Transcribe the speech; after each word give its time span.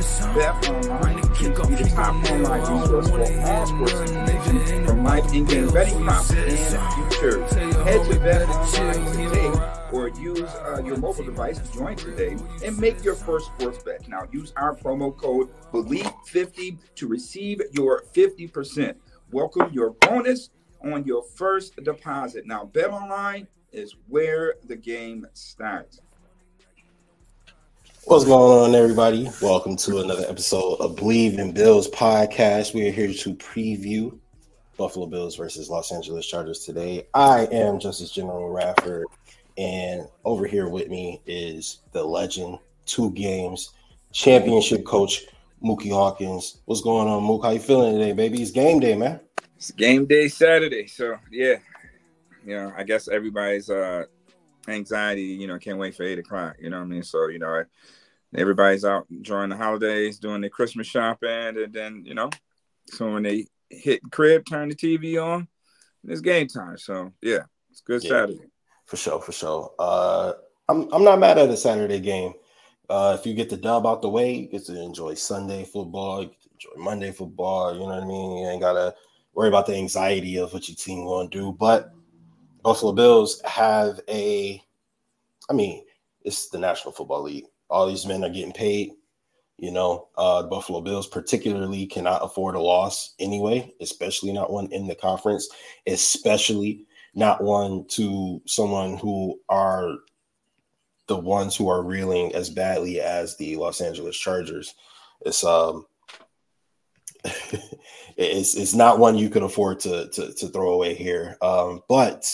The 0.00 0.06
he 1.36 1.50
top 1.90 2.24
gon' 2.24 2.32
kneel. 2.32 2.46
online 2.46 2.60
I 2.60 2.64
don't 2.64 2.80
resource 2.80 3.10
for 3.10 3.50
all 3.50 3.66
sports 3.66 4.00
information 4.00 4.86
live 4.86 4.98
about 4.98 5.28
the 5.28 5.36
in-game 5.36 5.68
betting 5.68 5.98
you 5.98 6.04
props 6.06 6.30
and 6.30 7.10
futures. 7.10 7.52
Head 7.52 8.10
to 8.10 8.18
Bet. 8.20 8.48
Online 8.48 9.12
today 9.12 9.52
or 9.92 10.08
use 10.08 10.50
your 10.86 10.96
mobile 10.96 11.24
device 11.24 11.58
to 11.58 11.72
join 11.74 11.96
today 11.96 12.38
and 12.64 12.78
make 12.78 13.04
your 13.04 13.14
first 13.14 13.48
sports 13.48 13.82
bet. 13.82 14.08
Now, 14.08 14.22
use 14.32 14.54
our 14.56 14.74
promo 14.74 15.14
code 15.14 15.50
BELIEVE50 15.70 16.78
to 16.94 17.06
receive 17.06 17.60
your 17.72 18.04
50%. 18.14 18.94
Welcome 19.32 19.70
your 19.70 19.90
bonus 19.90 20.48
on 20.82 21.04
your 21.04 21.22
first 21.22 21.76
deposit. 21.76 22.46
Now, 22.46 22.64
BetOnline 22.72 23.48
is 23.70 23.96
where 24.08 24.54
the 24.64 24.76
game 24.76 25.26
starts. 25.34 26.00
What's 28.04 28.24
going 28.24 28.70
on, 28.70 28.74
everybody? 28.74 29.28
Welcome 29.42 29.76
to 29.76 29.98
another 30.00 30.24
episode 30.26 30.76
of 30.76 30.96
BLEAV 30.96 31.38
in 31.38 31.52
Bills 31.52 31.86
podcast. 31.90 32.72
We 32.72 32.88
are 32.88 32.90
here 32.90 33.12
to 33.12 33.34
preview 33.34 34.18
Buffalo 34.78 35.06
Bills 35.06 35.36
versus 35.36 35.68
Los 35.68 35.92
Angeles 35.92 36.26
Chargers 36.26 36.60
today. 36.60 37.06
I 37.12 37.46
am 37.52 37.78
Justus 37.78 38.10
General 38.10 38.48
Rafford, 38.48 39.04
and 39.58 40.08
over 40.24 40.46
here 40.46 40.68
with 40.70 40.88
me 40.88 41.20
is 41.26 41.80
the 41.92 42.02
legend, 42.02 42.58
two 42.86 43.10
games, 43.10 43.74
championship 44.12 44.86
coach 44.86 45.26
Muki 45.60 45.90
Hawkins. 45.90 46.62
What's 46.64 46.80
going 46.80 47.06
on, 47.06 47.22
Mook? 47.22 47.44
How 47.44 47.50
you 47.50 47.60
feeling 47.60 47.98
today, 47.98 48.12
baby? 48.12 48.40
It's 48.40 48.50
game 48.50 48.80
day, 48.80 48.96
man. 48.96 49.20
It's 49.56 49.72
game 49.72 50.06
day 50.06 50.28
Saturday, 50.28 50.86
so 50.86 51.16
yeah, 51.30 51.56
you 52.46 52.54
know, 52.56 52.72
I 52.74 52.82
guess 52.82 53.08
everybody's 53.08 53.68
uh 53.68 54.06
anxiety, 54.68 55.22
you 55.22 55.46
know, 55.46 55.58
can't 55.58 55.78
wait 55.78 55.94
for 55.94 56.02
eight 56.02 56.18
o'clock. 56.18 56.56
You 56.60 56.70
know 56.70 56.78
what 56.78 56.84
I 56.84 56.88
mean? 56.88 57.02
So 57.02 57.28
you 57.28 57.38
know, 57.38 57.64
everybody's 58.34 58.84
out 58.84 59.06
enjoying 59.10 59.50
the 59.50 59.56
holidays, 59.56 60.18
doing 60.18 60.40
their 60.40 60.50
Christmas 60.50 60.86
shopping, 60.86 61.28
and 61.62 61.72
then 61.72 62.04
you 62.04 62.14
know, 62.14 62.30
so 62.86 63.12
when 63.12 63.22
they 63.22 63.46
hit 63.68 64.00
crib, 64.10 64.44
turn 64.48 64.68
the 64.68 64.74
TV 64.74 65.22
on, 65.22 65.48
it's 66.04 66.20
game 66.20 66.48
time. 66.48 66.78
So 66.78 67.12
yeah, 67.22 67.44
it's 67.70 67.80
good 67.80 68.02
Yeah. 68.02 68.10
Saturday. 68.10 68.50
For 68.86 68.96
sure, 68.96 69.20
for 69.20 69.32
sure. 69.32 69.72
Uh, 69.78 70.32
I'm 70.68 70.92
I'm 70.92 71.04
not 71.04 71.20
mad 71.20 71.38
at 71.38 71.48
a 71.48 71.56
Saturday 71.56 72.00
game. 72.00 72.34
Uh, 72.88 73.16
if 73.18 73.24
you 73.24 73.34
get 73.34 73.48
the 73.48 73.56
dub 73.56 73.86
out 73.86 74.02
the 74.02 74.08
way, 74.08 74.34
you 74.34 74.48
get 74.48 74.64
to 74.66 74.80
enjoy 74.80 75.14
Sunday 75.14 75.64
football, 75.64 76.22
you 76.22 76.28
get 76.28 76.42
to 76.42 76.48
enjoy 76.52 76.82
Monday 76.82 77.12
football. 77.12 77.72
You 77.72 77.80
know 77.80 77.86
what 77.86 78.02
I 78.02 78.06
mean? 78.06 78.38
You 78.38 78.48
ain't 78.48 78.60
gotta 78.60 78.94
worry 79.32 79.48
about 79.48 79.66
the 79.66 79.76
anxiety 79.76 80.38
of 80.38 80.52
what 80.52 80.68
your 80.68 80.74
team 80.74 81.06
to 81.06 81.28
do. 81.30 81.52
But 81.52 81.92
Buffalo 82.62 82.92
Bills 82.92 83.40
have 83.44 84.00
a, 84.08 84.62
I 85.48 85.52
mean, 85.52 85.84
it's 86.22 86.48
the 86.48 86.58
National 86.58 86.92
Football 86.92 87.22
League. 87.22 87.46
All 87.68 87.86
these 87.86 88.06
men 88.06 88.24
are 88.24 88.30
getting 88.30 88.52
paid. 88.52 88.92
You 89.56 89.70
know, 89.70 90.08
uh, 90.16 90.42
the 90.42 90.48
Buffalo 90.48 90.80
Bills 90.80 91.06
particularly 91.06 91.86
cannot 91.86 92.24
afford 92.24 92.54
a 92.54 92.60
loss 92.60 93.14
anyway, 93.18 93.72
especially 93.80 94.32
not 94.32 94.50
one 94.50 94.72
in 94.72 94.86
the 94.86 94.94
conference, 94.94 95.48
especially 95.86 96.86
not 97.14 97.42
one 97.42 97.84
to 97.88 98.40
someone 98.46 98.96
who 98.96 99.38
are 99.48 99.96
the 101.08 101.16
ones 101.16 101.56
who 101.56 101.68
are 101.68 101.82
reeling 101.82 102.34
as 102.34 102.48
badly 102.48 103.00
as 103.00 103.36
the 103.36 103.56
Los 103.56 103.80
Angeles 103.80 104.16
Chargers. 104.16 104.74
It's 105.26 105.44
um 105.44 105.86
it's 108.16 108.54
it's 108.54 108.74
not 108.74 108.98
one 108.98 109.18
you 109.18 109.28
could 109.28 109.42
afford 109.42 109.80
to 109.80 110.08
to, 110.10 110.32
to 110.32 110.48
throw 110.48 110.72
away 110.72 110.94
here. 110.94 111.36
Um, 111.42 111.82
but 111.88 112.24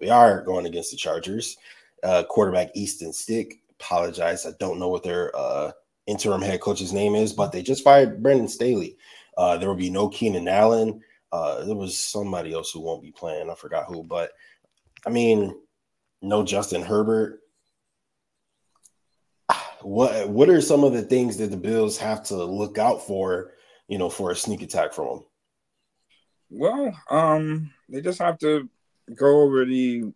we 0.00 0.10
are 0.10 0.42
going 0.42 0.66
against 0.66 0.90
the 0.90 0.96
Chargers. 0.96 1.56
Uh, 2.02 2.22
quarterback 2.24 2.70
Easton 2.74 3.12
Stick. 3.12 3.60
Apologize, 3.78 4.46
I 4.46 4.52
don't 4.58 4.78
know 4.78 4.88
what 4.88 5.02
their 5.02 5.34
uh, 5.36 5.72
interim 6.06 6.42
head 6.42 6.60
coach's 6.60 6.92
name 6.92 7.14
is, 7.14 7.32
but 7.32 7.52
they 7.52 7.62
just 7.62 7.84
fired 7.84 8.22
Brandon 8.22 8.48
Staley. 8.48 8.96
Uh, 9.36 9.56
there 9.56 9.68
will 9.68 9.76
be 9.76 9.90
no 9.90 10.08
Keenan 10.08 10.48
Allen. 10.48 11.00
Uh, 11.32 11.64
there 11.64 11.76
was 11.76 11.98
somebody 11.98 12.52
else 12.52 12.70
who 12.70 12.80
won't 12.80 13.02
be 13.02 13.12
playing. 13.12 13.48
I 13.48 13.54
forgot 13.54 13.86
who, 13.86 14.02
but 14.02 14.32
I 15.06 15.10
mean, 15.10 15.54
no 16.20 16.44
Justin 16.44 16.82
Herbert. 16.82 17.40
What 19.82 20.28
what 20.28 20.50
are 20.50 20.60
some 20.60 20.84
of 20.84 20.92
the 20.92 21.00
things 21.00 21.38
that 21.38 21.50
the 21.50 21.56
Bills 21.56 21.96
have 21.96 22.22
to 22.24 22.44
look 22.44 22.76
out 22.76 23.00
for, 23.06 23.52
you 23.88 23.96
know, 23.96 24.10
for 24.10 24.30
a 24.30 24.36
sneak 24.36 24.60
attack 24.60 24.92
from 24.92 25.06
them? 25.06 25.24
Well, 26.50 27.00
um, 27.08 27.70
they 27.88 28.02
just 28.02 28.18
have 28.18 28.36
to 28.40 28.68
go 29.14 29.42
over 29.42 29.64
the. 29.64 30.12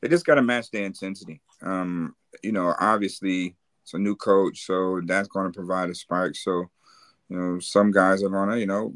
They 0.00 0.08
just 0.08 0.26
got 0.26 0.36
to 0.36 0.42
match 0.42 0.70
the 0.70 0.82
intensity. 0.82 1.40
Um, 1.60 2.14
you 2.42 2.52
know, 2.52 2.74
obviously 2.78 3.56
it's 3.82 3.94
a 3.94 3.98
new 3.98 4.14
coach, 4.14 4.64
so 4.64 5.00
that's 5.04 5.28
going 5.28 5.50
to 5.50 5.56
provide 5.56 5.90
a 5.90 5.94
spark. 5.94 6.36
So, 6.36 6.66
you 7.28 7.36
know, 7.36 7.58
some 7.58 7.90
guys 7.90 8.22
are 8.22 8.28
going 8.28 8.50
to, 8.50 8.60
you 8.60 8.66
know, 8.66 8.94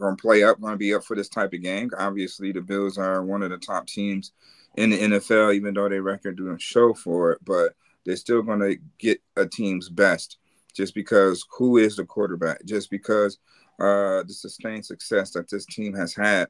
going 0.00 0.16
to 0.16 0.20
play 0.20 0.42
up, 0.42 0.60
going 0.60 0.72
to 0.72 0.78
be 0.78 0.92
up 0.94 1.04
for 1.04 1.14
this 1.14 1.28
type 1.28 1.52
of 1.52 1.62
game. 1.62 1.90
Obviously, 1.96 2.52
the 2.52 2.60
Bills 2.60 2.98
are 2.98 3.22
one 3.22 3.42
of 3.42 3.50
the 3.50 3.58
top 3.58 3.86
teams 3.86 4.32
in 4.76 4.90
the 4.90 4.98
NFL, 4.98 5.54
even 5.54 5.74
though 5.74 5.88
their 5.88 6.02
record 6.02 6.36
doesn't 6.36 6.60
show 6.60 6.92
for 6.94 7.32
it. 7.32 7.38
But 7.44 7.74
they're 8.04 8.16
still 8.16 8.42
going 8.42 8.60
to 8.60 8.76
get 8.98 9.20
a 9.36 9.46
team's 9.46 9.88
best, 9.88 10.38
just 10.74 10.94
because 10.94 11.46
who 11.56 11.76
is 11.76 11.96
the 11.96 12.04
quarterback? 12.04 12.64
Just 12.64 12.90
because 12.90 13.38
uh, 13.78 14.24
the 14.24 14.32
sustained 14.32 14.86
success 14.86 15.30
that 15.32 15.48
this 15.48 15.66
team 15.66 15.94
has 15.94 16.14
had, 16.14 16.48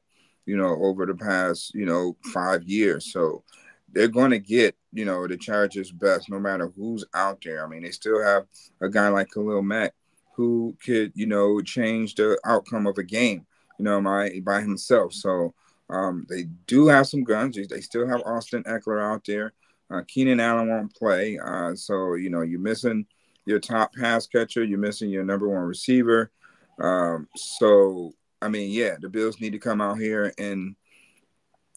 you 0.51 0.57
know, 0.57 0.77
over 0.83 1.07
the 1.07 1.15
past, 1.15 1.73
you 1.77 1.87
know, 1.87 2.17
five 2.35 2.65
years. 2.65 3.13
So 3.13 3.45
they're 3.93 4.09
going 4.09 4.33
to 4.33 4.41
get, 4.41 4.75
you 4.93 5.05
know, 5.05 5.29
the 5.29 5.37
Chargers' 5.37 5.93
best 5.93 6.29
no 6.29 6.41
matter 6.41 6.73
who's 6.75 7.05
out 7.15 7.39
there. 7.45 7.65
I 7.65 7.69
mean, 7.69 7.85
they 7.85 7.93
still 7.93 8.21
have 8.21 8.47
a 8.81 8.89
guy 8.89 9.07
like 9.11 9.31
Khalil 9.31 9.63
Mack 9.63 9.95
who 10.35 10.77
could, 10.85 11.13
you 11.15 11.27
know, 11.27 11.61
change 11.61 12.17
the 12.17 12.37
outcome 12.45 12.89
of 12.89 12.99
a 12.99 13.05
game, 13.05 13.47
you 13.79 13.85
know, 13.85 14.03
by, 14.03 14.41
by 14.41 14.61
himself. 14.61 15.13
So 15.13 15.55
um, 15.89 16.27
they 16.29 16.47
do 16.67 16.89
have 16.89 17.07
some 17.07 17.23
guns. 17.23 17.57
They 17.69 17.81
still 17.81 18.09
have 18.09 18.23
Austin 18.27 18.65
Ekeler 18.65 19.01
out 19.01 19.25
there. 19.25 19.53
Uh, 19.89 20.03
Keenan 20.09 20.41
Allen 20.41 20.69
won't 20.69 20.97
play. 20.97 21.39
Uh, 21.39 21.77
so, 21.77 22.15
you 22.15 22.29
know, 22.29 22.41
you're 22.41 22.59
missing 22.59 23.07
your 23.45 23.61
top 23.61 23.95
pass 23.95 24.27
catcher. 24.27 24.65
You're 24.65 24.81
missing 24.81 25.11
your 25.11 25.25
number 25.25 25.49
one 25.49 25.63
receiver. 25.63 26.33
Um, 26.81 27.29
so 27.37 28.15
I 28.43 28.49
mean, 28.49 28.71
yeah, 28.71 28.97
the 29.01 29.09
Bills 29.09 29.41
need 29.41 29.53
to 29.53 29.59
come 29.59 29.81
out 29.81 29.99
here 29.99 30.33
and 30.39 30.77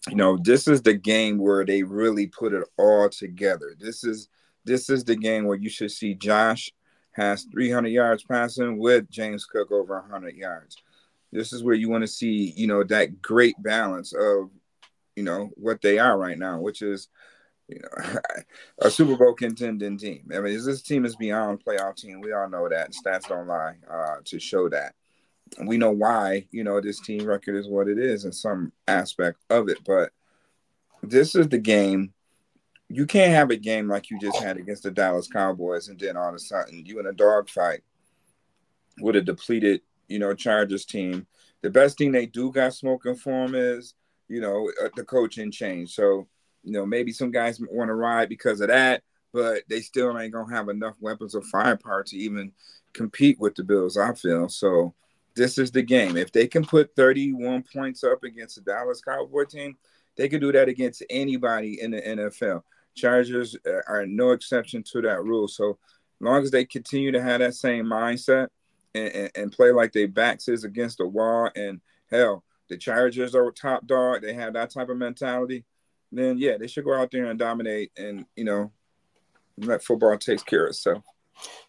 you 0.10 0.16
know, 0.16 0.38
this 0.38 0.68
is 0.68 0.82
the 0.82 0.94
game 0.94 1.38
where 1.38 1.66
they 1.66 1.82
really 1.84 2.28
put 2.28 2.54
it 2.54 2.68
all 2.78 3.10
together. 3.10 3.76
This 3.80 4.04
is 4.04 4.28
this 4.66 4.90
is 4.90 5.04
the 5.04 5.16
game 5.16 5.46
where 5.46 5.58
you 5.58 5.70
should 5.70 5.92
see 5.92 6.14
Josh 6.14 6.72
has 7.12 7.44
300 7.52 7.90
yards 7.90 8.24
passing 8.24 8.78
with 8.78 9.10
James 9.10 9.46
Cook 9.46 9.72
over 9.72 10.00
100 10.00 10.36
yards. 10.36 10.78
This 11.32 11.52
is 11.52 11.64
where 11.64 11.76
you 11.76 11.90
want 11.90 12.04
to 12.04 12.08
see, 12.08 12.54
you 12.56 12.68
know, 12.68 12.84
that 12.84 13.22
great 13.22 13.56
balance 13.62 14.14
of, 14.14 14.50
you 15.16 15.24
know, 15.24 15.50
what 15.56 15.82
they 15.82 16.00
are 16.00 16.18
right 16.18 16.38
now, 16.38 16.60
which 16.60 16.82
is, 16.82 17.10
you 17.68 17.80
know, 17.80 18.20
a 18.80 18.90
Super 18.90 19.18
Bowl 19.18 19.34
contending 19.34 19.98
team. 19.98 20.30
I 20.34 20.40
mean, 20.40 20.66
this 20.66 20.82
team 20.82 21.06
is 21.06 21.16
beyond 21.16 21.64
playoff 21.64 21.98
team. 21.98 22.22
We 22.22 22.34
all 22.34 22.50
know 22.50 22.70
that. 22.70 22.92
Stats 22.92 23.28
don't 23.28 23.48
lie 23.48 23.76
uh, 23.92 24.18
to 24.26 24.40
show 24.40 24.70
that. 24.70 24.96
We 25.62 25.78
know 25.78 25.92
why, 25.92 26.48
you 26.52 26.64
know, 26.64 26.82
this 26.82 27.00
team 27.00 27.26
record 27.26 27.56
is 27.56 27.68
what 27.68 27.88
it 27.88 28.00
is 28.00 28.26
in 28.26 28.32
some 28.32 28.72
aspect 28.88 29.40
of 29.50 29.70
it. 29.70 29.80
But 29.86 30.12
this 31.04 31.36
is 31.36 31.48
the 31.48 31.60
game 31.60 32.14
you 32.94 33.08
can't 33.08 33.34
have 33.34 33.50
a 33.50 33.56
game 33.56 33.88
like 33.88 34.12
you 34.12 34.20
just 34.20 34.38
had 34.38 34.58
against 34.58 34.84
the 34.84 34.92
Dallas 34.92 35.28
Cowboys 35.28 35.88
and 35.88 36.00
then 36.00 36.16
all 36.16 36.30
of 36.30 36.36
a 36.36 36.40
sudden 36.40 36.86
you 36.86 37.00
in 37.00 37.08
a 37.08 37.14
dogfight 37.14 37.82
with 39.00 39.16
a 39.16 39.22
depleted, 39.22 39.82
you 40.08 40.20
know, 40.20 40.36
Chargers 40.36 40.86
team. 40.86 41.26
The 41.62 41.72
best 41.72 41.98
thing 41.98 42.12
they 42.12 42.28
do 42.28 42.52
got 42.52 42.74
smoking 42.74 43.16
for 43.16 43.48
them 43.48 43.56
is, 43.56 43.96
you 44.28 44.42
know, 44.42 44.72
uh, 44.84 44.90
the 44.96 45.04
coaching 45.04 45.50
change. 45.50 45.96
So, 45.96 46.28
you 46.64 46.72
know, 46.72 46.86
maybe 46.86 47.12
some 47.12 47.32
guys 47.32 47.60
want 47.60 47.90
to 47.90 47.96
ride 47.96 48.30
because 48.30 48.62
of 48.62 48.68
that, 48.68 49.02
but 49.32 49.64
they 49.70 49.82
still 49.82 50.18
ain't 50.20 50.34
gonna 50.34 50.54
have 50.54 50.70
enough 50.70 50.96
weapons 51.00 51.34
of 51.34 51.46
firepower 51.46 52.04
to 52.04 52.18
even 52.18 52.52
compete 52.94 53.40
with 53.40 53.56
the 53.56 53.64
Bills. 53.64 53.98
I 53.98 54.14
feel 54.14 54.50
so. 54.50 54.94
This 55.36 55.58
is 55.58 55.72
the 55.72 55.82
game. 55.82 56.18
If 56.18 56.32
they 56.32 56.48
can 56.48 56.66
put 56.66 56.96
31 56.96 57.64
points 57.74 58.04
up 58.04 58.24
against 58.24 58.56
the 58.56 58.62
Dallas 58.62 59.02
Cowboy 59.02 59.46
team, 59.46 59.78
they 60.16 60.30
can 60.30 60.40
do 60.40 60.52
that 60.52 60.70
against 60.70 61.04
anybody 61.10 61.82
in 61.82 61.92
the 61.92 62.02
NFL. 62.02 62.62
Chargers 62.96 63.56
uh, 63.66 63.82
are 63.88 64.06
no 64.06 64.32
exception 64.32 64.84
to 64.84 65.02
that 65.02 65.24
rule. 65.24 65.48
So 65.48 65.80
long 66.20 66.44
as 66.44 66.52
they 66.52 66.66
continue 66.66 67.12
to 67.12 67.22
have 67.22 67.40
that 67.40 67.56
same 67.56 67.86
mindset 67.86 68.50
and, 68.96 69.08
and, 69.10 69.32
and 69.36 69.52
play 69.52 69.72
like 69.72 69.92
they 69.92 70.06
backs 70.06 70.48
is 70.48 70.64
against 70.64 71.00
the 71.00 71.08
wall, 71.08 71.50
and 71.56 71.82
hell, 72.12 72.44
the 72.70 72.78
Chargers 72.78 73.36
are 73.36 73.52
top 73.52 73.86
dog. 73.88 74.22
They 74.22 74.34
have 74.34 74.54
that 74.54 74.70
type 74.70 74.90
of 74.90 74.98
mentality. 74.98 75.66
Then 76.12 76.38
yeah, 76.38 76.58
they 76.58 76.68
should 76.68 76.86
go 76.86 76.94
out 76.94 77.10
there 77.12 77.26
and 77.26 77.40
dominate, 77.40 77.92
and 77.98 78.26
you 78.36 78.44
know, 78.44 78.72
let 79.58 79.84
football 79.84 80.18
takes 80.18 80.44
care 80.44 80.66
of 80.66 80.70
itself. 80.70 81.04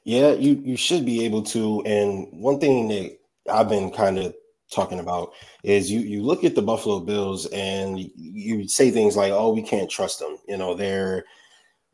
Yeah, 0.05 0.33
you 0.33 0.61
you 0.63 0.77
should 0.77 1.07
be 1.07 1.25
able 1.25 1.43
to. 1.45 1.83
And 1.87 2.29
one 2.31 2.61
thing 2.61 2.89
that 2.89 3.19
I've 3.53 3.69
been 3.69 3.91
kind 3.91 4.19
of 4.19 4.35
talking 4.71 4.99
about 4.99 5.33
is 5.63 5.91
you 5.91 6.01
you 6.01 6.23
look 6.23 6.45
at 6.45 6.55
the 6.55 6.63
Buffalo 6.63 7.01
Bills 7.01 7.47
and 7.47 7.99
you 8.17 8.67
say 8.69 8.91
things 8.91 9.17
like, 9.17 9.33
"Oh, 9.33 9.53
we 9.53 9.63
can't 9.63 9.91
trust 9.91 10.19
them." 10.19 10.39
You 10.49 10.57
know, 10.57 10.75
they're 10.75 11.25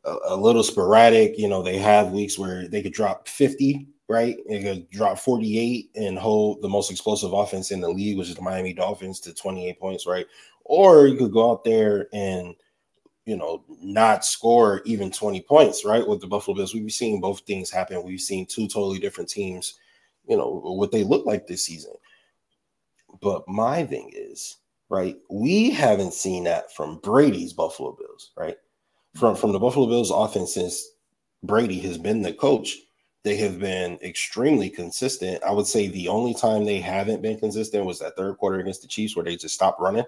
a, 0.05 0.17
a 0.29 0.37
little 0.37 0.63
sporadic. 0.63 1.39
You 1.39 1.49
know, 1.49 1.63
they 1.63 1.79
have 1.79 2.13
weeks 2.13 2.39
where 2.39 2.69
they 2.69 2.83
could 2.83 2.93
drop 2.93 3.29
50, 3.29 3.89
right? 4.09 4.37
They 4.49 4.63
could 4.63 4.91
drop 4.91 5.19
48 5.19 5.91
and 5.97 6.19
hold 6.19 6.63
the 6.63 6.69
most 6.69 6.91
explosive 6.91 7.33
offense 7.33 7.71
in 7.71 7.81
the 7.81 7.91
league, 7.91 8.19
which 8.19 8.29
is 8.29 8.37
the 8.37 8.43
Miami 8.43 8.73
Dolphins, 8.73 9.21
to 9.21 9.35
28 9.35 9.79
points, 9.81 10.07
right? 10.07 10.27
Or 10.65 11.07
you 11.07 11.17
could 11.17 11.33
go 11.33 11.51
out 11.51 11.65
there 11.65 12.09
and 12.13 12.55
you 13.27 13.37
know, 13.37 13.63
not 13.81 14.25
score 14.25 14.83
even 14.85 15.11
20 15.11 15.43
points, 15.43 15.85
right? 15.85 16.07
With 16.07 16.21
the 16.21 16.27
Buffalo 16.27 16.57
Bills. 16.57 16.75
We've 16.75 16.91
seen 16.91 17.21
both 17.21 17.41
things 17.41 17.71
happen. 17.71 18.03
We've 18.03 18.21
seen 18.21 18.47
two 18.47 18.67
totally 18.67 18.99
different 18.99 19.31
teams, 19.31 19.79
you 20.29 20.37
know, 20.37 20.61
what 20.63 20.93
they 20.93 21.05
look 21.05 21.27
like 21.27 21.47
this 21.47 21.65
season. 21.65 21.93
But 23.21 23.47
my 23.49 23.85
thing 23.85 24.11
is, 24.15 24.59
right, 24.89 25.17
we 25.31 25.71
haven't 25.71 26.15
seen 26.15 26.45
that 26.45 26.73
from 26.75 26.99
Brady's 26.99 27.53
Buffalo 27.53 27.97
Bills, 27.99 28.31
right? 28.37 28.57
From 29.17 29.35
from 29.35 29.53
the 29.53 29.59
Buffalo 29.59 29.87
Bills 29.87 30.11
offense 30.11 30.55
since 30.55 30.89
Brady 31.43 31.81
has 31.81 31.99
been 31.99 32.23
the 32.23 32.33
coach, 32.33 32.77
they 33.23 33.37
have 33.37 33.59
been 33.59 33.99
extremely 34.03 34.71
consistent. 34.71 35.43
I 35.43 35.53
would 35.53 35.67
say 35.67 35.89
the 35.89 36.09
only 36.09 36.35
time 36.35 36.65
they 36.65 36.81
haven't 36.81 37.23
been 37.23 37.39
consistent 37.39 37.85
was 37.85 37.99
that 37.99 38.17
third 38.17 38.39
quarter 38.39 38.61
against 38.61 38.83
the 38.83 38.89
Chiefs 38.89 39.17
where 39.17 39.25
they 39.25 39.37
just 39.37 39.55
stopped 39.55 39.81
running. 39.81 40.05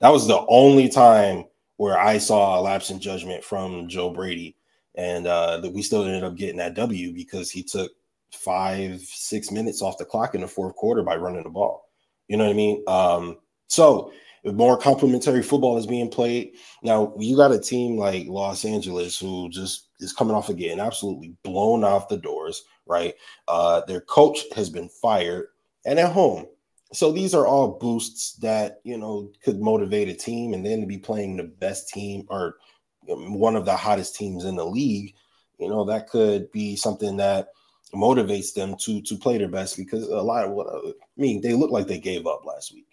That 0.00 0.10
was 0.10 0.26
the 0.26 0.44
only 0.48 0.88
time 0.88 1.44
where 1.76 1.98
I 1.98 2.18
saw 2.18 2.58
a 2.58 2.60
lapse 2.60 2.90
in 2.90 3.00
judgment 3.00 3.42
from 3.42 3.88
Joe 3.88 4.10
Brady. 4.10 4.56
And 4.94 5.26
uh, 5.26 5.60
we 5.72 5.82
still 5.82 6.04
ended 6.04 6.24
up 6.24 6.36
getting 6.36 6.56
that 6.56 6.74
W 6.74 7.12
because 7.12 7.50
he 7.50 7.62
took 7.62 7.92
five, 8.32 9.00
six 9.00 9.50
minutes 9.50 9.82
off 9.82 9.98
the 9.98 10.04
clock 10.04 10.34
in 10.34 10.40
the 10.40 10.48
fourth 10.48 10.74
quarter 10.76 11.02
by 11.02 11.16
running 11.16 11.42
the 11.42 11.50
ball. 11.50 11.88
You 12.28 12.36
know 12.36 12.44
what 12.44 12.50
I 12.50 12.56
mean? 12.56 12.84
Um, 12.86 13.38
so 13.68 14.12
more 14.44 14.78
complementary 14.78 15.42
football 15.42 15.76
is 15.76 15.86
being 15.86 16.08
played. 16.08 16.52
Now 16.82 17.14
you 17.18 17.36
got 17.36 17.52
a 17.52 17.58
team 17.58 17.96
like 17.96 18.26
Los 18.28 18.64
Angeles 18.64 19.18
who 19.18 19.48
just 19.48 19.88
is 20.00 20.12
coming 20.12 20.36
off 20.36 20.48
of 20.48 20.56
getting 20.56 20.80
absolutely 20.80 21.34
blown 21.42 21.84
off 21.84 22.08
the 22.08 22.16
doors, 22.16 22.62
right? 22.86 23.14
Uh, 23.48 23.82
their 23.86 24.00
coach 24.00 24.40
has 24.54 24.70
been 24.70 24.88
fired 24.88 25.48
and 25.84 25.98
at 25.98 26.12
home. 26.12 26.46
So 26.92 27.10
these 27.10 27.34
are 27.34 27.46
all 27.46 27.78
boosts 27.78 28.34
that 28.36 28.80
you 28.84 28.96
know 28.96 29.32
could 29.42 29.60
motivate 29.60 30.08
a 30.08 30.14
team, 30.14 30.54
and 30.54 30.64
then 30.64 30.80
to 30.80 30.86
be 30.86 30.98
playing 30.98 31.36
the 31.36 31.44
best 31.44 31.88
team 31.88 32.24
or 32.28 32.56
one 33.02 33.56
of 33.56 33.64
the 33.64 33.76
hottest 33.76 34.14
teams 34.14 34.44
in 34.44 34.54
the 34.54 34.64
league, 34.64 35.14
you 35.58 35.68
know 35.68 35.84
that 35.84 36.08
could 36.08 36.50
be 36.52 36.76
something 36.76 37.16
that 37.16 37.48
motivates 37.94 38.52
them 38.52 38.76
to 38.80 39.00
to 39.02 39.16
play 39.16 39.38
their 39.38 39.48
best 39.48 39.76
because 39.76 40.08
a 40.08 40.20
lot 40.20 40.44
of 40.44 40.52
what 40.52 40.66
I 40.68 40.92
mean 41.16 41.40
they 41.40 41.54
look 41.54 41.70
like 41.70 41.86
they 41.86 41.98
gave 41.98 42.26
up 42.26 42.44
last 42.44 42.74
week. 42.74 42.86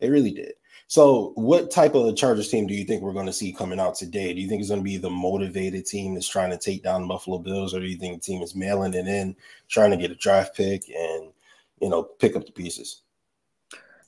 They 0.00 0.10
really 0.10 0.32
did. 0.32 0.54
So, 0.88 1.32
what 1.36 1.70
type 1.70 1.94
of 1.94 2.16
Chargers 2.16 2.50
team 2.50 2.66
do 2.66 2.74
you 2.74 2.84
think 2.84 3.02
we're 3.02 3.14
going 3.14 3.24
to 3.24 3.32
see 3.32 3.50
coming 3.50 3.80
out 3.80 3.94
today? 3.94 4.34
Do 4.34 4.40
you 4.42 4.46
think 4.48 4.60
it's 4.60 4.68
going 4.68 4.80
to 4.80 4.84
be 4.84 4.98
the 4.98 5.08
motivated 5.08 5.86
team 5.86 6.12
that's 6.12 6.28
trying 6.28 6.50
to 6.50 6.58
take 6.58 6.82
down 6.82 7.08
Buffalo 7.08 7.38
Bills, 7.38 7.72
or 7.72 7.80
do 7.80 7.86
you 7.86 7.96
think 7.96 8.20
the 8.20 8.26
team 8.26 8.42
is 8.42 8.54
mailing 8.54 8.92
it 8.92 9.06
in, 9.06 9.34
trying 9.68 9.90
to 9.90 9.96
get 9.96 10.10
a 10.10 10.16
draft 10.16 10.54
pick 10.54 10.90
and 10.90 11.32
you 11.80 11.88
know 11.88 12.02
pick 12.02 12.36
up 12.36 12.44
the 12.44 12.52
pieces? 12.52 13.02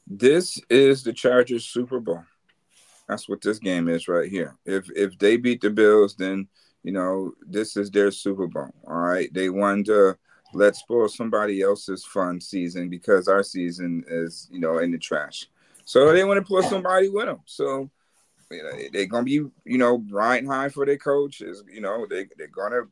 This 0.06 0.60
is 0.68 1.02
the 1.02 1.14
Chargers 1.14 1.64
Super 1.64 2.00
Bowl. 2.00 2.22
That's 3.08 3.28
what 3.28 3.40
this 3.40 3.58
game 3.58 3.88
is 3.88 4.06
right 4.06 4.30
here. 4.30 4.56
If 4.66 4.90
if 4.94 5.18
they 5.18 5.38
beat 5.38 5.62
the 5.62 5.70
Bills, 5.70 6.16
then 6.16 6.48
you 6.84 6.92
know 6.92 7.32
this 7.46 7.76
is 7.76 7.90
their 7.90 8.12
Super 8.12 8.46
Bowl. 8.46 8.70
All 8.86 8.94
right, 8.94 9.32
they 9.34 9.48
won 9.48 9.82
to 9.84 10.16
let's 10.52 10.78
spoil 10.78 11.08
somebody 11.08 11.62
else's 11.62 12.04
fun 12.04 12.40
season 12.40 12.88
because 12.88 13.26
our 13.26 13.42
season 13.42 14.04
is, 14.06 14.48
you 14.52 14.60
know, 14.60 14.78
in 14.78 14.92
the 14.92 14.98
trash. 14.98 15.48
So 15.84 16.12
they 16.12 16.24
want 16.24 16.38
to 16.38 16.48
put 16.48 16.64
somebody 16.66 17.08
with 17.08 17.26
them. 17.26 17.40
So 17.46 17.90
you 18.50 18.62
know, 18.62 18.70
they're 18.92 19.06
gonna 19.06 19.24
be, 19.24 19.32
you 19.64 19.78
know, 19.78 20.04
riding 20.10 20.48
high 20.48 20.68
for 20.68 20.86
their 20.86 20.98
coaches. 20.98 21.64
You 21.70 21.80
know, 21.80 22.06
they 22.08 22.26
they're 22.36 22.46
gonna 22.48 22.82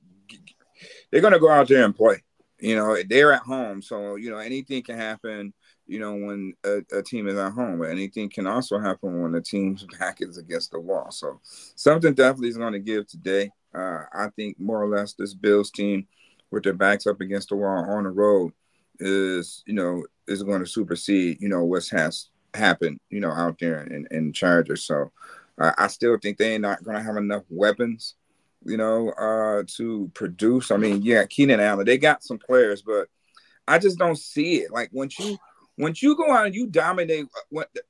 they're 1.11 1.21
gonna 1.21 1.39
go 1.39 1.51
out 1.51 1.69
there 1.69 1.85
and 1.85 1.95
play. 1.95 2.23
You 2.59 2.77
know, 2.77 2.97
they're 3.09 3.33
at 3.33 3.43
home, 3.43 3.83
so 3.83 4.17
you 4.17 4.31
know 4.31 4.39
anything 4.39 4.83
can 4.83 4.97
happen. 4.97 5.53
You 5.87 5.99
know, 5.99 6.15
when 6.15 6.55
a, 6.65 6.81
a 6.97 7.03
team 7.03 7.29
is 7.29 7.37
at 7.37 7.53
home, 7.53 7.79
but 7.79 7.91
anything 7.91 8.31
can 8.31 8.47
also 8.47 8.79
happen 8.79 9.21
when 9.21 9.33
the 9.33 9.41
team's 9.41 9.85
back 9.99 10.19
is 10.21 10.39
against 10.39 10.71
the 10.73 10.81
wall. 10.81 11.11
So 11.11 11.41
something 11.43 12.15
definitely 12.15 12.49
is 12.49 12.57
going 12.57 12.73
to 12.73 12.79
give 12.79 13.07
today. 13.07 13.51
Uh, 13.75 14.05
I 14.13 14.29
think 14.37 14.61
more 14.61 14.83
or 14.83 14.89
less 14.89 15.15
this 15.15 15.35
Bills 15.35 15.71
team 15.71 16.07
with 16.51 16.65
their 16.65 16.73
backs 16.73 17.07
up 17.07 17.21
against 17.21 17.49
the 17.49 17.57
wall 17.57 17.85
on 17.89 18.05
the 18.05 18.11
road 18.11 18.53
is, 18.99 19.63
you 19.67 19.75
know, 19.75 20.05
is 20.29 20.43
going 20.43 20.61
to 20.61 20.67
supersede, 20.67 21.39
you 21.41 21.49
know, 21.49 21.65
what's 21.65 21.91
has 21.91 22.29
happened, 22.55 23.01
you 23.11 23.21
know, 23.21 23.31
out 23.31 23.59
there 23.59 23.83
in, 23.83 24.07
in 24.11 24.33
Chargers. 24.33 24.85
So 24.85 25.11
uh, 25.59 25.73
I 25.79 25.87
still 25.89 26.19
think 26.19 26.39
they're 26.39 26.59
not 26.59 26.85
going 26.85 26.97
to 26.97 27.03
have 27.03 27.17
enough 27.17 27.45
weapons, 27.49 28.15
you 28.65 28.77
know, 28.77 29.11
uh, 29.11 29.63
to 29.77 30.11
produce. 30.15 30.71
I 30.71 30.77
mean, 30.77 31.03
yeah, 31.03 31.25
Keenan 31.25 31.61
Allen, 31.61 31.87
they 31.87 31.99
got 31.99 32.23
some 32.23 32.39
players, 32.39 32.83
but 32.83 33.09
I 33.67 33.79
just 33.79 33.99
don't 33.99 34.19
see 34.19 34.57
it. 34.57 34.71
Like 34.71 34.91
once 34.93 35.19
you 35.19 35.39
once 35.79 36.03
you 36.03 36.17
go 36.17 36.31
out 36.31 36.47
and 36.47 36.55
you 36.55 36.67
dominate 36.67 37.27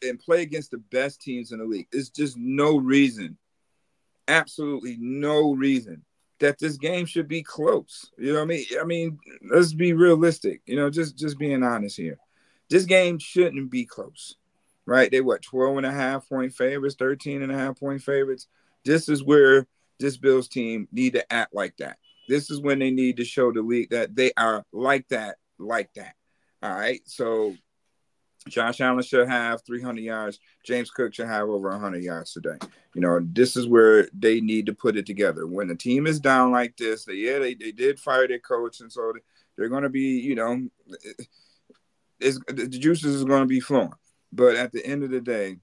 and 0.02 0.20
play 0.20 0.42
against 0.42 0.70
the 0.70 0.78
best 0.78 1.20
teams 1.20 1.52
in 1.52 1.58
the 1.58 1.64
league, 1.64 1.88
it's 1.92 2.10
just 2.10 2.36
no 2.36 2.76
reason, 2.76 3.36
absolutely 4.28 4.96
no 4.98 5.52
reason 5.54 6.04
that 6.40 6.58
this 6.58 6.76
game 6.76 7.06
should 7.06 7.28
be 7.28 7.42
close. 7.42 8.10
You 8.18 8.32
know 8.32 8.40
what 8.40 8.44
I 8.44 8.46
mean? 8.46 8.64
I 8.80 8.84
mean, 8.84 9.18
let's 9.50 9.72
be 9.72 9.92
realistic. 9.92 10.60
You 10.66 10.76
know, 10.76 10.90
just 10.90 11.16
just 11.16 11.38
being 11.38 11.62
honest 11.62 11.96
here. 11.96 12.18
This 12.68 12.84
game 12.84 13.18
shouldn't 13.18 13.70
be 13.70 13.84
close. 13.84 14.36
Right? 14.84 15.10
They 15.10 15.20
what 15.20 15.42
12 15.42 15.78
and 15.78 15.86
a 15.86 15.92
half 15.92 16.28
point 16.28 16.52
favorites, 16.52 16.96
13 16.98 17.42
and 17.42 17.52
a 17.52 17.56
half 17.56 17.78
point 17.78 18.02
favorites. 18.02 18.48
This 18.84 19.08
is 19.08 19.22
where 19.22 19.66
this 20.00 20.16
Bills 20.16 20.48
team 20.48 20.88
need 20.90 21.12
to 21.12 21.32
act 21.32 21.54
like 21.54 21.76
that. 21.76 21.98
This 22.28 22.50
is 22.50 22.60
when 22.60 22.80
they 22.80 22.90
need 22.90 23.18
to 23.18 23.24
show 23.24 23.52
the 23.52 23.62
league 23.62 23.90
that 23.90 24.16
they 24.16 24.32
are 24.36 24.64
like 24.72 25.06
that, 25.08 25.36
like 25.58 25.92
that. 25.94 26.14
All 26.62 26.74
right. 26.74 27.00
So 27.04 27.54
Josh 28.48 28.80
Allen 28.80 29.02
should 29.02 29.28
have 29.28 29.62
300 29.64 30.00
yards. 30.00 30.40
James 30.64 30.90
Cook 30.90 31.14
should 31.14 31.28
have 31.28 31.48
over 31.48 31.70
100 31.70 32.02
yards 32.02 32.32
today. 32.32 32.58
You 32.94 33.00
know, 33.00 33.20
this 33.22 33.56
is 33.56 33.66
where 33.66 34.08
they 34.12 34.40
need 34.40 34.66
to 34.66 34.74
put 34.74 34.96
it 34.96 35.06
together. 35.06 35.46
When 35.46 35.68
the 35.68 35.76
team 35.76 36.06
is 36.06 36.20
down 36.20 36.50
like 36.50 36.76
this, 36.76 37.04
they, 37.04 37.14
yeah, 37.14 37.38
they, 37.38 37.54
they 37.54 37.72
did 37.72 38.00
fire 38.00 38.26
their 38.26 38.40
coach, 38.40 38.80
and 38.80 38.90
so 38.90 39.12
they're 39.56 39.68
going 39.68 39.84
to 39.84 39.88
be, 39.88 40.20
you 40.20 40.34
know, 40.34 40.68
the 42.20 42.68
juices 42.68 43.14
is 43.14 43.24
going 43.24 43.42
to 43.42 43.46
be 43.48 43.60
flowing. 43.60 43.92
But 44.32 44.56
at 44.56 44.72
the 44.72 44.84
end 44.84 45.04
of 45.04 45.10
the 45.10 45.20
day, 45.20 45.56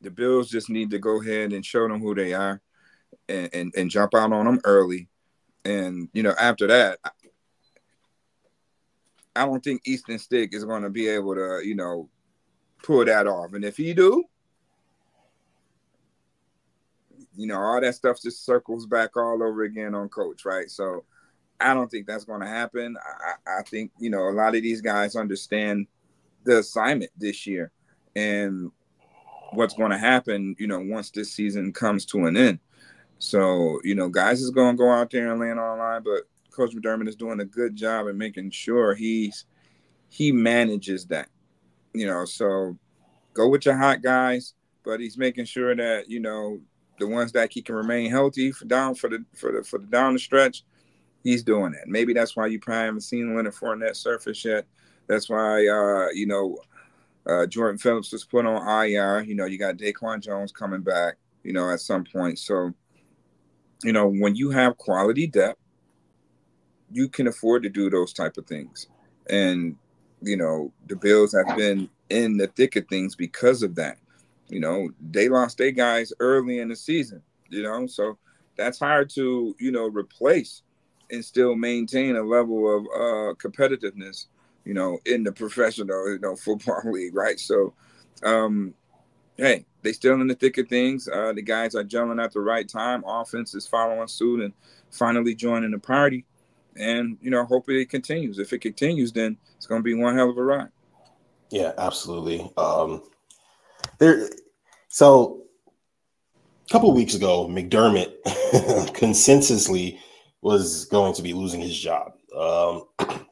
the 0.00 0.10
Bills 0.10 0.50
just 0.50 0.68
need 0.68 0.90
to 0.90 0.98
go 0.98 1.20
ahead 1.20 1.52
and 1.52 1.64
show 1.64 1.88
them 1.88 2.00
who 2.00 2.14
they 2.14 2.34
are 2.34 2.60
and, 3.28 3.50
and, 3.52 3.74
and 3.76 3.90
jump 3.90 4.14
out 4.14 4.32
on 4.32 4.44
them 4.44 4.60
early. 4.64 5.08
And, 5.64 6.08
you 6.12 6.22
know, 6.22 6.34
after 6.38 6.66
that, 6.66 6.98
I 9.34 9.46
don't 9.46 9.62
think 9.62 9.82
Easton 9.86 10.18
Stick 10.18 10.54
is 10.54 10.64
going 10.64 10.82
to 10.82 10.90
be 10.90 11.08
able 11.08 11.34
to, 11.34 11.60
you 11.64 11.74
know, 11.74 12.08
pull 12.82 13.04
that 13.04 13.26
off. 13.26 13.54
And 13.54 13.64
if 13.64 13.76
he 13.76 13.94
do, 13.94 14.24
you 17.34 17.46
know, 17.46 17.58
all 17.58 17.80
that 17.80 17.94
stuff 17.94 18.20
just 18.20 18.44
circles 18.44 18.86
back 18.86 19.16
all 19.16 19.42
over 19.42 19.62
again 19.62 19.94
on 19.94 20.08
coach, 20.08 20.44
right? 20.44 20.70
So 20.70 21.04
I 21.60 21.72
don't 21.74 21.90
think 21.90 22.06
that's 22.06 22.24
going 22.24 22.40
to 22.40 22.46
happen. 22.46 22.96
I, 23.46 23.58
I 23.58 23.62
think, 23.62 23.90
you 23.98 24.10
know, 24.10 24.28
a 24.28 24.32
lot 24.32 24.54
of 24.54 24.62
these 24.62 24.80
guys 24.80 25.16
understand 25.16 25.86
the 26.44 26.58
assignment 26.58 27.10
this 27.16 27.46
year 27.46 27.70
and 28.16 28.70
what's 29.52 29.74
going 29.74 29.92
to 29.92 29.98
happen, 29.98 30.56
you 30.58 30.66
know, 30.66 30.80
once 30.80 31.10
this 31.10 31.32
season 31.32 31.72
comes 31.72 32.04
to 32.06 32.26
an 32.26 32.36
end. 32.36 32.58
So, 33.18 33.80
you 33.84 33.94
know, 33.94 34.08
guys 34.08 34.42
is 34.42 34.50
going 34.50 34.76
to 34.76 34.82
go 34.82 34.90
out 34.90 35.10
there 35.10 35.30
and 35.30 35.40
land 35.40 35.60
online, 35.60 36.02
but 36.02 36.22
Coach 36.52 36.74
McDermott 36.74 37.08
is 37.08 37.16
doing 37.16 37.40
a 37.40 37.44
good 37.44 37.74
job 37.76 38.06
in 38.06 38.16
making 38.16 38.50
sure 38.50 38.94
he's 38.94 39.44
he 40.08 40.30
manages 40.30 41.06
that. 41.06 41.28
You 41.94 42.06
know, 42.06 42.24
so 42.24 42.76
go 43.34 43.48
with 43.48 43.66
your 43.66 43.76
hot 43.76 44.02
guys, 44.02 44.54
but 44.84 45.00
he's 45.00 45.16
making 45.18 45.46
sure 45.46 45.74
that, 45.74 46.08
you 46.08 46.20
know, 46.20 46.60
the 46.98 47.06
ones 47.06 47.32
that 47.32 47.52
he 47.52 47.62
can 47.62 47.74
remain 47.74 48.10
healthy 48.10 48.52
for 48.52 48.66
down 48.66 48.94
for 48.94 49.08
the 49.08 49.24
for 49.34 49.52
the 49.52 49.64
for 49.64 49.78
the 49.78 49.86
down 49.86 50.12
the 50.12 50.18
stretch, 50.18 50.64
he's 51.24 51.42
doing 51.42 51.72
that. 51.72 51.88
Maybe 51.88 52.12
that's 52.12 52.36
why 52.36 52.46
you 52.46 52.60
probably 52.60 52.84
haven't 52.84 53.00
seen 53.00 53.34
Leonard 53.34 53.54
Fournette 53.54 53.96
surface 53.96 54.44
yet. 54.44 54.66
That's 55.06 55.28
why 55.28 55.66
uh, 55.66 56.10
you 56.12 56.26
know 56.26 56.58
uh, 57.26 57.46
Jordan 57.46 57.78
Phillips 57.78 58.12
was 58.12 58.24
put 58.24 58.46
on 58.46 58.86
IR. 58.86 59.22
You 59.22 59.34
know, 59.34 59.46
you 59.46 59.58
got 59.58 59.76
DaQuan 59.76 60.20
Jones 60.20 60.52
coming 60.52 60.82
back. 60.82 61.16
You 61.42 61.52
know, 61.52 61.70
at 61.70 61.80
some 61.80 62.04
point. 62.04 62.38
So, 62.38 62.72
you 63.82 63.92
know, 63.92 64.06
when 64.06 64.36
you 64.36 64.50
have 64.50 64.78
quality 64.78 65.26
depth, 65.26 65.61
you 66.92 67.08
can 67.08 67.26
afford 67.26 67.62
to 67.62 67.68
do 67.68 67.90
those 67.90 68.12
type 68.12 68.36
of 68.36 68.46
things. 68.46 68.88
And 69.28 69.76
you 70.22 70.36
know, 70.36 70.72
the 70.86 70.96
Bills 70.96 71.34
have 71.34 71.56
been 71.56 71.88
in 72.08 72.36
the 72.36 72.46
thick 72.46 72.76
of 72.76 72.86
things 72.88 73.16
because 73.16 73.62
of 73.62 73.74
that. 73.74 73.98
You 74.48 74.60
know, 74.60 74.90
they 75.10 75.28
lost 75.28 75.58
their 75.58 75.72
guys 75.72 76.12
early 76.20 76.58
in 76.58 76.68
the 76.68 76.76
season, 76.76 77.22
you 77.48 77.62
know, 77.62 77.86
so 77.86 78.18
that's 78.56 78.78
hard 78.78 79.10
to, 79.10 79.56
you 79.58 79.72
know, 79.72 79.86
replace 79.86 80.62
and 81.10 81.24
still 81.24 81.54
maintain 81.54 82.16
a 82.16 82.22
level 82.22 82.76
of 82.76 82.84
uh, 82.94 83.34
competitiveness, 83.34 84.26
you 84.64 84.74
know, 84.74 84.98
in 85.06 85.22
the 85.22 85.32
professional, 85.32 86.10
you 86.10 86.18
know, 86.18 86.36
football 86.44 86.82
league, 86.84 87.14
right? 87.14 87.40
So, 87.40 87.74
um, 88.22 88.74
hey, 89.36 89.64
they 89.82 89.92
still 89.92 90.20
in 90.20 90.26
the 90.26 90.34
thick 90.34 90.58
of 90.58 90.68
things. 90.68 91.08
Uh, 91.08 91.32
the 91.32 91.42
guys 91.42 91.74
are 91.74 91.84
gelling 91.84 92.22
at 92.22 92.32
the 92.32 92.40
right 92.40 92.68
time. 92.68 93.02
Offense 93.06 93.54
is 93.54 93.66
following 93.66 94.08
suit 94.08 94.42
and 94.42 94.52
finally 94.90 95.34
joining 95.34 95.70
the 95.70 95.78
party. 95.78 96.24
And, 96.76 97.18
you 97.20 97.30
know, 97.30 97.44
hopefully 97.44 97.82
it 97.82 97.90
continues. 97.90 98.38
If 98.38 98.52
it 98.52 98.60
continues, 98.60 99.12
then 99.12 99.36
it's 99.56 99.66
going 99.66 99.80
to 99.80 99.84
be 99.84 99.94
one 99.94 100.16
hell 100.16 100.30
of 100.30 100.38
a 100.38 100.42
ride. 100.42 100.68
Yeah, 101.50 101.72
absolutely. 101.76 102.50
Um, 102.56 103.02
there, 103.98 104.28
so 104.88 105.42
a 106.68 106.72
couple 106.72 106.92
weeks 106.94 107.14
ago, 107.14 107.46
McDermott 107.46 108.22
consensusly 108.94 109.98
was 110.40 110.86
going 110.86 111.14
to 111.14 111.22
be 111.22 111.34
losing 111.34 111.60
his 111.60 111.78
job. 111.78 112.12
Um, 112.36 112.84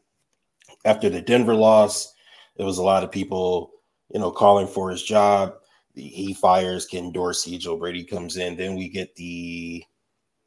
after 0.85 1.09
the 1.09 1.20
Denver 1.20 1.54
loss, 1.54 2.14
there 2.56 2.66
was 2.66 2.78
a 2.78 2.82
lot 2.82 3.04
of 3.04 3.11
people, 3.11 3.73
you 4.12 4.20
know, 4.20 4.30
calling 4.30 4.66
for 4.66 4.90
his 4.90 5.02
job. 5.02 5.54
He 5.94 6.35
fires 6.35 6.87
Ken 6.87 7.12
Dorsey, 7.12 7.59
Joe 7.59 7.76
Brady 7.76 8.04
comes 8.04 8.37
in. 8.37 8.56
Then 8.56 8.76
we 8.76 8.88
get 8.88 9.14
the 9.16 9.85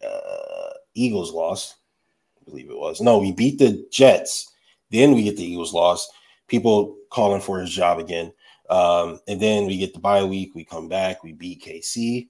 uh, 0.06 0.70
Eagles 0.94 1.32
loss, 1.34 1.76
Believe 2.46 2.70
it 2.70 2.78
was. 2.78 3.02
No, 3.02 3.18
we 3.18 3.32
beat 3.32 3.60
the 3.60 3.88
Jets. 3.92 4.52
Then 4.92 5.14
we 5.14 5.24
get 5.24 5.38
the 5.38 5.46
Eagles 5.46 5.74
loss. 5.74 6.10
People 6.48 6.98
calling 7.10 7.42
for 7.42 7.60
his 7.60 7.72
job 7.72 8.00
again. 8.00 8.32
Um, 8.70 9.20
and 9.28 9.40
then 9.40 9.66
we 9.66 9.78
get 9.78 9.94
the 9.94 10.00
bye 10.00 10.24
week. 10.24 10.54
We 10.56 10.64
come 10.64 10.88
back. 10.88 11.24
We 11.24 11.34
beat 11.34 11.64
KC. 11.64 12.28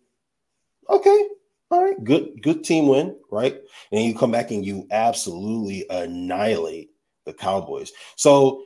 Okay, 0.90 1.28
all 1.74 1.84
right, 1.84 2.04
good, 2.04 2.42
good 2.42 2.64
team 2.64 2.88
win, 2.88 3.16
right? 3.32 3.60
And 3.92 4.06
you 4.06 4.14
come 4.14 4.32
back 4.32 4.52
and 4.52 4.66
you 4.66 4.86
absolutely 4.92 5.86
annihilate 5.90 6.92
the 7.26 7.34
Cowboys. 7.34 7.92
So 8.16 8.64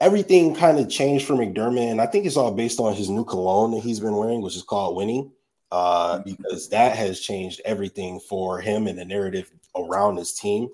everything 0.00 0.54
kind 0.54 0.78
of 0.78 0.90
changed 0.90 1.26
for 1.26 1.34
McDermott, 1.34 1.90
and 1.90 2.00
I 2.00 2.06
think 2.06 2.26
it's 2.26 2.36
all 2.36 2.52
based 2.52 2.80
on 2.80 2.94
his 2.94 3.08
new 3.08 3.24
cologne 3.24 3.70
that 3.70 3.82
he's 3.82 4.00
been 4.00 4.16
wearing, 4.16 4.42
which 4.42 4.56
is 4.56 4.62
called 4.62 4.96
winning. 4.96 5.30
Uh, 5.72 6.18
because 6.18 6.68
that 6.68 6.94
has 6.94 7.18
changed 7.18 7.60
everything 7.64 8.20
for 8.20 8.60
him 8.60 8.86
and 8.86 8.96
the 8.96 9.04
narrative 9.04 9.50
around 9.76 10.16
his 10.16 10.32
team. 10.32 10.68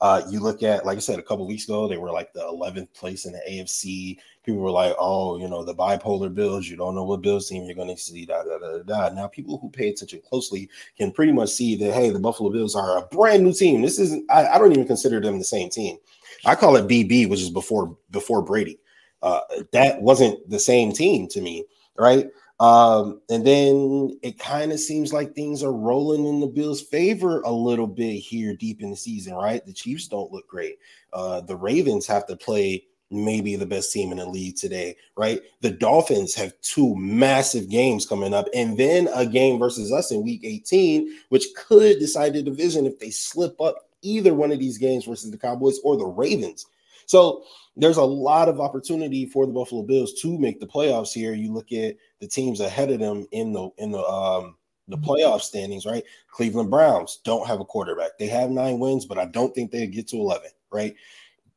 Uh, 0.00 0.22
you 0.28 0.40
look 0.40 0.62
at, 0.62 0.84
like 0.84 0.98
I 0.98 1.00
said, 1.00 1.18
a 1.18 1.22
couple 1.22 1.46
weeks 1.46 1.64
ago, 1.64 1.88
they 1.88 1.96
were 1.96 2.12
like 2.12 2.32
the 2.34 2.40
11th 2.40 2.92
place 2.92 3.24
in 3.24 3.32
the 3.32 3.40
AFC. 3.50 4.18
People 4.44 4.60
were 4.60 4.70
like, 4.70 4.94
oh, 4.98 5.38
you 5.38 5.48
know, 5.48 5.64
the 5.64 5.74
bipolar 5.74 6.32
Bills, 6.32 6.68
you 6.68 6.76
don't 6.76 6.94
know 6.94 7.04
what 7.04 7.22
Bills 7.22 7.48
team 7.48 7.64
you're 7.64 7.74
going 7.74 7.88
to 7.88 7.96
see, 7.96 8.26
da, 8.26 8.42
da, 8.42 8.58
da, 8.58 8.82
da. 8.82 9.14
Now, 9.14 9.26
people 9.26 9.56
who 9.56 9.70
pay 9.70 9.88
attention 9.88 10.20
closely 10.28 10.68
can 10.98 11.12
pretty 11.12 11.32
much 11.32 11.48
see 11.48 11.76
that, 11.76 11.94
hey, 11.94 12.10
the 12.10 12.18
Buffalo 12.18 12.50
Bills 12.50 12.76
are 12.76 12.98
a 12.98 13.06
brand 13.06 13.42
new 13.42 13.54
team. 13.54 13.80
This 13.80 13.98
isn't, 13.98 14.30
I, 14.30 14.46
I 14.46 14.58
don't 14.58 14.72
even 14.72 14.86
consider 14.86 15.18
them 15.18 15.38
the 15.38 15.44
same 15.44 15.70
team. 15.70 15.96
I 16.44 16.54
call 16.54 16.76
it 16.76 16.88
BB, 16.88 17.30
which 17.30 17.40
is 17.40 17.50
before 17.50 17.96
before 18.10 18.42
Brady. 18.42 18.78
Uh, 19.22 19.40
that 19.72 20.00
wasn't 20.02 20.48
the 20.48 20.58
same 20.58 20.92
team 20.92 21.26
to 21.28 21.40
me, 21.40 21.64
right? 21.98 22.28
Um, 22.58 23.20
and 23.28 23.46
then 23.46 24.18
it 24.22 24.38
kind 24.38 24.72
of 24.72 24.80
seems 24.80 25.12
like 25.12 25.34
things 25.34 25.62
are 25.62 25.72
rolling 25.72 26.26
in 26.26 26.40
the 26.40 26.46
Bills' 26.46 26.80
favor 26.80 27.42
a 27.42 27.52
little 27.52 27.86
bit 27.86 28.14
here 28.14 28.56
deep 28.56 28.82
in 28.82 28.90
the 28.90 28.96
season, 28.96 29.34
right? 29.34 29.64
The 29.64 29.74
Chiefs 29.74 30.08
don't 30.08 30.32
look 30.32 30.48
great. 30.48 30.78
Uh, 31.12 31.42
the 31.42 31.56
Ravens 31.56 32.06
have 32.06 32.26
to 32.28 32.36
play 32.36 32.84
maybe 33.10 33.54
the 33.56 33.66
best 33.66 33.92
team 33.92 34.10
in 34.10 34.18
the 34.18 34.26
league 34.26 34.56
today, 34.56 34.96
right? 35.16 35.40
The 35.60 35.70
Dolphins 35.70 36.34
have 36.34 36.58
two 36.62 36.96
massive 36.96 37.68
games 37.68 38.06
coming 38.06 38.34
up, 38.34 38.46
and 38.54 38.76
then 38.76 39.08
a 39.14 39.26
game 39.26 39.58
versus 39.58 39.92
us 39.92 40.10
in 40.10 40.24
week 40.24 40.40
18, 40.42 41.14
which 41.28 41.46
could 41.56 41.98
decide 41.98 42.32
the 42.32 42.42
division 42.42 42.86
if 42.86 42.98
they 42.98 43.10
slip 43.10 43.60
up 43.60 43.90
either 44.02 44.34
one 44.34 44.50
of 44.50 44.58
these 44.58 44.78
games 44.78 45.04
versus 45.04 45.30
the 45.30 45.38
Cowboys 45.38 45.78
or 45.84 45.96
the 45.96 46.06
Ravens. 46.06 46.66
So 47.06 47.44
there's 47.76 47.96
a 47.96 48.04
lot 48.04 48.48
of 48.48 48.60
opportunity 48.60 49.26
for 49.26 49.46
the 49.46 49.52
Buffalo 49.52 49.82
Bills 49.82 50.14
to 50.20 50.38
make 50.38 50.60
the 50.60 50.66
playoffs 50.66 51.12
here. 51.12 51.34
You 51.34 51.52
look 51.52 51.72
at 51.72 51.96
the 52.20 52.26
teams 52.26 52.60
ahead 52.60 52.90
of 52.90 53.00
them 53.00 53.26
in 53.32 53.52
the 53.52 53.70
in 53.78 53.92
the 53.92 54.04
um 54.04 54.56
the 54.88 54.96
mm-hmm. 54.96 55.10
playoff 55.10 55.40
standings, 55.40 55.86
right? 55.86 56.04
Cleveland 56.30 56.70
Browns 56.70 57.20
don't 57.24 57.46
have 57.46 57.60
a 57.60 57.64
quarterback. 57.64 58.18
They 58.18 58.28
have 58.28 58.50
nine 58.50 58.78
wins, 58.78 59.06
but 59.06 59.18
I 59.18 59.26
don't 59.26 59.54
think 59.54 59.70
they 59.70 59.86
get 59.86 60.08
to 60.08 60.16
11, 60.16 60.50
right? 60.70 60.94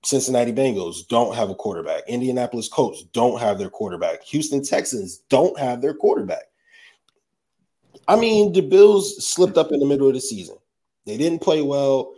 Cincinnati 0.04 0.54
Bengals 0.54 1.08
don't 1.08 1.36
have 1.36 1.50
a 1.50 1.56
quarterback. 1.56 2.04
Indianapolis 2.08 2.70
Colts 2.70 3.04
don't 3.12 3.40
have 3.40 3.60
their 3.60 3.70
quarterback. 3.70 4.24
Houston 4.24 4.64
Texans 4.64 5.18
don't 5.30 5.60
have 5.60 5.82
their 5.82 5.94
quarterback. 5.94 6.44
I 8.08 8.16
mean, 8.16 8.54
the 8.54 8.62
Bills 8.62 9.24
slipped 9.26 9.58
up 9.58 9.72
in 9.72 9.80
the 9.80 9.86
middle 9.86 10.08
of 10.08 10.14
the 10.14 10.22
season. 10.22 10.56
They 11.06 11.18
didn't 11.18 11.42
play 11.42 11.62
well. 11.62 12.14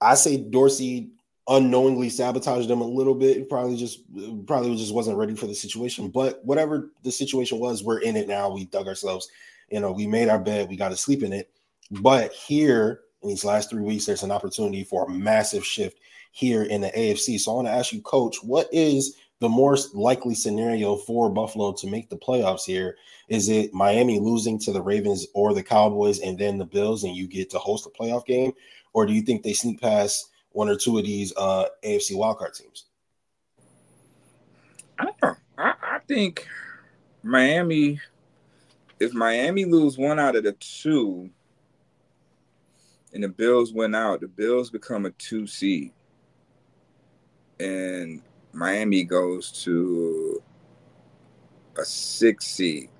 I 0.00 0.14
say 0.14 0.36
Dorsey 0.36 1.10
unknowingly 1.48 2.08
sabotaged 2.08 2.68
them 2.68 2.80
a 2.80 2.86
little 2.86 3.14
bit. 3.14 3.48
Probably 3.48 3.76
just 3.76 4.00
probably 4.46 4.76
just 4.76 4.94
wasn't 4.94 5.18
ready 5.18 5.34
for 5.34 5.46
the 5.46 5.54
situation. 5.54 6.08
But 6.08 6.44
whatever 6.44 6.90
the 7.02 7.12
situation 7.12 7.58
was, 7.58 7.84
we're 7.84 8.00
in 8.00 8.16
it 8.16 8.28
now. 8.28 8.50
We 8.50 8.66
dug 8.66 8.86
ourselves, 8.86 9.28
you 9.70 9.80
know, 9.80 9.92
we 9.92 10.06
made 10.06 10.28
our 10.28 10.38
bed, 10.38 10.68
we 10.68 10.76
got 10.76 10.90
to 10.90 10.96
sleep 10.96 11.22
in 11.22 11.32
it. 11.32 11.50
But 11.90 12.32
here 12.32 13.00
in 13.22 13.28
these 13.28 13.44
last 13.44 13.70
three 13.70 13.82
weeks, 13.82 14.06
there's 14.06 14.22
an 14.22 14.30
opportunity 14.30 14.84
for 14.84 15.04
a 15.04 15.10
massive 15.10 15.64
shift 15.64 15.98
here 16.32 16.64
in 16.64 16.80
the 16.80 16.90
AFC. 16.90 17.38
So 17.38 17.52
I 17.52 17.54
want 17.56 17.68
to 17.68 17.72
ask 17.72 17.92
you, 17.92 18.00
coach, 18.02 18.42
what 18.42 18.68
is 18.72 19.16
the 19.40 19.48
more 19.48 19.76
likely 19.92 20.34
scenario 20.34 20.96
for 20.96 21.30
Buffalo 21.30 21.72
to 21.72 21.86
make 21.86 22.08
the 22.08 22.16
playoffs 22.16 22.64
here? 22.64 22.96
Is 23.28 23.48
it 23.48 23.72
Miami 23.72 24.18
losing 24.18 24.58
to 24.60 24.72
the 24.72 24.82
Ravens 24.82 25.26
or 25.34 25.54
the 25.54 25.62
Cowboys 25.62 26.20
and 26.20 26.38
then 26.38 26.58
the 26.58 26.64
Bills 26.64 27.04
and 27.04 27.14
you 27.14 27.26
get 27.26 27.50
to 27.50 27.58
host 27.58 27.86
a 27.86 27.90
playoff 27.90 28.26
game? 28.26 28.52
Or 28.92 29.06
do 29.06 29.12
you 29.12 29.22
think 29.22 29.42
they 29.42 29.52
sneak 29.52 29.80
past 29.80 30.30
one 30.54 30.68
or 30.68 30.76
two 30.76 30.96
of 30.96 31.04
these 31.04 31.32
uh, 31.36 31.66
AFC 31.84 32.12
wildcard 32.12 32.56
teams? 32.56 32.86
I 34.98 35.04
don't 35.04 35.22
know. 35.22 35.34
I, 35.58 35.74
I 35.82 35.98
think 36.06 36.46
Miami, 37.22 38.00
if 39.00 39.12
Miami 39.12 39.64
lose 39.64 39.98
one 39.98 40.18
out 40.18 40.36
of 40.36 40.44
the 40.44 40.52
two 40.52 41.28
and 43.12 43.22
the 43.22 43.28
Bills 43.28 43.72
win 43.72 43.94
out, 43.94 44.20
the 44.20 44.28
Bills 44.28 44.70
become 44.70 45.06
a 45.06 45.10
two 45.10 45.46
seed. 45.46 45.92
And 47.58 48.22
Miami 48.52 49.02
goes 49.02 49.50
to 49.64 50.40
a 51.76 51.84
six 51.84 52.46
seed. 52.46 52.90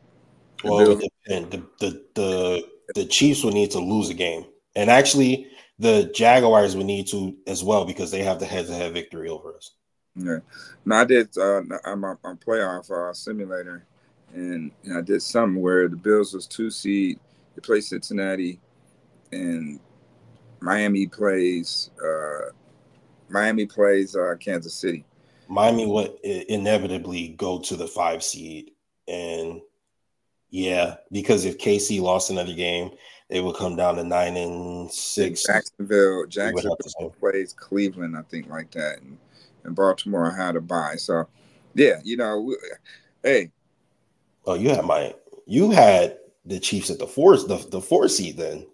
The 0.63 0.71
well, 0.71 0.87
Bills- 0.87 1.09
the, 1.27 1.69
the 1.79 2.03
the 2.15 2.69
the 2.97 3.05
Chiefs 3.07 3.45
would 3.45 3.55
need 3.55 3.71
to 3.71 3.79
lose 3.79 4.11
a 4.11 4.15
game. 4.15 4.45
And 4.75 4.91
actually, 4.91 5.49
the 5.79 6.11
Jaguars 6.15 6.77
would 6.77 6.87
need 6.87 7.07
to 7.09 7.37
as 7.47 7.65
well 7.65 7.85
because 7.85 8.11
they 8.11 8.23
have 8.23 8.39
the 8.39 8.47
head-to-head 8.47 8.93
victory 8.93 9.29
over 9.29 9.57
us. 9.57 9.73
Yeah, 10.17 10.39
no, 10.85 10.97
I 10.97 11.05
did. 11.05 11.37
Uh, 11.37 11.63
I'm 11.85 12.05
a, 12.05 12.13
a 12.25 12.37
playoff 12.37 12.91
uh, 12.91 13.13
simulator, 13.13 13.85
and 14.33 14.71
know, 14.85 14.99
I 14.99 15.03
did 15.03 15.23
something 15.23 15.61
where 15.61 15.89
the 15.89 15.97
Bills 15.97 16.33
was 16.33 16.47
two 16.47 16.71
seed. 16.71 17.19
They 17.55 17.61
play 17.61 17.81
Cincinnati, 17.81 18.61
and 19.33 19.81
Miami 20.61 21.09
plays. 21.09 21.91
Uh, 22.03 22.51
Miami 23.29 23.67
plays 23.67 24.15
uh, 24.15 24.35
Kansas 24.39 24.75
City. 24.75 25.05
Miami 25.49 25.87
would 25.87 26.15
inevitably 26.23 27.29
go 27.31 27.59
to 27.59 27.77
the 27.77 27.89
five 27.89 28.23
seed, 28.23 28.71
and 29.09 29.61
yeah, 30.51 30.97
because 31.11 31.45
if 31.45 31.59
KC 31.59 32.01
lost 32.01 32.31
another 32.31 32.55
game, 32.55 32.93
they 33.29 33.41
would 33.41 33.57
come 33.57 33.77
down 33.77 33.97
to 33.97 34.05
nine 34.05 34.37
and 34.37 34.91
six. 34.91 35.45
Jacksonville, 35.47 36.27
Jacksonville 36.27 37.15
plays 37.19 37.53
Cleveland, 37.53 38.17
I 38.17 38.23
think, 38.23 38.49
like 38.49 38.71
that, 38.73 39.01
and, 39.01 39.19
and 39.65 39.75
Baltimore 39.75 40.31
had 40.31 40.57
a 40.57 40.61
bye. 40.61 40.97
So, 40.97 41.27
yeah, 41.75 42.01
you 42.05 42.17
know, 42.17 42.55
hey. 43.23 43.51
Oh, 44.47 44.55
you 44.55 44.71
had 44.71 44.85
my, 44.85 45.15
you 45.47 45.71
had 45.71 46.19
the 46.45 46.61
Chiefs 46.61 46.91
at 46.91 46.99
the 46.99 47.07
four, 47.07 47.37
the 47.37 47.67
the 47.71 47.81
four 47.81 48.09
seed 48.09 48.37
then. 48.37 48.67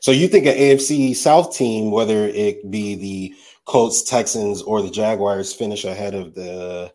So 0.00 0.10
you 0.10 0.26
think 0.26 0.46
an 0.46 0.56
AFC 0.56 1.14
South 1.14 1.56
team, 1.56 1.92
whether 1.92 2.26
it 2.26 2.68
be 2.70 2.96
the 2.96 3.34
Colts, 3.66 4.02
Texans, 4.02 4.60
or 4.60 4.82
the 4.82 4.90
Jaguars, 4.90 5.54
finish 5.54 5.84
ahead 5.84 6.14
of 6.14 6.34
the 6.34 6.92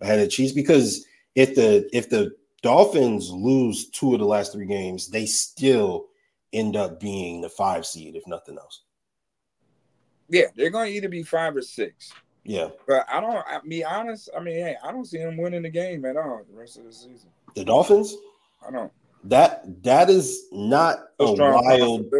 ahead 0.00 0.20
of 0.20 0.30
Chiefs? 0.30 0.52
Because 0.52 1.04
if 1.34 1.56
the 1.56 1.88
if 1.92 2.10
the 2.10 2.30
Dolphins 2.62 3.30
lose 3.30 3.88
two 3.90 4.14
of 4.14 4.20
the 4.20 4.24
last 4.24 4.52
three 4.52 4.66
games, 4.66 5.08
they 5.08 5.26
still 5.26 6.06
end 6.54 6.76
up 6.76 7.00
being 7.00 7.40
the 7.40 7.48
five 7.48 7.84
seed, 7.84 8.16
if 8.16 8.26
nothing 8.26 8.56
else. 8.56 8.82
Yeah, 10.28 10.46
they're 10.56 10.70
going 10.70 10.90
to 10.90 10.96
either 10.96 11.08
be 11.08 11.22
five 11.22 11.54
or 11.54 11.62
six. 11.62 12.12
Yeah, 12.44 12.68
but 12.86 13.06
I 13.10 13.20
don't. 13.20 13.36
I 13.36 13.58
be 13.66 13.84
honest. 13.84 14.28
I 14.36 14.40
mean, 14.40 14.56
hey, 14.56 14.76
I 14.82 14.92
don't 14.92 15.06
see 15.06 15.18
them 15.18 15.36
winning 15.36 15.62
the 15.62 15.70
game 15.70 16.04
at 16.04 16.16
all 16.16 16.42
the 16.48 16.58
rest 16.58 16.78
of 16.78 16.84
the 16.84 16.92
season. 16.92 17.30
The 17.54 17.64
Dolphins. 17.64 18.14
I 18.66 18.70
don't. 18.70 18.92
That 19.24 19.82
that 19.82 20.10
is 20.10 20.46
not 20.52 20.98
a, 21.18 21.24
a 21.24 21.34
wild. 21.34 22.10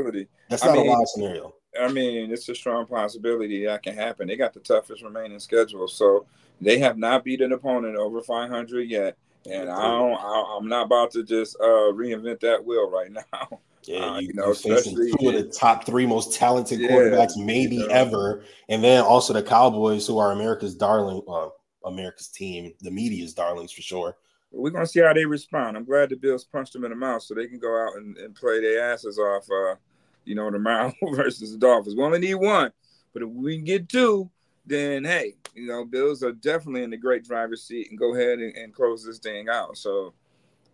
That's 0.48 0.64
not 0.64 0.72
I 0.72 0.76
mean, 0.76 0.86
a 0.86 0.90
wild 0.90 1.08
scenario. 1.08 1.54
I 1.80 1.88
mean, 1.88 2.30
it's 2.32 2.48
a 2.48 2.54
strong 2.54 2.86
possibility 2.86 3.66
that 3.66 3.82
can 3.82 3.94
happen. 3.94 4.28
They 4.28 4.36
got 4.36 4.54
the 4.54 4.60
toughest 4.60 5.02
remaining 5.02 5.40
schedule, 5.40 5.88
so 5.88 6.26
they 6.60 6.78
have 6.78 6.96
not 6.96 7.24
beat 7.24 7.40
an 7.40 7.52
opponent 7.52 7.96
over 7.96 8.22
500 8.22 8.88
yet. 8.88 9.16
And 9.50 9.68
I 9.68 9.82
don't, 9.82 10.14
I, 10.14 10.56
am 10.56 10.68
not 10.68 10.86
about 10.86 11.10
to 11.12 11.22
just 11.22 11.56
uh, 11.60 11.92
reinvent 11.92 12.40
that 12.40 12.64
wheel 12.64 12.88
right 12.88 13.10
now. 13.32 13.60
Yeah, 13.86 14.04
uh, 14.04 14.18
you, 14.18 14.28
you 14.28 14.34
know, 14.34 14.50
especially 14.50 15.12
two 15.12 15.28
of 15.28 15.34
the 15.34 15.44
top 15.44 15.84
three 15.84 16.06
most 16.06 16.34
talented 16.34 16.80
yeah, 16.80 16.88
quarterbacks 16.88 17.36
maybe 17.36 17.76
you 17.76 17.88
know. 17.88 17.94
ever, 17.94 18.44
and 18.68 18.82
then 18.82 19.02
also 19.02 19.32
the 19.32 19.42
Cowboys, 19.42 20.06
who 20.06 20.18
are 20.18 20.32
America's 20.32 20.74
darling, 20.74 21.22
uh, 21.28 21.48
America's 21.84 22.28
team, 22.28 22.72
the 22.80 22.90
media's 22.90 23.34
darlings 23.34 23.72
for 23.72 23.82
sure. 23.82 24.16
We're 24.50 24.70
gonna 24.70 24.86
see 24.86 25.00
how 25.00 25.12
they 25.12 25.26
respond. 25.26 25.76
I'm 25.76 25.84
glad 25.84 26.10
the 26.10 26.16
Bills 26.16 26.44
punched 26.44 26.72
them 26.72 26.84
in 26.84 26.90
the 26.90 26.96
mouth 26.96 27.22
so 27.22 27.34
they 27.34 27.46
can 27.46 27.58
go 27.58 27.84
out 27.84 27.96
and, 27.96 28.16
and 28.16 28.34
play 28.34 28.60
their 28.60 28.92
asses 28.92 29.18
off. 29.18 29.44
Uh, 29.50 29.76
you 30.24 30.34
know, 30.34 30.50
tomorrow 30.50 30.92
versus 31.14 31.52
the 31.52 31.58
Dolphins. 31.58 31.96
We 31.96 32.02
only 32.02 32.18
need 32.18 32.34
one, 32.34 32.70
but 33.12 33.22
if 33.22 33.28
we 33.28 33.56
can 33.56 33.64
get 33.64 33.88
two, 33.88 34.30
then 34.66 35.04
hey, 35.04 35.34
you 35.54 35.66
know, 35.66 35.84
Bills 35.84 36.22
are 36.22 36.32
definitely 36.32 36.82
in 36.82 36.90
the 36.90 36.96
great 36.96 37.24
driver's 37.24 37.64
seat 37.64 37.88
and 37.90 37.98
go 37.98 38.14
ahead 38.14 38.38
and, 38.38 38.54
and 38.56 38.74
close 38.74 39.04
this 39.04 39.18
thing 39.18 39.48
out. 39.48 39.76
So 39.76 40.14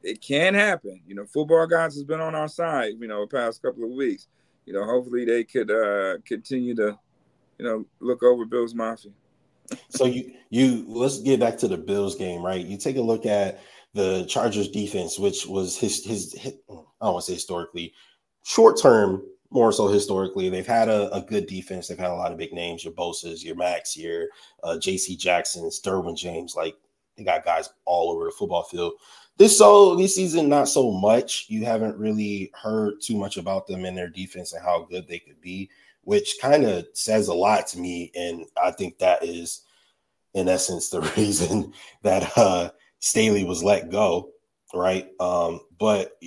it 0.03 0.21
can 0.21 0.55
happen. 0.55 1.01
You 1.07 1.15
know, 1.15 1.27
football 1.27 1.67
guys 1.67 1.95
has 1.95 2.05
been 2.05 2.21
on 2.21 2.35
our 2.35 2.49
side, 2.49 2.95
you 2.99 3.09
know, 3.09 3.21
the 3.21 3.37
past 3.37 3.63
couple 3.63 3.85
of 3.85 3.91
weeks. 3.91 4.29
You 4.67 4.73
know, 4.73 4.85
hopefully 4.85 5.25
they 5.25 5.45
could 5.45 5.71
uh 5.71 6.19
continue 6.25 6.75
to, 6.77 6.99
you 7.59 7.65
know, 7.65 7.85
look 8.01 8.23
over 8.23 8.45
Bills 8.45 8.75
Mafia. 8.75 9.13
so 9.89 10.05
you 10.05 10.33
you 10.51 10.85
let's 10.89 11.21
get 11.21 11.41
back 11.41 11.57
to 11.59 11.69
the 11.69 11.79
Bills 11.79 12.17
game, 12.17 12.43
right? 12.43 12.65
You 12.65 12.77
take 12.77 12.97
a 12.97 13.03
look 13.03 13.27
at 13.27 13.61
the 13.95 14.25
Chargers 14.27 14.69
defense, 14.69 15.19
which 15.19 15.47
was 15.47 15.77
his 15.77 16.05
his, 16.05 16.33
his 16.35 16.55
I 16.69 17.07
don't 17.07 17.15
want 17.15 17.25
to 17.25 17.31
say 17.31 17.35
historically, 17.35 17.93
short 18.45 18.81
term 18.81 19.23
more 19.51 19.73
so 19.73 19.89
historically. 19.89 20.49
They've 20.49 20.67
had 20.67 20.89
a, 20.89 21.13
a, 21.13 21.21
good 21.23 21.47
defense. 21.47 21.89
They've 21.89 21.99
had 21.99 22.13
a 22.13 22.15
lot 22.15 22.31
of 22.31 22.39
big 22.39 22.53
names, 22.53 22.85
your 22.85 22.93
Bosa's, 22.93 23.45
your 23.45 23.57
Macks, 23.57 23.97
your 23.97 24.29
uh, 24.63 24.77
JC 24.81 25.19
Jackson's, 25.19 25.81
Derwin 25.81 26.17
James. 26.17 26.55
Like 26.55 26.77
they 27.17 27.25
got 27.25 27.45
guys 27.45 27.71
all 27.85 28.13
over 28.13 28.25
the 28.25 28.31
football 28.31 28.63
field. 28.63 28.93
This 29.41 29.57
so 29.57 29.97
this 29.97 30.17
season, 30.17 30.51
not 30.51 30.69
so 30.69 30.91
much. 30.91 31.47
You 31.49 31.65
haven't 31.65 31.97
really 31.97 32.53
heard 32.53 33.01
too 33.01 33.17
much 33.17 33.39
about 33.39 33.67
them 33.67 33.87
and 33.87 33.97
their 33.97 34.07
defense 34.07 34.53
and 34.53 34.63
how 34.63 34.87
good 34.91 35.09
they 35.09 35.19
could 35.19 35.41
be, 35.41 35.71
which 36.03 36.37
kind 36.43 36.67
of 36.67 36.85
says 36.93 37.29
a 37.29 37.33
lot 37.33 37.67
to 37.69 37.79
me. 37.79 38.13
And 38.15 38.45
I 38.63 38.71
think 38.71 38.99
that 38.99 39.25
is, 39.25 39.63
in 40.35 40.47
essence, 40.47 40.91
the 40.91 41.01
reason 41.17 41.73
that 42.03 42.31
uh 42.37 42.73
Staley 42.99 43.45
was 43.45 43.65
let 43.65 43.91
go, 43.91 44.29
right? 44.75 45.09
Um, 45.19 45.61
but 45.79 46.19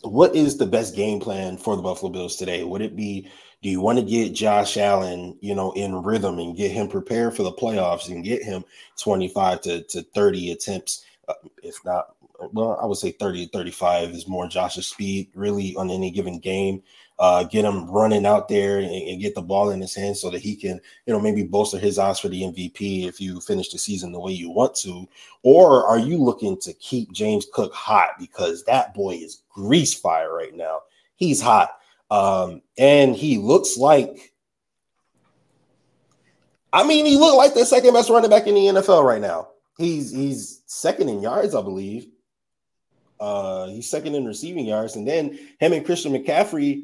what 0.00 0.34
is 0.34 0.56
the 0.56 0.64
best 0.64 0.96
game 0.96 1.20
plan 1.20 1.58
for 1.58 1.76
the 1.76 1.82
Buffalo 1.82 2.10
Bills 2.10 2.36
today? 2.36 2.64
Would 2.64 2.80
it 2.80 2.96
be 2.96 3.28
do 3.62 3.68
you 3.68 3.80
want 3.80 3.98
to 3.98 4.04
get 4.04 4.32
Josh 4.32 4.76
Allen, 4.76 5.36
you 5.40 5.54
know, 5.54 5.72
in 5.72 6.02
rhythm 6.02 6.38
and 6.38 6.56
get 6.56 6.72
him 6.72 6.88
prepared 6.88 7.36
for 7.36 7.44
the 7.44 7.52
playoffs 7.52 8.08
and 8.08 8.24
get 8.24 8.42
him 8.42 8.64
25 8.98 9.60
to, 9.62 9.82
to 9.84 10.02
30 10.02 10.52
attempts, 10.52 11.04
uh, 11.28 11.34
if 11.62 11.76
not, 11.84 12.16
well, 12.52 12.78
I 12.82 12.86
would 12.86 12.98
say 12.98 13.12
30 13.12 13.46
to 13.46 13.52
35 13.52 14.10
is 14.10 14.26
more 14.26 14.48
Josh's 14.48 14.88
speed 14.88 15.28
really 15.34 15.76
on 15.76 15.90
any 15.90 16.10
given 16.10 16.40
game 16.40 16.82
uh, 17.22 17.44
get 17.44 17.64
him 17.64 17.88
running 17.88 18.26
out 18.26 18.48
there 18.48 18.78
and, 18.78 18.90
and, 18.90 19.20
get 19.20 19.34
the 19.34 19.40
ball 19.40 19.70
in 19.70 19.80
his 19.80 19.94
hands 19.94 20.20
so 20.20 20.28
that 20.28 20.40
he 20.40 20.56
can, 20.56 20.80
you 21.06 21.12
know, 21.12 21.20
maybe 21.20 21.44
bolster 21.44 21.78
his 21.78 21.96
odds 21.96 22.18
for 22.18 22.28
the 22.28 22.42
MVP 22.42 23.06
if 23.06 23.20
you 23.20 23.40
finish 23.40 23.70
the 23.70 23.78
season 23.78 24.10
the 24.10 24.18
way 24.18 24.32
you 24.32 24.50
want 24.50 24.74
to? 24.76 25.06
Or 25.44 25.86
are 25.86 26.00
you 26.00 26.16
looking 26.16 26.58
to 26.60 26.72
keep 26.72 27.12
James 27.12 27.46
Cook 27.52 27.72
hot 27.72 28.18
because 28.18 28.64
that 28.64 28.92
boy 28.92 29.14
is 29.14 29.42
grease 29.50 29.94
fire 29.94 30.34
right 30.34 30.52
now? 30.52 30.80
He's 31.14 31.40
hot. 31.40 31.70
Um, 32.12 32.60
and 32.76 33.16
he 33.16 33.38
looks 33.38 33.78
like, 33.78 34.34
I 36.70 36.86
mean, 36.86 37.06
he 37.06 37.16
looked 37.16 37.38
like 37.38 37.54
the 37.54 37.64
second 37.64 37.94
best 37.94 38.10
running 38.10 38.28
back 38.28 38.46
in 38.46 38.54
the 38.54 38.66
NFL 38.66 39.02
right 39.02 39.20
now. 39.20 39.48
He's 39.78 40.10
he's 40.10 40.62
second 40.66 41.08
in 41.08 41.22
yards, 41.22 41.54
I 41.54 41.62
believe. 41.62 42.08
Uh, 43.18 43.68
he's 43.68 43.88
second 43.88 44.14
in 44.14 44.26
receiving 44.26 44.66
yards, 44.66 44.94
and 44.94 45.08
then 45.08 45.38
him 45.58 45.72
and 45.72 45.86
Christian 45.86 46.12
McCaffrey 46.12 46.82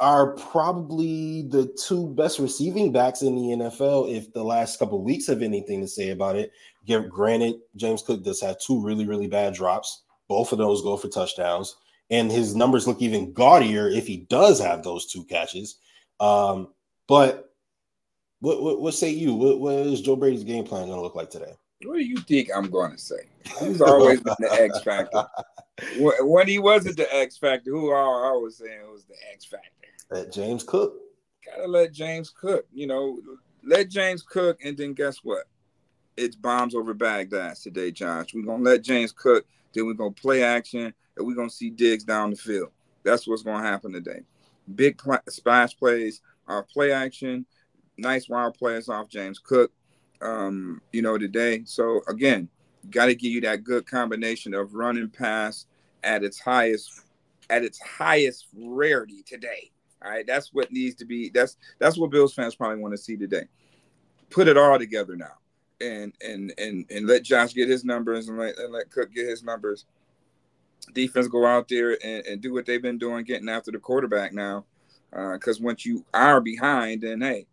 are 0.00 0.32
probably 0.32 1.48
the 1.48 1.74
two 1.82 2.08
best 2.08 2.38
receiving 2.38 2.92
backs 2.92 3.22
in 3.22 3.36
the 3.36 3.64
NFL 3.64 4.14
if 4.14 4.34
the 4.34 4.44
last 4.44 4.78
couple 4.78 5.02
weeks 5.02 5.28
have 5.28 5.40
anything 5.40 5.80
to 5.80 5.88
say 5.88 6.10
about 6.10 6.36
it. 6.36 6.52
Granted, 7.08 7.54
James 7.76 8.02
Cook 8.02 8.22
does 8.22 8.42
have 8.42 8.60
two 8.60 8.84
really, 8.84 9.06
really 9.06 9.28
bad 9.28 9.54
drops. 9.54 10.02
Both 10.28 10.52
of 10.52 10.58
those 10.58 10.82
go 10.82 10.98
for 10.98 11.08
touchdowns. 11.08 11.76
And 12.10 12.30
his 12.30 12.54
numbers 12.54 12.86
look 12.86 13.02
even 13.02 13.32
gaudier 13.32 13.88
if 13.88 14.06
he 14.06 14.18
does 14.28 14.60
have 14.60 14.82
those 14.82 15.06
two 15.06 15.24
catches. 15.24 15.78
Um, 16.20 16.68
but 17.08 17.50
what, 18.40 18.62
what, 18.62 18.80
what 18.80 18.94
say 18.94 19.10
you? 19.10 19.34
What, 19.34 19.60
what 19.60 19.74
is 19.74 20.00
Joe 20.00 20.16
Brady's 20.16 20.44
game 20.44 20.64
plan 20.64 20.86
going 20.86 20.98
to 20.98 21.02
look 21.02 21.16
like 21.16 21.30
today? 21.30 21.52
What 21.84 21.96
do 21.96 22.04
you 22.04 22.18
think 22.18 22.48
I'm 22.54 22.70
going 22.70 22.92
to 22.92 22.98
say? 22.98 23.28
He's 23.60 23.80
always 23.80 24.20
been 24.20 24.34
the 24.38 24.52
X 24.52 24.80
factor. 24.82 25.26
When 25.98 26.48
he 26.48 26.58
wasn't 26.58 26.96
the 26.96 27.14
X 27.14 27.36
factor, 27.36 27.70
who 27.70 27.90
are 27.90 28.32
I 28.32 28.36
was 28.38 28.56
saying 28.56 28.80
was 28.90 29.04
the 29.04 29.14
X 29.30 29.44
factor. 29.44 29.68
Let 30.10 30.32
James 30.32 30.64
cook. 30.64 30.94
Gotta 31.44 31.68
let 31.68 31.92
James 31.92 32.30
cook. 32.30 32.66
You 32.72 32.86
know, 32.86 33.18
let 33.62 33.90
James 33.90 34.22
cook, 34.22 34.58
and 34.64 34.74
then 34.74 34.94
guess 34.94 35.18
what? 35.22 35.44
It's 36.16 36.34
bombs 36.34 36.74
over 36.74 36.94
Baghdad 36.94 37.56
today, 37.56 37.90
Josh. 37.90 38.32
We're 38.32 38.46
gonna 38.46 38.62
let 38.62 38.82
James 38.82 39.12
cook, 39.12 39.44
then 39.74 39.84
we're 39.84 39.92
gonna 39.92 40.12
play 40.12 40.42
action, 40.42 40.94
and 41.16 41.26
we're 41.26 41.34
gonna 41.34 41.50
see 41.50 41.70
digs 41.70 42.04
down 42.04 42.30
the 42.30 42.36
field. 42.36 42.70
That's 43.02 43.26
what's 43.26 43.42
gonna 43.42 43.66
happen 43.66 43.92
today. 43.92 44.20
Big 44.74 44.98
pl- 44.98 45.18
splash 45.28 45.76
plays, 45.76 46.22
our 46.48 46.62
play 46.62 46.92
action, 46.92 47.46
nice 47.96 48.28
wild 48.28 48.54
plays 48.54 48.88
off 48.88 49.08
James 49.08 49.38
Cook. 49.38 49.72
Um, 50.22 50.80
you 50.92 51.02
know, 51.02 51.18
today. 51.18 51.62
So 51.66 52.00
again, 52.08 52.48
got 52.90 53.06
to 53.06 53.14
give 53.14 53.32
you 53.32 53.40
that 53.42 53.64
good 53.64 53.86
combination 53.86 54.54
of 54.54 54.74
running 54.74 55.10
pass 55.10 55.66
at 56.02 56.24
its 56.24 56.38
highest 56.40 57.02
at 57.50 57.62
its 57.64 57.80
highest 57.80 58.46
rarity 58.56 59.22
today. 59.22 59.70
All 60.04 60.10
right, 60.10 60.26
that's 60.26 60.52
what 60.52 60.72
needs 60.72 60.94
to 60.96 61.04
be. 61.04 61.30
That's 61.30 61.56
that's 61.78 61.96
what 61.96 62.10
Bills 62.10 62.34
fans 62.34 62.54
probably 62.54 62.78
want 62.78 62.92
to 62.92 62.98
see 62.98 63.16
today. 63.16 63.44
Put 64.30 64.48
it 64.48 64.56
all 64.56 64.78
together 64.78 65.16
now, 65.16 65.34
and 65.80 66.12
and 66.24 66.52
and 66.58 66.84
and 66.90 67.06
let 67.06 67.22
Josh 67.22 67.54
get 67.54 67.68
his 67.68 67.84
numbers 67.84 68.28
and 68.28 68.38
let 68.38 68.58
and 68.58 68.72
let 68.72 68.90
Cook 68.90 69.12
get 69.12 69.26
his 69.28 69.42
numbers. 69.42 69.86
Defense 70.92 71.28
go 71.28 71.46
out 71.46 71.68
there 71.68 71.98
and, 72.04 72.26
and 72.26 72.40
do 72.40 72.52
what 72.52 72.66
they've 72.66 72.82
been 72.82 72.98
doing, 72.98 73.24
getting 73.24 73.48
after 73.48 73.70
the 73.70 73.78
quarterback 73.78 74.32
now. 74.32 74.64
Because 75.10 75.60
uh, 75.60 75.64
once 75.64 75.86
you 75.86 76.04
are 76.12 76.40
behind, 76.40 77.02
then 77.02 77.20
hey, 77.20 77.46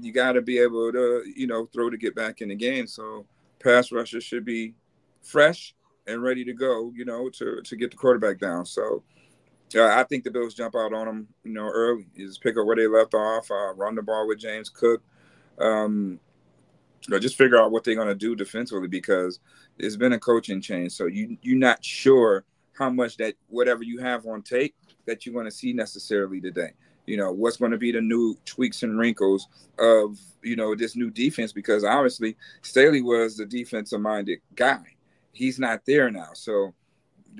you 0.00 0.12
got 0.12 0.32
to 0.32 0.42
be 0.42 0.58
able 0.58 0.92
to 0.92 1.22
you 1.34 1.46
know 1.46 1.66
throw 1.66 1.90
to 1.90 1.96
get 1.96 2.14
back 2.14 2.40
in 2.40 2.48
the 2.48 2.54
game. 2.54 2.86
So 2.86 3.26
pass 3.62 3.92
rushers 3.92 4.24
should 4.24 4.44
be 4.44 4.74
fresh 5.22 5.74
and 6.06 6.22
ready 6.22 6.44
to 6.44 6.52
go, 6.52 6.92
you 6.94 7.04
know, 7.04 7.28
to 7.30 7.60
to 7.62 7.76
get 7.76 7.90
the 7.90 7.96
quarterback 7.96 8.38
down. 8.38 8.66
So 8.66 9.02
yeah, 9.74 9.98
I 9.98 10.04
think 10.04 10.24
the 10.24 10.30
Bills 10.30 10.54
jump 10.54 10.74
out 10.74 10.92
on 10.92 11.06
them, 11.06 11.28
you 11.44 11.52
know, 11.52 11.68
early. 11.68 12.06
You 12.14 12.26
just 12.26 12.42
pick 12.42 12.56
up 12.56 12.66
where 12.66 12.76
they 12.76 12.86
left 12.86 13.14
off, 13.14 13.50
uh, 13.50 13.74
run 13.74 13.94
the 13.94 14.02
ball 14.02 14.28
with 14.28 14.38
James 14.38 14.68
Cook. 14.68 15.02
Um, 15.58 16.20
know, 17.08 17.18
just 17.18 17.36
figure 17.36 17.60
out 17.60 17.72
what 17.72 17.84
they're 17.84 17.94
going 17.94 18.08
to 18.08 18.14
do 18.14 18.36
defensively 18.36 18.88
because 18.88 19.40
it's 19.78 19.96
been 19.96 20.12
a 20.12 20.18
coaching 20.18 20.60
change. 20.60 20.92
So 20.92 21.06
you 21.06 21.36
you're 21.42 21.58
not 21.58 21.84
sure 21.84 22.44
how 22.82 22.90
much 22.90 23.16
that 23.18 23.34
whatever 23.48 23.82
you 23.82 23.98
have 23.98 24.26
on 24.26 24.42
tape 24.42 24.74
that 25.06 25.24
you're 25.24 25.32
going 25.32 25.46
to 25.46 25.50
see 25.50 25.72
necessarily 25.72 26.40
today. 26.40 26.72
You 27.06 27.16
know, 27.16 27.32
what's 27.32 27.56
going 27.56 27.72
to 27.72 27.78
be 27.78 27.92
the 27.92 28.00
new 28.00 28.36
tweaks 28.44 28.82
and 28.82 28.98
wrinkles 28.98 29.48
of, 29.78 30.18
you 30.42 30.56
know, 30.56 30.74
this 30.74 30.94
new 30.94 31.10
defense 31.10 31.52
because 31.52 31.84
obviously 31.84 32.36
Staley 32.62 33.02
was 33.02 33.36
the 33.36 33.46
defensive 33.46 34.00
minded 34.00 34.40
guy. 34.54 34.84
He's 35.32 35.58
not 35.58 35.84
there 35.86 36.10
now. 36.10 36.30
So 36.34 36.74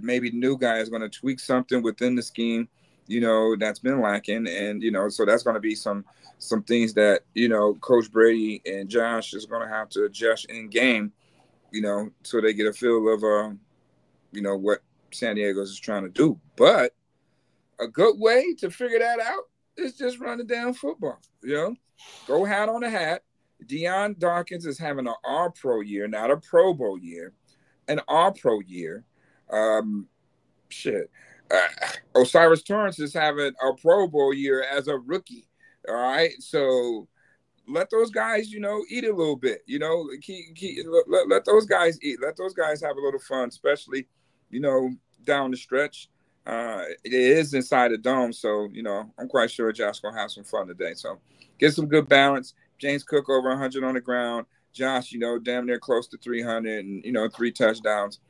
maybe 0.01 0.31
the 0.31 0.37
new 0.37 0.59
guy 0.59 0.79
is 0.79 0.89
going 0.89 1.03
to 1.03 1.09
tweak 1.09 1.39
something 1.39 1.83
within 1.83 2.15
the 2.15 2.23
scheme, 2.23 2.69
you 3.07 3.21
know, 3.21 3.57
that's 3.57 3.79
been 3.79 4.01
lacking. 4.01 4.49
And, 4.49 4.83
you 4.83 4.91
know, 4.91 5.09
so 5.09 5.25
that's 5.25 5.43
going 5.43 5.55
to 5.55 5.61
be 5.61 5.75
some 5.75 6.05
some 6.39 6.63
things 6.65 6.93
that, 6.95 7.23
you 7.35 7.49
know, 7.49 7.75
Coach 7.75 8.11
Brady 8.11 8.63
and 8.67 8.89
Josh 8.89 9.33
is 9.33 9.47
going 9.47 9.63
to 9.63 9.73
have 9.73 9.89
to 9.91 10.05
adjust 10.05 10.47
in 10.47 10.69
game, 10.69 11.13
you 11.71 11.83
know, 11.83 12.11
so 12.25 12.41
they 12.41 12.53
get 12.53 12.67
a 12.67 12.73
feel 12.73 13.13
of 13.15 13.23
uh, 13.23 13.51
you 14.33 14.43
know, 14.43 14.57
what 14.57 14.81
San 15.15 15.37
Diego's 15.37 15.71
is 15.71 15.81
trying 15.81 16.03
to 16.03 16.09
do. 16.09 16.39
But 16.57 16.95
a 17.81 17.89
good 17.89 18.19
way 18.19 18.55
to 18.55 18.71
figure 18.71 18.99
that 18.99 19.21
out 19.21 19.45
is 19.77 19.97
just 19.97 20.21
run 20.21 20.39
the 20.39 20.45
damn 20.45 20.75
football. 20.75 21.19
You 21.43 21.55
know, 21.55 21.77
go 22.27 22.45
hat 22.45 22.69
on 22.69 22.85
a 22.85 22.91
hat. 22.91 23.23
Dion 23.67 24.17
Dawkins 24.19 24.67
is 24.67 24.79
having 24.79 25.07
an 25.07 25.15
All 25.25 25.51
Pro 25.51 25.81
year, 25.81 26.09
not 26.09 26.31
a 26.31 26.37
Pro 26.37 26.75
Bowl 26.75 26.99
year, 26.99 27.33
an 27.89 28.01
All 28.09 28.33
Pro 28.33 28.61
year. 28.61 29.05
Um, 29.51 30.09
shit. 30.69 31.11
Uh, 31.51 31.69
O'Cyrus 32.17 32.63
Torrence 32.63 32.99
is 32.99 33.13
having 33.13 33.53
a 33.63 33.75
Pro 33.81 34.09
Bowl 34.09 34.33
year 34.33 34.65
as 34.65 34.89
a 34.89 34.99
rookie. 34.99 35.47
All 35.89 35.95
right, 35.95 36.31
so 36.39 37.09
let 37.69 37.91
those 37.91 38.11
guys, 38.11 38.51
you 38.51 38.61
know, 38.61 38.83
eat 38.89 39.05
a 39.05 39.15
little 39.15 39.37
bit. 39.37 39.63
You 39.67 39.79
know, 39.79 40.09
keep, 40.21 40.55
keep, 40.55 40.85
let, 41.09 41.29
let 41.29 41.45
those 41.45 41.67
guys 41.67 41.99
eat. 42.03 42.21
Let 42.23 42.37
those 42.37 42.55
guys 42.55 42.81
have 42.83 42.97
a 42.97 43.01
little 43.01 43.21
fun, 43.21 43.49
especially, 43.49 44.07
you 44.53 44.61
know, 44.61 44.91
down 45.25 45.51
the 45.51 45.57
stretch. 45.57 46.09
Uh, 46.47 46.85
it 47.05 47.13
is 47.13 47.55
inside 47.55 47.93
the 47.93 47.99
dome, 47.99 48.33
so 48.33 48.69
you 48.73 48.83
know 48.83 49.11
I'm 49.19 49.29
quite 49.29 49.51
sure 49.51 49.73
Josh 49.73 50.01
gonna 50.01 50.19
have 50.19 50.31
some 50.31 50.45
fun 50.45 50.67
today. 50.67 50.95
So 50.95 51.19
get 51.59 51.75
some 51.75 51.87
good 51.87 52.09
balance. 52.09 52.55
James 52.79 53.05
Cook 53.05 53.29
over 53.29 53.49
100 53.51 53.85
on 53.85 53.95
the 53.95 54.01
ground. 54.01 54.47
Josh, 54.73 55.13
you 55.13 55.19
know, 55.19 55.39
damn 55.39 55.67
near 55.67 55.79
close 55.79 56.09
to 56.09 56.19
300, 56.19 56.85
and 56.85 57.05
you 57.05 57.13
know, 57.13 57.29
three 57.29 57.53
touchdowns. 57.53 58.21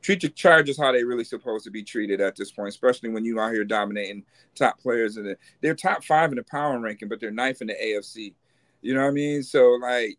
Treat 0.00 0.24
your 0.24 0.32
Chargers 0.32 0.80
how 0.80 0.90
they 0.90 1.04
really 1.04 1.22
supposed 1.22 1.64
to 1.64 1.70
be 1.70 1.84
treated 1.84 2.20
at 2.20 2.34
this 2.34 2.50
point, 2.50 2.70
especially 2.70 3.10
when 3.10 3.24
you 3.24 3.38
out 3.38 3.52
here 3.52 3.64
dominating 3.64 4.24
top 4.56 4.80
players 4.80 5.16
and 5.16 5.26
the, 5.26 5.36
they're 5.60 5.76
top 5.76 6.02
five 6.02 6.32
in 6.32 6.36
the 6.36 6.42
power 6.42 6.78
ranking, 6.80 7.08
but 7.08 7.20
they're 7.20 7.30
ninth 7.30 7.60
in 7.60 7.68
the 7.68 7.74
AFC. 7.74 8.34
You 8.80 8.94
know 8.94 9.02
what 9.02 9.08
I 9.08 9.12
mean? 9.12 9.44
So 9.44 9.78
like, 9.80 10.18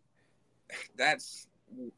that's 0.96 1.46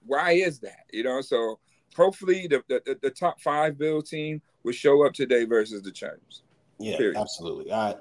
why 0.04 0.32
is 0.32 0.58
that? 0.60 0.86
You 0.92 1.04
know, 1.04 1.20
so 1.20 1.60
hopefully 1.96 2.46
the, 2.46 2.62
the, 2.68 2.98
the 3.02 3.10
top 3.10 3.40
five 3.40 3.78
build 3.78 4.06
team 4.06 4.40
will 4.62 4.72
show 4.72 5.06
up 5.06 5.14
today 5.14 5.44
versus 5.44 5.82
the 5.82 5.90
Chargers. 5.90 6.42
Yeah, 6.78 6.96
period. 6.98 7.16
absolutely. 7.16 7.72
I 7.72 7.94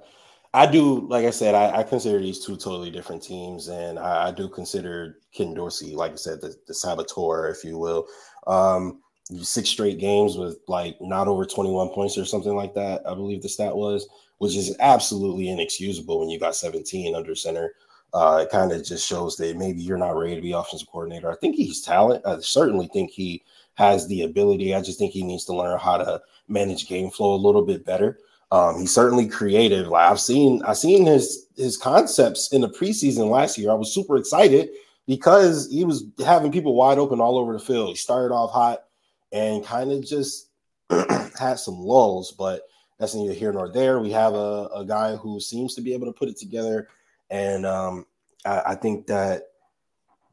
I 0.54 0.66
do, 0.66 1.06
like 1.10 1.26
I 1.26 1.32
said, 1.32 1.54
I, 1.54 1.80
I, 1.80 1.84
consider 1.84 2.18
these 2.18 2.46
two 2.46 2.56
totally 2.56 2.90
different 2.90 3.22
teams, 3.22 3.68
and 3.68 4.00
I, 4.00 4.30
I, 4.30 4.32
do 4.32 4.48
consider 4.48 5.18
Ken 5.34 5.54
Dorsey, 5.54 5.94
like 5.94 6.14
I 6.14 6.16
said, 6.16 6.40
the, 6.40 6.56
the 6.66 6.74
saboteur, 6.74 7.50
if 7.50 7.66
you 7.66 7.78
will. 7.78 8.08
Um, 8.48 9.02
six 9.42 9.68
straight 9.68 10.00
games 10.00 10.38
with 10.38 10.60
like 10.70 10.96
not 11.02 11.28
over 11.28 11.46
21 11.46 11.90
points 11.90 12.18
or 12.18 12.24
something 12.24 12.56
like 12.56 12.74
that, 12.76 13.02
I 13.06 13.14
believe 13.16 13.42
the 13.42 13.50
stat 13.50 13.76
was, 13.76 14.08
which 14.38 14.56
is 14.56 14.78
absolutely 14.80 15.50
inexcusable 15.50 16.22
when 16.22 16.30
you 16.30 16.40
got 16.40 16.56
17 16.56 17.14
under 17.16 17.36
center. 17.36 17.74
Uh, 18.14 18.44
it 18.44 18.50
kind 18.50 18.72
of 18.72 18.86
just 18.86 19.06
shows 19.06 19.36
that 19.36 19.58
maybe 19.58 19.82
you're 19.82 19.98
not 19.98 20.16
ready 20.16 20.36
to 20.36 20.42
be 20.42 20.54
offensive 20.54 20.88
coordinator. 20.90 21.30
I 21.30 21.36
think 21.36 21.58
he's 21.58 21.82
talent. 21.82 22.26
I 22.26 22.40
certainly 22.40 22.88
think 22.94 23.12
he 23.12 23.44
has 23.76 24.08
the 24.08 24.24
ability. 24.24 24.74
I 24.74 24.82
just 24.82 25.00
think 25.00 25.14
he 25.14 25.24
needs 25.24 25.46
to 25.46 25.56
learn 25.56 25.80
how 25.80 25.98
to 25.98 26.22
manage 26.48 26.88
game 26.88 27.10
flow 27.10 27.34
a 27.34 27.38
little 27.38 27.62
bit 27.62 27.86
better. 27.86 28.20
Um, 28.52 28.80
he's 28.80 28.94
certainly 28.94 29.28
creative. 29.28 29.88
Like 29.88 30.10
I've 30.10 30.20
seen, 30.20 30.62
I've 30.64 30.78
seen 30.78 31.06
his 31.06 31.48
his 31.56 31.78
concepts 31.78 32.52
in 32.52 32.62
the 32.62 32.70
preseason 32.70 33.30
last 33.30 33.58
year. 33.58 33.72
I 33.72 33.76
was 33.76 33.94
super 33.94 34.18
excited 34.18 34.70
because 35.08 35.70
he 35.72 35.84
was 35.84 36.06
having 36.26 36.52
people 36.52 36.76
wide 36.76 36.98
open 36.98 37.20
all 37.20 37.38
over 37.38 37.54
the 37.54 37.60
field. 37.60 37.90
He 37.90 37.96
started 37.96 38.34
off 38.34 38.52
hot 38.52 38.86
and 39.32 39.66
kind 39.66 39.92
of 39.92 40.06
just 40.06 40.50
had 40.90 41.56
some 41.60 41.80
lulls, 41.80 42.32
but 42.32 42.62
that's 43.00 43.16
neither 43.16 43.34
here 43.34 43.52
nor 43.52 43.70
there. 43.70 44.00
We 44.00 44.12
have 44.12 44.34
a, 44.34 44.70
a 44.74 44.86
guy 44.88 45.16
who 45.16 45.40
seems 45.40 45.76
to 45.76 45.82
be 45.82 45.94
able 45.94 46.08
to 46.08 46.14
put 46.14 46.30
it 46.30 46.38
together, 46.38 46.88
and 47.30 47.66
um, 47.66 48.06
I, 48.46 48.62
I 48.68 48.76
think 48.76 49.08
that 49.08 49.48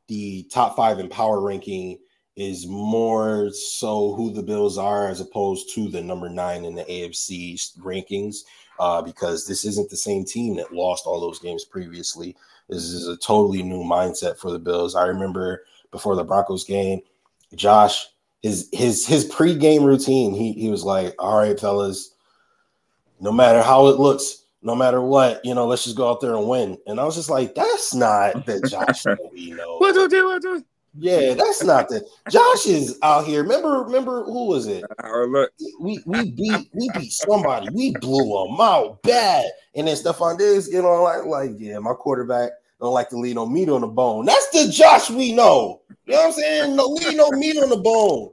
the 0.08 0.44
top 0.52 0.76
five 0.76 0.98
in 0.98 1.08
power 1.08 1.40
ranking 1.40 1.98
is 2.36 2.66
more 2.66 3.50
so 3.50 4.14
who 4.14 4.32
the 4.32 4.42
Bills 4.42 4.78
are 4.78 5.08
as 5.08 5.20
opposed 5.20 5.74
to 5.74 5.88
the 5.88 6.02
number 6.02 6.28
nine 6.28 6.64
in 6.64 6.74
the 6.74 6.84
AFC 6.84 7.76
rankings, 7.78 8.44
uh, 8.80 9.02
because 9.02 9.46
this 9.46 9.64
isn't 9.64 9.90
the 9.90 9.96
same 9.96 10.24
team 10.24 10.56
that 10.56 10.72
lost 10.72 11.06
all 11.06 11.20
those 11.20 11.38
games 11.38 11.64
previously. 11.64 12.34
This 12.68 12.84
is 12.84 13.06
a 13.06 13.16
totally 13.16 13.62
new 13.62 13.82
mindset 13.82 14.38
for 14.38 14.50
the 14.50 14.58
Bills. 14.58 14.94
I 14.94 15.06
remember 15.06 15.64
before 15.90 16.16
the 16.16 16.24
Broncos 16.24 16.64
game, 16.64 17.00
Josh, 17.54 18.08
his 18.40 18.68
his 18.72 19.06
his 19.06 19.28
pregame 19.30 19.84
routine, 19.84 20.34
he 20.34 20.52
he 20.52 20.70
was 20.70 20.84
like, 20.84 21.14
"All 21.18 21.36
right, 21.36 21.58
fellas, 21.58 22.14
no 23.20 23.30
matter 23.30 23.62
how 23.62 23.88
it 23.88 24.00
looks, 24.00 24.44
no 24.62 24.74
matter 24.74 25.00
what, 25.02 25.44
you 25.44 25.54
know, 25.54 25.66
let's 25.66 25.84
just 25.84 25.96
go 25.96 26.10
out 26.10 26.20
there 26.20 26.34
and 26.34 26.48
win." 26.48 26.78
And 26.86 26.98
I 26.98 27.04
was 27.04 27.14
just 27.14 27.30
like, 27.30 27.54
"That's 27.54 27.94
not 27.94 28.46
the 28.46 28.60
Josh 28.62 29.02
that 29.02 29.18
we 29.32 29.50
know." 29.56 29.76
What 29.76 29.94
do 29.94 30.08
do 30.08 30.26
what 30.26 30.42
do? 30.42 30.64
Yeah, 30.94 31.34
that's 31.34 31.64
not 31.64 31.88
the 31.88 32.06
Josh 32.28 32.66
is 32.66 32.98
out 33.02 33.24
here. 33.24 33.42
Remember, 33.42 33.82
remember 33.82 34.24
who 34.24 34.46
was 34.46 34.66
it? 34.66 34.84
We 35.80 36.02
we 36.04 36.30
beat 36.30 36.68
we 36.74 36.90
beat 36.94 37.12
somebody. 37.12 37.68
We 37.72 37.92
blew 37.92 38.46
them 38.46 38.60
out 38.60 39.02
bad. 39.02 39.50
And 39.74 39.88
then 39.88 39.96
Stefon 39.96 40.36
Diggs, 40.36 40.68
you 40.68 40.82
know, 40.82 41.02
like 41.02 41.24
like 41.24 41.52
yeah, 41.56 41.78
my 41.78 41.94
quarterback 41.94 42.50
don't 42.78 42.92
like 42.92 43.08
to 43.10 43.16
leave 43.16 43.36
no 43.36 43.46
meat 43.46 43.70
on 43.70 43.80
the 43.80 43.86
bone. 43.86 44.26
That's 44.26 44.48
the 44.50 44.70
Josh 44.70 45.08
we 45.08 45.32
know. 45.32 45.80
You 46.04 46.12
know 46.12 46.18
what 46.18 46.26
I'm 46.26 46.32
saying? 46.32 46.76
No 46.76 46.84
leave 46.84 47.16
no 47.16 47.30
meat 47.30 47.56
on 47.56 47.70
the 47.70 47.76
bone. 47.78 48.32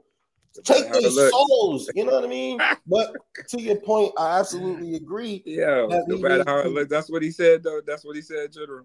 Take 0.64 0.92
their 0.92 1.02
souls. 1.30 1.90
You 1.94 2.04
know 2.04 2.12
what 2.12 2.24
I 2.24 2.28
mean? 2.28 2.60
But 2.86 3.14
to 3.48 3.60
your 3.60 3.76
point, 3.76 4.12
I 4.18 4.38
absolutely 4.38 4.96
agree. 4.96 5.42
Yeah, 5.46 5.86
no 6.06 6.18
matter 6.18 6.44
how 6.46 6.58
it 6.58 6.66
looks, 6.66 6.90
that's 6.90 7.08
what 7.08 7.22
he 7.22 7.30
said. 7.30 7.62
Though 7.62 7.80
that's 7.86 8.04
what 8.04 8.16
he 8.16 8.22
said, 8.22 8.52
General. 8.52 8.84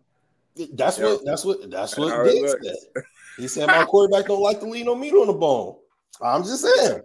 That's 0.73 0.97
what 0.97 1.25
that's 1.25 1.43
what 1.43 1.69
that's 1.69 1.97
what 1.97 2.25
Diggs 2.25 2.55
said. 2.63 3.03
He 3.37 3.47
said 3.47 3.67
my 3.67 3.83
quarterback 3.83 4.27
don't 4.27 4.41
like 4.41 4.59
to 4.61 4.65
leave 4.65 4.85
no 4.85 4.95
meat 4.95 5.13
on 5.13 5.27
the 5.27 5.33
bone. 5.33 5.75
I'm 6.21 6.43
just 6.43 6.65
saying. 6.65 7.01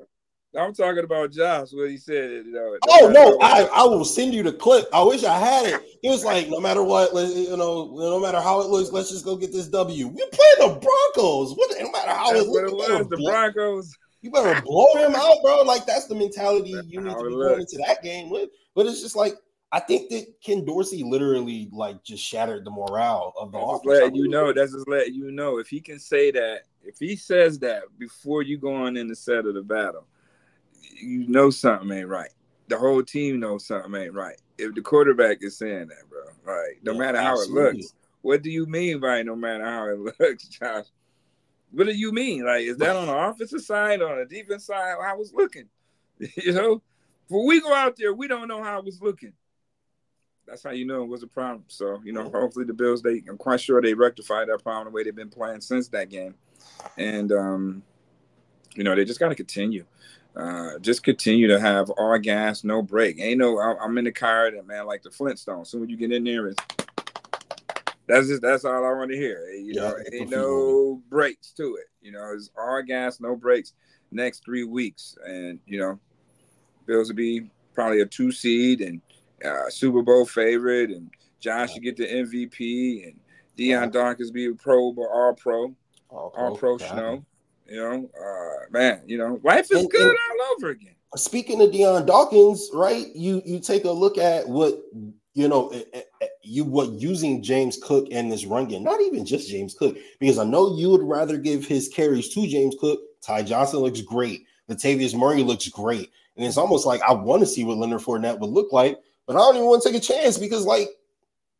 I'm 0.56 0.74
talking 0.74 1.04
about 1.04 1.30
Josh. 1.30 1.68
What 1.72 1.90
he 1.90 1.96
said. 1.96 2.30
You 2.30 2.52
know, 2.52 2.76
oh 2.88 3.10
no, 3.12 3.38
I, 3.40 3.68
I 3.72 3.84
will 3.84 4.04
send 4.04 4.34
you 4.34 4.42
the 4.42 4.52
clip. 4.52 4.88
I 4.92 5.02
wish 5.02 5.22
I 5.22 5.38
had 5.38 5.66
it. 5.66 5.82
He 6.02 6.08
was 6.08 6.24
like, 6.24 6.48
no 6.48 6.58
matter 6.58 6.82
what, 6.82 7.12
you 7.14 7.56
know, 7.56 7.92
no 7.94 8.18
matter 8.18 8.40
how 8.40 8.60
it 8.60 8.68
looks, 8.68 8.90
let's 8.90 9.10
just 9.10 9.24
go 9.24 9.36
get 9.36 9.52
this 9.52 9.68
W. 9.68 10.08
We 10.08 10.26
play 10.32 10.52
the 10.58 10.80
Broncos. 10.80 11.56
What, 11.56 11.70
no 11.80 11.90
matter 11.92 12.10
how 12.10 12.32
that's 12.32 12.46
it 12.46 12.48
looks, 12.48 12.72
was, 12.72 13.08
the 13.08 13.16
blow, 13.16 13.30
Broncos. 13.30 13.96
You 14.22 14.30
better 14.30 14.60
blow 14.62 14.92
him 14.96 15.14
out, 15.14 15.36
bro. 15.42 15.62
Like 15.62 15.86
that's 15.86 16.06
the 16.06 16.14
mentality 16.14 16.70
you 16.70 17.00
need 17.00 17.10
to 17.10 17.16
be 17.16 17.30
going 17.30 17.60
into 17.60 17.78
that 17.86 18.02
game 18.02 18.28
with. 18.28 18.50
But 18.74 18.86
it's 18.86 19.00
just 19.00 19.16
like 19.16 19.34
I 19.72 19.78
think 19.78 20.10
that 20.10 20.26
Ken 20.42 20.64
Dorsey 20.64 21.04
literally 21.04 21.68
like 21.72 22.02
just 22.02 22.24
shattered 22.24 22.64
the 22.64 22.70
morale 22.70 23.32
of 23.38 23.52
the 23.52 23.58
offense. 23.58 23.86
Letting 23.86 24.16
you 24.16 24.28
know, 24.28 24.52
that's 24.52 24.72
just 24.72 24.88
letting 24.88 25.14
you 25.14 25.30
know 25.30 25.58
if 25.58 25.68
he 25.68 25.80
can 25.80 26.00
say 26.00 26.32
that, 26.32 26.62
if 26.82 26.98
he 26.98 27.14
says 27.14 27.58
that 27.60 27.82
before 27.98 28.42
you 28.42 28.58
go 28.58 28.74
on 28.74 28.96
in 28.96 29.06
the 29.06 29.14
set 29.14 29.46
of 29.46 29.54
the 29.54 29.62
battle, 29.62 30.06
you 31.00 31.28
know 31.28 31.50
something 31.50 31.90
ain't 31.96 32.08
right. 32.08 32.30
The 32.66 32.78
whole 32.78 33.02
team 33.02 33.38
knows 33.38 33.64
something 33.64 33.94
ain't 33.94 34.12
right. 34.12 34.40
If 34.58 34.74
the 34.74 34.80
quarterback 34.80 35.38
is 35.42 35.56
saying 35.56 35.88
that, 35.88 36.08
bro, 36.08 36.22
right? 36.44 36.74
No 36.82 36.92
yeah, 36.92 36.98
matter 36.98 37.18
absolutely. 37.18 37.62
how 37.62 37.68
it 37.68 37.74
looks. 37.76 37.94
What 38.22 38.42
do 38.42 38.50
you 38.50 38.66
mean 38.66 38.98
by 38.98 39.22
no 39.22 39.36
matter 39.36 39.64
how 39.64 39.88
it 39.88 39.98
looks, 40.20 40.48
Josh? 40.48 40.86
What 41.70 41.86
do 41.86 41.92
you 41.92 42.10
mean? 42.10 42.44
Like, 42.44 42.62
is 42.62 42.76
that 42.78 42.96
on 42.96 43.06
the 43.06 43.16
offensive 43.16 43.62
side, 43.62 44.02
on 44.02 44.18
the 44.18 44.24
defense 44.24 44.66
side? 44.66 44.96
I 45.00 45.14
was 45.14 45.32
looking, 45.32 45.68
you 46.18 46.52
know. 46.52 46.82
When 47.28 47.46
we 47.46 47.60
go 47.60 47.72
out 47.72 47.94
there, 47.96 48.12
we 48.12 48.26
don't 48.26 48.48
know 48.48 48.60
how 48.60 48.80
it 48.80 48.84
was 48.84 49.00
looking 49.00 49.32
that's 50.50 50.64
how 50.64 50.70
you 50.70 50.84
know 50.84 51.04
it 51.04 51.08
was 51.08 51.22
a 51.22 51.28
problem. 51.28 51.64
So 51.68 52.00
you 52.04 52.12
know, 52.12 52.28
hopefully 52.28 52.64
the 52.64 52.74
Bills 52.74 53.02
they 53.02 53.22
I'm 53.28 53.38
quite 53.38 53.60
sure 53.60 53.80
they 53.80 53.94
rectified 53.94 54.48
that 54.48 54.62
problem 54.62 54.86
the 54.86 54.90
way 54.90 55.04
they've 55.04 55.14
been 55.14 55.30
playing 55.30 55.60
since 55.60 55.88
that 55.88 56.10
game, 56.10 56.34
and 56.98 57.30
um, 57.30 57.82
you 58.74 58.82
know 58.82 58.94
they 58.94 59.04
just 59.04 59.20
got 59.20 59.28
to 59.28 59.34
continue. 59.34 59.86
Uh, 60.36 60.78
just 60.80 61.02
continue 61.02 61.48
to 61.48 61.58
have 61.58 61.90
all 61.90 62.16
gas, 62.18 62.62
no 62.62 62.82
break. 62.82 63.18
Ain't 63.20 63.38
no, 63.38 63.58
I'm 63.58 63.96
in 63.98 64.04
the 64.04 64.12
car, 64.12 64.46
and 64.46 64.66
man, 64.66 64.86
like 64.86 65.02
the 65.02 65.10
Flintstones. 65.10 65.68
Soon 65.68 65.84
as 65.84 65.88
you 65.88 65.96
get 65.96 66.12
in 66.12 66.24
there, 66.24 66.48
it's 66.48 66.62
that's 68.06 68.26
just 68.26 68.42
that's 68.42 68.64
all 68.64 68.84
I 68.84 68.92
want 68.92 69.10
to 69.12 69.16
hear. 69.16 69.48
You 69.50 69.74
yeah, 69.74 69.80
know, 69.82 69.96
ain't 70.12 70.30
no 70.30 71.02
breaks 71.08 71.52
to 71.52 71.76
it. 71.76 71.86
You 72.02 72.12
know, 72.12 72.32
it's 72.34 72.50
all 72.58 72.82
gas, 72.82 73.20
no 73.20 73.36
breaks. 73.36 73.72
Next 74.12 74.44
three 74.44 74.64
weeks, 74.64 75.16
and 75.24 75.60
you 75.66 75.78
know, 75.78 76.00
Bills 76.86 77.08
will 77.08 77.16
be 77.16 77.48
probably 77.74 78.00
a 78.00 78.06
two 78.06 78.32
seed, 78.32 78.80
and 78.80 79.00
uh, 79.44 79.68
Super 79.70 80.02
Bowl 80.02 80.24
favorite, 80.24 80.90
and 80.90 81.10
Josh 81.40 81.74
should 81.74 81.82
get 81.82 81.96
the 81.96 82.06
MVP, 82.06 83.04
and 83.08 83.20
Dion 83.56 83.90
Dawkins 83.90 84.30
be 84.30 84.46
a 84.46 84.54
pro, 84.54 84.92
but 84.92 85.02
all 85.02 85.34
pro, 85.34 85.74
all 86.08 86.30
pro, 86.30 86.44
all 86.44 86.56
pro 86.56 86.78
snow. 86.78 87.24
You 87.66 87.76
know, 87.76 88.10
uh, 88.20 88.70
man, 88.70 89.02
you 89.06 89.16
know, 89.18 89.40
life 89.44 89.70
is 89.70 89.82
and, 89.82 89.90
good 89.90 90.08
and 90.08 90.18
all 90.40 90.54
over 90.56 90.70
again. 90.70 90.94
Speaking 91.16 91.60
of 91.62 91.72
Dion 91.72 92.06
Dawkins, 92.06 92.70
right? 92.72 93.06
You 93.14 93.42
you 93.44 93.60
take 93.60 93.84
a 93.84 93.90
look 93.90 94.18
at 94.18 94.48
what 94.48 94.80
you 95.34 95.48
know, 95.48 95.68
eh, 95.68 95.82
eh, 95.92 96.02
eh, 96.22 96.26
you 96.42 96.64
what 96.64 96.90
using 96.92 97.42
James 97.42 97.78
Cook 97.80 98.08
and 98.10 98.30
this 98.30 98.44
run 98.44 98.66
game, 98.66 98.82
not 98.82 99.00
even 99.00 99.24
just 99.24 99.48
James 99.48 99.74
Cook, 99.74 99.96
because 100.18 100.38
I 100.38 100.44
know 100.44 100.76
you 100.76 100.90
would 100.90 101.02
rather 101.02 101.36
give 101.36 101.66
his 101.66 101.88
carries 101.88 102.28
to 102.34 102.46
James 102.46 102.74
Cook. 102.80 103.00
Ty 103.22 103.42
Johnson 103.42 103.80
looks 103.80 104.00
great. 104.00 104.44
Latavius 104.68 105.16
Murray 105.16 105.42
looks 105.42 105.68
great. 105.68 106.10
And 106.36 106.46
it's 106.46 106.56
almost 106.56 106.86
like 106.86 107.02
I 107.02 107.12
want 107.12 107.40
to 107.40 107.46
see 107.46 107.64
what 107.64 107.76
Leonard 107.76 108.00
Fournette 108.00 108.38
would 108.38 108.50
look 108.50 108.72
like, 108.72 108.98
but 109.30 109.36
I 109.36 109.44
don't 109.44 109.54
even 109.54 109.68
want 109.68 109.80
to 109.84 109.92
take 109.92 110.02
a 110.02 110.04
chance 110.04 110.38
because, 110.38 110.64
like, 110.66 110.88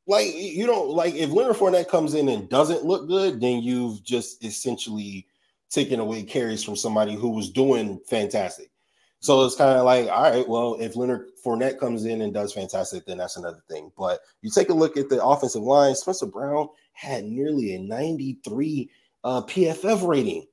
like 0.08 0.34
you 0.34 0.66
don't 0.66 0.88
like 0.88 1.14
if 1.14 1.30
Leonard 1.30 1.54
Fournette 1.54 1.86
comes 1.86 2.14
in 2.14 2.28
and 2.28 2.48
doesn't 2.48 2.84
look 2.84 3.06
good, 3.06 3.40
then 3.40 3.62
you've 3.62 4.02
just 4.02 4.44
essentially 4.44 5.28
taken 5.68 6.00
away 6.00 6.24
carries 6.24 6.64
from 6.64 6.74
somebody 6.74 7.14
who 7.14 7.28
was 7.28 7.48
doing 7.48 8.00
fantastic. 8.08 8.72
So 9.20 9.44
it's 9.44 9.54
kind 9.54 9.78
of 9.78 9.84
like, 9.84 10.08
all 10.08 10.22
right, 10.32 10.48
well, 10.48 10.78
if 10.80 10.96
Leonard 10.96 11.28
Fournette 11.46 11.78
comes 11.78 12.06
in 12.06 12.22
and 12.22 12.34
does 12.34 12.52
fantastic, 12.52 13.06
then 13.06 13.18
that's 13.18 13.36
another 13.36 13.62
thing. 13.70 13.92
But 13.96 14.18
you 14.42 14.50
take 14.50 14.70
a 14.70 14.74
look 14.74 14.96
at 14.96 15.08
the 15.08 15.24
offensive 15.24 15.62
line, 15.62 15.94
Spencer 15.94 16.26
Brown 16.26 16.70
had 16.94 17.22
nearly 17.22 17.76
a 17.76 17.78
93 17.78 18.90
uh, 19.22 19.42
PFF 19.42 20.04
rating. 20.08 20.44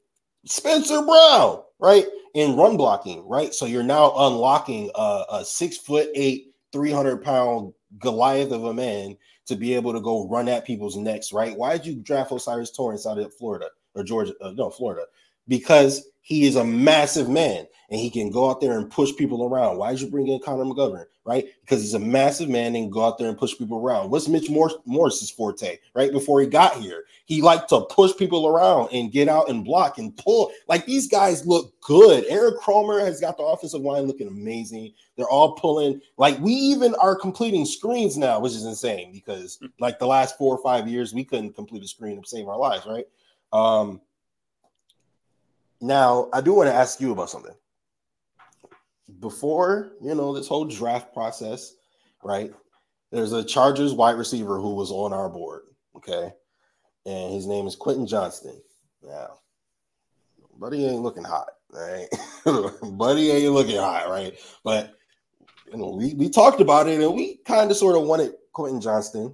Spencer 0.46 1.02
Brown, 1.02 1.64
right? 1.80 2.06
In 2.36 2.56
run 2.56 2.78
blocking, 2.78 3.28
right? 3.28 3.56
So 3.56 3.66
you're 3.66 3.82
now 3.82 4.14
unlocking 4.16 4.92
a, 4.94 5.24
a 5.32 5.46
six 5.46 5.78
foot 5.78 6.10
eight, 6.14 6.47
300 6.72 7.24
pound 7.24 7.74
Goliath 8.00 8.52
of 8.52 8.66
a 8.66 8.74
man 8.74 9.18
to 9.46 9.56
be 9.56 9.74
able 9.74 9.94
to 9.94 10.02
go 10.02 10.28
run 10.28 10.50
at 10.50 10.66
people's 10.66 10.98
necks, 10.98 11.32
right? 11.32 11.56
Why 11.56 11.78
did 11.78 11.86
you 11.86 11.96
draft 11.96 12.32
O'Cyrus 12.32 12.72
Torrence 12.72 13.08
out 13.08 13.18
of 13.18 13.34
Florida 13.34 13.68
or 13.96 14.04
Georgia? 14.04 14.34
Uh, 14.42 14.52
no, 14.52 14.70
Florida, 14.70 15.06
because 15.48 16.10
he 16.22 16.46
is 16.46 16.58
a 16.58 16.64
massive 16.64 17.30
man 17.30 17.66
and 17.90 18.00
he 18.00 18.10
can 18.10 18.30
go 18.30 18.50
out 18.50 18.60
there 18.60 18.78
and 18.78 18.92
push 18.92 19.16
people 19.16 19.46
around. 19.46 19.78
Why 19.78 19.92
did 19.92 20.02
you 20.02 20.10
bring 20.10 20.28
in 20.28 20.40
Connor 20.40 20.66
McGovern? 20.66 21.06
Right? 21.28 21.50
Because 21.60 21.82
he's 21.82 21.94
a 21.94 22.00
massive 22.00 22.48
man 22.48 22.74
and 22.78 22.90
go 22.90 23.04
out 23.04 23.18
there 23.18 23.28
and 23.28 23.38
push 23.38 23.58
people 23.58 23.80
around. 23.80 24.10
What's 24.10 24.30
Mitch 24.30 24.50
Morse's 24.50 25.30
forte? 25.30 25.78
Right 25.94 26.14
before 26.14 26.40
he 26.40 26.48
got 26.48 26.78
here, 26.78 27.04
he 27.26 27.42
liked 27.42 27.68
to 27.70 27.82
push 27.82 28.16
people 28.16 28.48
around 28.48 28.88
and 28.94 29.12
get 29.12 29.28
out 29.28 29.50
and 29.50 29.66
block 29.66 29.98
and 29.98 30.16
pull. 30.16 30.52
Like 30.70 30.86
these 30.86 31.10
guys 31.10 31.46
look 31.46 31.74
good. 31.82 32.24
Eric 32.30 32.62
Kromer 32.62 33.04
has 33.04 33.20
got 33.20 33.36
the 33.36 33.44
offensive 33.44 33.82
line 33.82 34.04
looking 34.04 34.30
amazing. 34.30 34.94
They're 35.18 35.28
all 35.28 35.56
pulling. 35.56 36.00
Like 36.16 36.40
we 36.40 36.54
even 36.54 36.96
are 36.96 37.14
completing 37.14 37.66
screens 37.66 38.18
now, 38.18 38.40
which 38.40 38.54
is 38.54 38.64
insane 38.64 39.12
because 39.12 39.60
like 39.82 40.00
the 40.00 40.08
last 40.08 40.38
four 40.38 40.56
or 40.56 40.64
five 40.64 40.88
years 40.88 41.14
we 41.14 41.26
couldn't 41.26 41.56
complete 41.56 41.84
a 41.84 41.88
screen 41.90 42.22
to 42.22 42.26
save 42.26 42.48
our 42.48 42.58
lives. 42.58 42.86
Right? 42.86 43.06
Um, 43.52 44.00
now, 45.82 46.30
I 46.32 46.40
do 46.40 46.54
want 46.54 46.70
to 46.70 46.74
ask 46.74 47.02
you 47.02 47.12
about 47.12 47.30
something. 47.30 47.54
Before, 49.20 49.94
you 50.02 50.14
know, 50.16 50.34
this 50.34 50.48
whole 50.48 50.66
draft 50.66 51.14
process, 51.14 51.74
right? 52.24 52.52
There's 53.12 53.32
a 53.32 53.44
Chargers 53.44 53.94
wide 53.94 54.18
receiver 54.18 54.60
who 54.60 54.76
was 54.76 54.92
on 54.92 55.14
our 55.14 55.30
board, 55.30 55.64
okay? 55.96 56.34
And 57.06 57.34
his 57.34 57.48
name 57.48 57.66
is 57.68 57.76
Quentin 57.76 58.06
Johnston. 58.06 58.62
Now, 59.02 59.40
buddy 60.60 60.86
ain't 60.86 61.04
looking 61.04 61.24
hot, 61.24 61.48
right? 61.72 62.08
buddy 62.98 63.32
ain't 63.32 63.54
looking 63.54 63.78
hot, 63.78 64.10
right? 64.10 64.38
But 64.64 64.94
you 65.72 65.78
know, 65.78 65.90
we, 65.90 66.14
we 66.14 66.30
talked 66.30 66.62
about 66.62 66.88
it 66.88 67.00
and 67.00 67.14
we 67.14 67.38
kind 67.46 67.70
of 67.70 67.78
sort 67.78 67.98
of 67.98 68.04
wanted 68.04 68.34
Quentin 68.54 68.82
Johnston, 68.82 69.34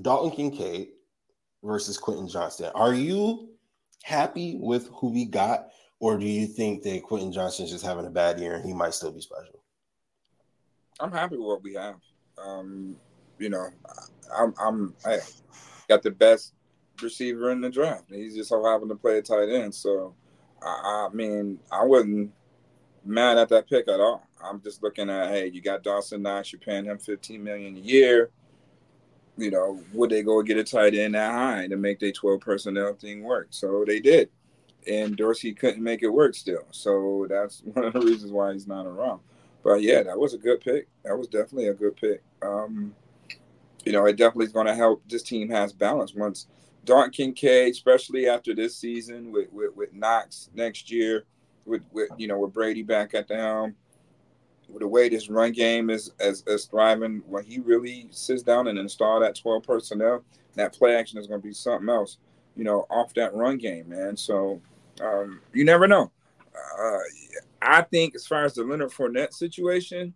Dalton 0.00 0.30
Kincaid 0.30 0.88
versus 1.62 1.98
Quentin 1.98 2.28
Johnston. 2.28 2.70
Are 2.74 2.94
you 2.94 3.50
happy 4.02 4.56
with 4.58 4.88
who 4.94 5.10
we 5.10 5.24
got, 5.24 5.68
or 6.00 6.18
do 6.18 6.26
you 6.26 6.46
think 6.46 6.82
that 6.82 7.02
Quentin 7.02 7.32
Johnston's 7.32 7.70
just 7.70 7.84
having 7.84 8.06
a 8.06 8.10
bad 8.10 8.40
year 8.40 8.54
and 8.54 8.64
he 8.64 8.74
might 8.74 8.94
still 8.94 9.12
be 9.12 9.20
special? 9.20 9.62
I'm 10.98 11.12
happy 11.12 11.36
with 11.36 11.46
what 11.46 11.62
we 11.62 11.74
have. 11.74 11.96
Um, 12.42 12.96
you 13.38 13.48
know, 13.48 13.68
I'm 14.36 14.54
I'm 14.60 14.94
I 15.04 15.18
got 15.88 16.02
the 16.02 16.10
best 16.10 16.54
receiver 17.00 17.50
in 17.50 17.60
the 17.60 17.70
draft. 17.70 18.04
He's 18.08 18.34
just 18.34 18.48
so 18.48 18.64
happened 18.64 18.90
to 18.90 18.96
play 18.96 19.18
a 19.18 19.22
tight 19.22 19.48
end. 19.48 19.74
So 19.74 20.14
I, 20.62 21.08
I 21.10 21.14
mean, 21.14 21.58
I 21.70 21.84
wasn't 21.84 22.32
mad 23.04 23.38
at 23.38 23.48
that 23.50 23.68
pick 23.68 23.88
at 23.88 24.00
all. 24.00 24.26
I'm 24.42 24.60
just 24.62 24.82
looking 24.82 25.08
at, 25.08 25.30
hey, 25.30 25.46
you 25.48 25.60
got 25.62 25.82
Dawson 25.82 26.22
Knox, 26.22 26.52
you're 26.52 26.60
paying 26.60 26.86
him 26.86 26.98
15 26.98 27.42
million 27.42 27.76
a 27.76 27.80
year 27.80 28.30
you 29.40 29.50
know, 29.50 29.80
would 29.92 30.10
they 30.10 30.22
go 30.22 30.42
get 30.42 30.58
a 30.58 30.64
tight 30.64 30.94
end 30.94 31.14
that 31.14 31.32
high 31.32 31.66
to 31.66 31.76
make 31.76 31.98
their 31.98 32.12
12 32.12 32.40
personnel 32.40 32.94
thing 32.94 33.22
work? 33.22 33.48
So 33.50 33.84
they 33.86 34.00
did. 34.00 34.28
And 34.86 35.16
Dorsey 35.16 35.52
couldn't 35.52 35.82
make 35.82 36.02
it 36.02 36.08
work 36.08 36.34
still. 36.34 36.66
So 36.70 37.26
that's 37.28 37.60
one 37.64 37.84
of 37.84 37.92
the 37.92 38.00
reasons 38.00 38.32
why 38.32 38.52
he's 38.52 38.66
not 38.66 38.86
around. 38.86 39.20
But 39.62 39.82
yeah, 39.82 40.02
that 40.02 40.18
was 40.18 40.34
a 40.34 40.38
good 40.38 40.60
pick. 40.60 40.88
That 41.04 41.16
was 41.16 41.28
definitely 41.28 41.68
a 41.68 41.74
good 41.74 41.96
pick. 41.96 42.22
Um, 42.42 42.94
you 43.84 43.92
know, 43.92 44.06
it 44.06 44.16
definitely 44.16 44.46
is 44.46 44.52
going 44.52 44.66
to 44.66 44.74
help. 44.74 45.02
This 45.08 45.22
team 45.22 45.50
has 45.50 45.72
balance 45.72 46.14
once 46.14 46.46
Dalton 46.84 47.10
Kincaid, 47.10 47.72
especially 47.72 48.26
after 48.26 48.54
this 48.54 48.76
season 48.76 49.32
with, 49.32 49.52
with, 49.52 49.76
with 49.76 49.92
Knox 49.92 50.48
next 50.54 50.90
year, 50.90 51.24
with, 51.66 51.82
with 51.92 52.08
you 52.16 52.26
know 52.26 52.38
with 52.38 52.54
Brady 52.54 52.82
back 52.82 53.14
at 53.14 53.28
the 53.28 53.36
helm 53.36 53.74
with 54.72 54.80
the 54.80 54.88
way 54.88 55.08
this 55.08 55.28
run 55.28 55.52
game 55.52 55.90
is 55.90 56.12
as, 56.20 56.44
as 56.46 56.64
thriving, 56.64 57.22
when 57.26 57.44
he 57.44 57.58
really 57.58 58.06
sits 58.10 58.42
down 58.42 58.68
and 58.68 58.78
install 58.78 59.20
that 59.20 59.34
12 59.34 59.62
personnel, 59.62 60.24
that 60.54 60.72
play 60.72 60.94
action 60.94 61.18
is 61.18 61.26
going 61.26 61.40
to 61.40 61.46
be 61.46 61.54
something 61.54 61.88
else, 61.88 62.18
you 62.60 62.64
know, 62.64 62.84
off 62.90 63.14
that 63.14 63.32
run 63.32 63.56
game, 63.56 63.88
man. 63.88 64.14
So 64.18 64.60
um, 65.00 65.40
you 65.54 65.64
never 65.64 65.88
know. 65.88 66.12
Uh, 66.54 66.98
I 67.62 67.80
think 67.80 68.14
as 68.14 68.26
far 68.26 68.44
as 68.44 68.52
the 68.52 68.64
Leonard 68.64 68.90
Fournette 68.90 69.32
situation, 69.32 70.12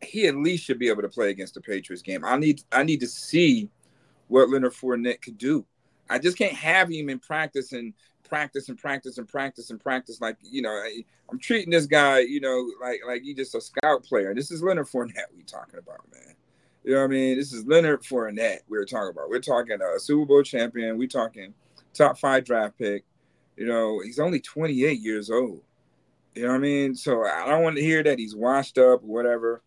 he 0.00 0.26
at 0.26 0.36
least 0.36 0.64
should 0.64 0.78
be 0.78 0.88
able 0.88 1.02
to 1.02 1.08
play 1.10 1.28
against 1.28 1.52
the 1.52 1.60
Patriots 1.60 2.00
game. 2.00 2.24
I 2.24 2.38
need 2.38 2.62
I 2.72 2.82
need 2.82 3.00
to 3.00 3.06
see 3.06 3.68
what 4.28 4.48
Leonard 4.48 4.72
Fournette 4.72 5.20
could 5.20 5.36
do. 5.36 5.66
I 6.08 6.18
just 6.18 6.38
can't 6.38 6.54
have 6.54 6.90
him 6.90 7.10
in 7.10 7.18
practice 7.18 7.72
and 7.72 7.92
practice 8.22 8.70
and 8.70 8.78
practice 8.78 9.18
and 9.18 9.28
practice 9.28 9.68
and 9.68 9.78
practice. 9.78 10.22
Like 10.22 10.38
you 10.40 10.62
know, 10.62 10.70
I, 10.70 11.04
am 11.30 11.38
treating 11.38 11.72
this 11.72 11.84
guy, 11.84 12.20
you 12.20 12.40
know, 12.40 12.70
like 12.80 13.00
like 13.06 13.20
he 13.20 13.34
just 13.34 13.54
a 13.54 13.60
scout 13.60 14.02
player. 14.02 14.34
This 14.34 14.50
is 14.50 14.62
Leonard 14.62 14.86
Fournette 14.86 15.28
we 15.36 15.42
talking 15.42 15.78
about, 15.78 16.00
man. 16.10 16.34
You 16.84 16.92
know 16.92 16.98
what 16.98 17.04
I 17.04 17.08
mean? 17.08 17.38
This 17.38 17.54
is 17.54 17.64
Leonard 17.64 18.02
Fournette 18.02 18.58
we're 18.68 18.84
talking 18.84 19.08
about. 19.10 19.30
We're 19.30 19.40
talking 19.40 19.78
a 19.80 19.98
Super 19.98 20.26
Bowl 20.26 20.42
champion. 20.42 20.98
We're 20.98 21.08
talking 21.08 21.54
top 21.94 22.18
five 22.18 22.44
draft 22.44 22.76
pick. 22.78 23.04
You 23.56 23.66
know, 23.66 24.00
he's 24.04 24.18
only 24.18 24.38
28 24.38 25.00
years 25.00 25.30
old. 25.30 25.62
You 26.34 26.42
know 26.42 26.48
what 26.48 26.56
I 26.56 26.58
mean? 26.58 26.94
So 26.94 27.24
I 27.24 27.46
don't 27.46 27.62
want 27.62 27.76
to 27.76 27.82
hear 27.82 28.02
that 28.02 28.18
he's 28.18 28.36
washed 28.36 28.76
up 28.76 29.02
or 29.02 29.06
whatever. 29.06 29.62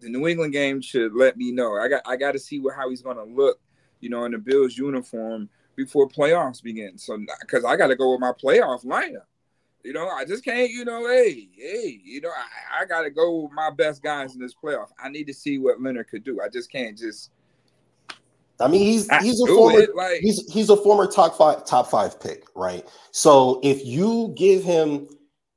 The 0.00 0.08
New 0.08 0.26
England 0.26 0.54
game 0.54 0.80
should 0.80 1.14
let 1.14 1.36
me 1.36 1.52
know. 1.52 1.76
I 1.76 1.88
got 1.88 2.02
I 2.06 2.16
got 2.16 2.32
to 2.32 2.38
see 2.38 2.60
what, 2.60 2.76
how 2.76 2.88
he's 2.88 3.02
going 3.02 3.16
to 3.16 3.24
look, 3.24 3.60
you 4.00 4.08
know, 4.08 4.24
in 4.24 4.32
the 4.32 4.38
Bills 4.38 4.76
uniform 4.78 5.50
before 5.74 6.08
playoffs 6.08 6.62
begin. 6.62 6.96
So 6.96 7.18
because 7.40 7.64
I 7.64 7.76
got 7.76 7.88
to 7.88 7.96
go 7.96 8.12
with 8.12 8.20
my 8.20 8.32
playoff 8.32 8.86
lineup. 8.86 9.26
You 9.86 9.92
know, 9.92 10.08
I 10.08 10.24
just 10.24 10.44
can't, 10.44 10.70
you 10.70 10.84
know, 10.84 11.06
hey, 11.06 11.48
hey, 11.56 12.00
you 12.04 12.20
know, 12.20 12.30
I, 12.30 12.82
I 12.82 12.84
got 12.86 13.02
to 13.02 13.10
go 13.10 13.42
with 13.42 13.52
my 13.52 13.70
best 13.70 14.02
guys 14.02 14.34
in 14.34 14.40
this 14.40 14.54
playoff. 14.54 14.88
I 15.02 15.08
need 15.08 15.28
to 15.28 15.34
see 15.34 15.58
what 15.58 15.80
Leonard 15.80 16.08
could 16.08 16.24
do. 16.24 16.40
I 16.40 16.48
just 16.48 16.70
can't 16.70 16.98
just. 16.98 17.30
I 18.58 18.68
mean, 18.68 18.80
he's 18.80 19.08
he's 19.22 19.40
a 19.40 19.46
former 19.46 19.86
like, 19.94 20.20
he's 20.20 20.50
he's 20.52 20.70
a 20.70 20.76
former 20.76 21.06
top 21.06 21.36
five 21.36 21.64
top 21.66 21.88
five 21.90 22.18
pick, 22.18 22.44
right? 22.54 22.88
So 23.10 23.60
if 23.62 23.84
you 23.84 24.34
give 24.36 24.64
him 24.64 25.08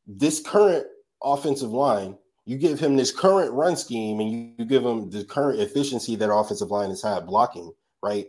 this 0.06 0.42
current 0.42 0.86
offensive 1.24 1.72
line, 1.72 2.18
you 2.46 2.58
give 2.58 2.80
him 2.80 2.98
this 2.98 3.12
current 3.12 3.54
run 3.54 3.78
scheme, 3.78 4.20
and 4.20 4.30
you, 4.30 4.52
you 4.58 4.66
give 4.66 4.86
him 4.86 5.10
the 5.10 5.24
current 5.24 5.60
efficiency 5.60 6.16
that 6.18 6.32
offensive 6.32 6.72
line 6.72 6.90
has 6.90 7.02
had 7.02 7.26
blocking, 7.26 7.72
right? 8.04 8.28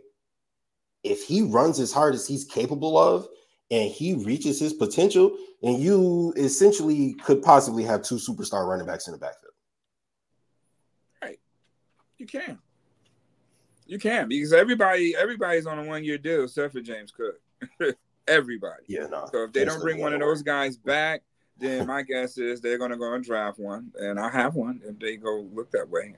if 1.03 1.23
he 1.23 1.41
runs 1.41 1.79
as 1.79 1.91
hard 1.91 2.13
as 2.13 2.27
he's 2.27 2.45
capable 2.45 2.97
of 2.97 3.27
and 3.69 3.89
he 3.89 4.13
reaches 4.13 4.59
his 4.59 4.73
potential, 4.73 5.35
and 5.63 5.79
you 5.79 6.33
essentially 6.37 7.13
could 7.23 7.41
possibly 7.41 7.83
have 7.83 8.01
two 8.01 8.15
superstar 8.15 8.67
running 8.67 8.87
backs 8.87 9.07
in 9.07 9.13
the 9.13 9.19
backfield. 9.19 9.53
Right. 11.21 11.39
You 12.17 12.25
can. 12.25 12.59
You 13.85 13.99
can 13.99 14.29
because 14.29 14.53
everybody 14.53 15.15
everybody's 15.17 15.65
on 15.65 15.77
a 15.79 15.83
one 15.83 16.03
year 16.03 16.17
deal 16.17 16.45
except 16.45 16.73
for 16.73 16.81
James 16.81 17.11
Cook. 17.11 17.95
everybody. 18.27 18.83
Yeah, 18.87 19.07
no. 19.07 19.27
So 19.31 19.43
if 19.43 19.53
they 19.53 19.65
don't 19.65 19.81
bring 19.81 19.99
one 19.99 20.13
of 20.13 20.19
those 20.19 20.41
guys 20.41 20.77
back, 20.85 21.23
then 21.57 21.87
my 21.87 22.01
guess 22.01 22.37
is 22.37 22.61
they're 22.61 22.77
gonna 22.77 22.97
go 22.97 23.13
and 23.13 23.23
draft 23.23 23.59
one, 23.59 23.91
and 23.99 24.19
I 24.19 24.29
have 24.29 24.55
one 24.55 24.81
if 24.83 24.97
they 24.99 25.17
go 25.17 25.47
look 25.53 25.71
that 25.71 25.89
way 25.89 26.15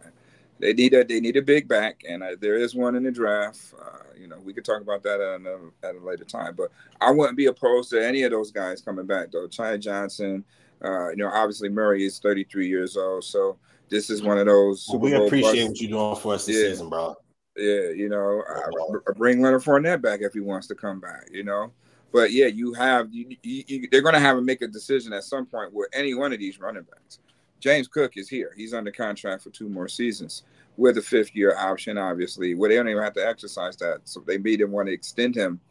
they 0.63 0.73
need 0.73 0.93
a 0.93 1.04
they 1.04 1.19
need 1.19 1.36
a 1.36 1.41
big 1.41 1.67
back, 1.67 2.04
and 2.08 2.23
uh, 2.23 2.36
there 2.39 2.56
is 2.56 2.73
one 2.73 2.95
in 2.95 3.04
the 3.04 3.12
draft. 3.12 3.73
Uh, 3.80 3.97
you 4.17 4.28
know, 4.28 4.39
we 4.39 4.54
could 4.54 4.63
talk 4.63 4.82
about 4.82 5.04
that 5.04 5.19
at, 5.19 5.41
another, 5.41 5.71
at 5.84 5.95
a 5.95 5.99
later 5.99 6.23
time. 6.23 6.56
But 6.56 6.71
I 7.02 7.12
wouldn't 7.12 7.38
be 7.38 7.47
opposed 7.47 7.89
to 7.89 8.06
any 8.06 8.23
of 8.23 8.32
those 8.32 8.52
guys 8.52 8.82
coming 8.82 9.06
back 9.06 9.32
though. 9.32 9.47
Ty 9.47 9.78
Johnson, 9.78 10.43
Uh, 10.82 11.10
you 11.10 11.17
know, 11.17 11.28
obviously 11.28 11.67
Murray 11.67 12.06
is 12.06 12.19
33 12.19 12.67
years 12.67 12.95
old, 12.95 13.26
so 13.26 13.58
this 13.89 14.10
is 14.10 14.23
one 14.23 14.38
of 14.38 14.45
those. 14.45 14.86
Super 14.86 14.97
we 14.99 15.13
appreciate 15.13 15.67
what 15.67 15.82
you're 15.82 15.89
doing 15.89 16.15
for 16.15 16.34
us 16.36 16.45
this 16.45 16.56
yeah. 16.56 16.69
season, 16.69 16.89
bro. 16.89 17.15
Yeah, 17.58 17.89
you 17.89 18.10
know, 18.10 18.41
I, 18.49 19.12
bring 19.15 19.41
Leonard 19.41 19.63
Fournette 19.63 20.02
back 20.02 20.21
if 20.21 20.34
he 20.34 20.39
wants 20.39 20.67
to 20.67 20.76
come 20.76 20.99
back. 20.99 21.28
You 21.30 21.43
know, 21.43 21.73
but 22.13 22.32
yeah, 22.32 22.47
you 22.47 22.73
have 22.73 23.10
you, 23.12 23.36
you, 23.43 23.63
you, 23.67 23.88
they're 23.91 24.02
going 24.02 24.15
to 24.15 24.19
have 24.19 24.38
to 24.38 24.41
make 24.41 24.62
a 24.62 24.67
decision 24.67 25.12
at 25.12 25.26
some 25.26 25.45
point 25.45 25.73
with 25.73 25.89
any 25.93 26.13
one 26.13 26.32
of 26.32 26.39
these 26.39 26.60
running 26.60 26.84
backs. 26.84 27.19
James 27.63 27.88
Cook 27.88 28.17
is 28.17 28.28
here; 28.28 28.54
he's 28.58 28.73
under 28.73 28.91
contract 28.91 29.41
for 29.41 29.49
two 29.49 29.69
more 29.69 29.88
seasons 29.88 30.43
with 30.76 30.97
a 30.97 31.02
fifth 31.02 31.34
year 31.34 31.56
option. 31.58 31.97
Obviously, 31.97 32.56
where 32.56 32.69
they 32.69 32.76
don't 32.76 32.89
even 32.89 33.02
have 33.02 33.13
to 33.13 33.26
exercise 33.26 33.78
that, 33.78 34.02
so 34.04 34.19
they 34.19 34.38
made 34.38 34.60
him 34.60 34.71
want 34.71 34.88
to 34.88 34.93
extend 34.93 35.34
him. 35.34 35.62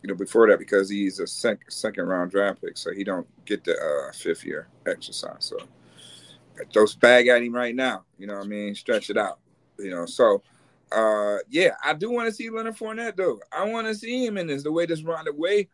You 0.00 0.08
know, 0.08 0.14
before 0.14 0.48
that 0.48 0.60
because 0.60 0.88
he's 0.88 1.18
a 1.18 1.26
sec- 1.26 1.70
second 1.72 2.06
round 2.06 2.30
draft 2.30 2.60
pick, 2.62 2.78
so 2.78 2.92
he 2.92 3.02
don't 3.02 3.26
get 3.46 3.64
the 3.64 3.72
uh, 3.72 4.12
fifth 4.12 4.44
year 4.44 4.68
exercise. 4.86 5.38
So 5.40 5.58
throw 6.72 6.86
bag 7.00 7.26
at 7.26 7.42
him 7.42 7.52
right 7.52 7.74
now. 7.74 8.04
You 8.16 8.28
know, 8.28 8.34
what 8.34 8.44
I 8.44 8.48
mean, 8.48 8.76
stretch 8.76 9.10
it 9.10 9.16
out. 9.16 9.40
You 9.76 9.90
know, 9.90 10.06
so 10.06 10.40
uh, 10.92 11.38
yeah, 11.48 11.70
I 11.82 11.94
do 11.94 12.12
want 12.12 12.28
to 12.28 12.32
see 12.32 12.48
Leonard 12.48 12.76
Fournette 12.76 13.16
though. 13.16 13.40
I 13.50 13.64
want 13.64 13.88
to 13.88 13.94
see 13.96 14.24
him 14.24 14.38
in 14.38 14.46
this 14.46 14.62
the 14.62 14.70
way 14.70 14.86
this 14.86 15.02
run 15.02 15.26
way. 15.36 15.68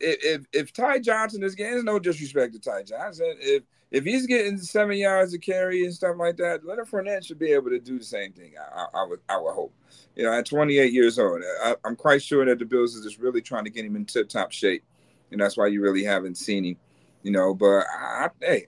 If, 0.00 0.24
if 0.24 0.46
if 0.52 0.72
Ty 0.72 0.98
Johnson 0.98 1.44
is 1.44 1.54
getting, 1.54 1.84
no 1.84 2.00
disrespect 2.00 2.54
to 2.54 2.58
Ty 2.58 2.82
Johnson. 2.82 3.36
If 3.38 3.62
if 3.94 4.04
he's 4.04 4.26
getting 4.26 4.58
seven 4.58 4.96
yards 4.96 5.34
of 5.34 5.40
carry 5.40 5.84
and 5.84 5.94
stuff 5.94 6.16
like 6.18 6.36
that, 6.38 6.64
Leonard 6.64 6.88
Fournette 6.88 7.24
should 7.24 7.38
be 7.38 7.52
able 7.52 7.70
to 7.70 7.78
do 7.78 7.98
the 7.98 8.04
same 8.04 8.32
thing. 8.32 8.52
I, 8.58 8.80
I, 8.80 9.02
I 9.02 9.06
would 9.06 9.20
I 9.28 9.38
would 9.38 9.54
hope. 9.54 9.72
You 10.16 10.24
know, 10.24 10.32
at 10.32 10.46
28 10.46 10.92
years 10.92 11.18
old, 11.18 11.42
I, 11.62 11.74
am 11.84 11.96
quite 11.96 12.22
sure 12.22 12.44
that 12.44 12.58
the 12.58 12.64
Bills 12.64 12.94
is 12.94 13.04
just 13.04 13.18
really 13.18 13.40
trying 13.40 13.64
to 13.64 13.70
get 13.70 13.84
him 13.84 13.96
in 13.96 14.04
tip 14.04 14.28
top 14.28 14.52
shape, 14.52 14.84
and 15.30 15.40
that's 15.40 15.56
why 15.56 15.66
you 15.68 15.82
really 15.82 16.04
haven't 16.04 16.36
seen 16.36 16.64
him. 16.64 16.76
You 17.22 17.32
know, 17.32 17.54
but 17.54 17.84
I, 17.90 18.28
hey, 18.40 18.66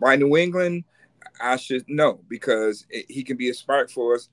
by 0.00 0.16
New 0.16 0.36
England, 0.36 0.84
I 1.40 1.56
should 1.56 1.88
know 1.88 2.20
because 2.28 2.86
it, 2.90 3.06
he 3.08 3.22
can 3.22 3.36
be 3.36 3.50
a 3.50 3.54
spark 3.54 3.90
for 3.90 4.14
us 4.14 4.28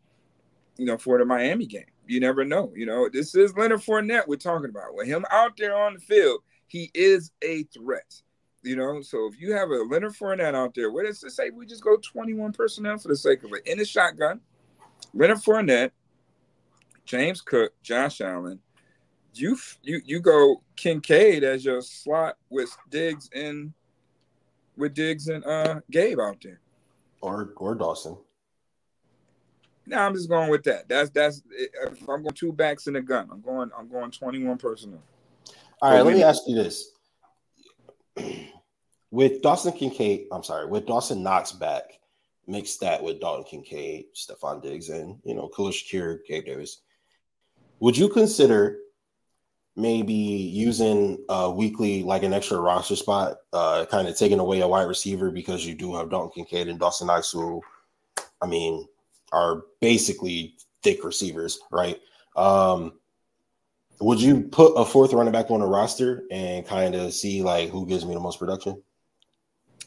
you 0.77 0.85
know, 0.85 0.97
for 0.97 1.17
the 1.17 1.25
Miami 1.25 1.65
game. 1.65 1.85
You 2.07 2.19
never 2.19 2.45
know. 2.45 2.71
You 2.75 2.85
know, 2.85 3.09
this 3.11 3.35
is 3.35 3.55
Leonard 3.55 3.81
Fournette 3.81 4.27
we're 4.27 4.37
talking 4.37 4.69
about. 4.69 4.93
With 4.93 5.07
him 5.07 5.25
out 5.31 5.57
there 5.57 5.75
on 5.75 5.95
the 5.95 5.99
field, 5.99 6.41
he 6.67 6.89
is 6.93 7.31
a 7.43 7.63
threat. 7.63 8.21
You 8.67 8.75
know, 8.75 9.01
so 9.01 9.27
if 9.27 9.39
you 9.39 9.53
have 9.53 9.69
a 9.69 9.83
Leonard 9.83 10.11
Fournette 10.11 10.53
out 10.53 10.75
there, 10.75 10.91
what 10.91 11.05
does 11.05 11.23
it 11.23 11.31
say? 11.31 11.51
We 11.51 11.65
just 11.65 11.81
go 11.81 11.95
21 11.95 12.51
personnel 12.51 12.97
for 12.97 13.07
the 13.07 13.15
sake 13.15 13.43
of 13.43 13.53
it 13.53 13.65
in 13.65 13.77
the 13.77 13.85
shotgun. 13.85 14.41
Leonard 15.13 15.37
Fournette, 15.37 15.91
James 17.05 17.39
Cook, 17.39 17.71
Josh 17.81 18.19
Allen. 18.19 18.59
You 19.33 19.57
you 19.83 20.01
you 20.03 20.19
go 20.19 20.63
Kincaid 20.75 21.45
as 21.45 21.63
your 21.63 21.81
slot 21.81 22.35
with 22.49 22.75
Diggs 22.89 23.29
and 23.33 23.71
with 24.75 24.93
Diggs 24.93 25.29
and 25.29 25.45
uh 25.45 25.79
Gabe 25.89 26.19
out 26.19 26.41
there. 26.43 26.59
Or 27.21 27.53
or 27.55 27.73
Dawson. 27.73 28.17
Now 29.85 30.05
I'm 30.05 30.13
just 30.13 30.27
going 30.27 30.49
with 30.49 30.63
that. 30.63 30.89
That's 30.89 31.09
that's 31.11 31.41
if 31.51 32.01
I'm 32.01 32.23
going 32.23 32.33
two 32.33 32.51
backs 32.51 32.87
in 32.87 32.93
the 32.93 33.01
gun. 33.01 33.29
I'm 33.31 33.41
going 33.41 33.69
I'm 33.77 33.87
going 33.87 34.11
21 34.11 34.57
personnel. 34.57 34.99
All 35.81 35.93
right, 35.93 36.01
let 36.01 36.13
me 36.13 36.23
ask 36.23 36.43
you 36.47 36.55
this. 36.55 36.91
With 39.17 39.41
Dawson 39.41 39.73
Kincaid, 39.73 40.27
I'm 40.31 40.43
sorry, 40.43 40.67
with 40.67 40.85
Dawson 40.85 41.23
Knox 41.23 41.51
back, 41.51 41.99
mixed 42.45 42.81
that 42.81 43.01
with 43.01 43.19
Dalton 43.19 43.45
Kincaid, 43.45 44.13
Stefon 44.13 44.61
Diggs, 44.61 44.89
and 44.89 45.17
you 45.23 45.33
know, 45.33 45.47
Khalil 45.47 45.71
Shakir, 45.71 46.19
Gabe 46.27 46.45
Davis. 46.45 46.81
Would 47.79 47.97
you 47.97 48.09
consider 48.09 48.77
maybe 49.75 50.13
using 50.13 51.17
a 51.29 51.49
weekly 51.49 52.03
like 52.03 52.21
an 52.21 52.31
extra 52.31 52.59
roster 52.59 52.95
spot, 52.95 53.37
uh, 53.53 53.87
kind 53.89 54.07
of 54.07 54.15
taking 54.15 54.37
away 54.37 54.61
a 54.61 54.67
wide 54.67 54.83
receiver 54.83 55.31
because 55.31 55.65
you 55.65 55.73
do 55.73 55.95
have 55.95 56.11
Dalton 56.11 56.29
Kincaid 56.35 56.67
and 56.67 56.79
Dawson 56.79 57.07
Knox, 57.07 57.31
who 57.31 57.59
I 58.39 58.45
mean, 58.45 58.87
are 59.31 59.63
basically 59.81 60.57
thick 60.83 61.03
receivers, 61.03 61.57
right? 61.71 61.99
Um, 62.35 62.93
would 63.99 64.21
you 64.21 64.41
put 64.43 64.73
a 64.73 64.85
fourth 64.85 65.11
running 65.11 65.33
back 65.33 65.49
on 65.49 65.63
a 65.63 65.67
roster 65.67 66.21
and 66.29 66.67
kind 66.67 66.93
of 66.93 67.15
see 67.15 67.41
like 67.41 67.71
who 67.71 67.87
gives 67.87 68.05
me 68.05 68.13
the 68.13 68.19
most 68.19 68.37
production? 68.37 68.83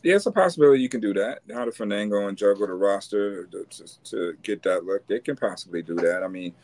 Yeah, 0.02 0.16
it's 0.16 0.26
a 0.26 0.32
possibility 0.32 0.82
you 0.82 0.88
can 0.88 1.00
do 1.00 1.12
that. 1.14 1.40
How 1.52 1.64
to 1.64 1.72
Fandango 1.72 2.28
and 2.28 2.36
juggle 2.36 2.66
the 2.66 2.72
roster 2.72 3.46
to, 3.46 3.64
to, 3.64 4.02
to, 4.04 4.36
get 4.42 4.62
that 4.62 4.84
look, 4.84 5.06
they 5.06 5.20
can 5.20 5.36
possibly 5.36 5.82
do 5.82 5.94
that. 5.96 6.22
I 6.22 6.28
mean, 6.28 6.54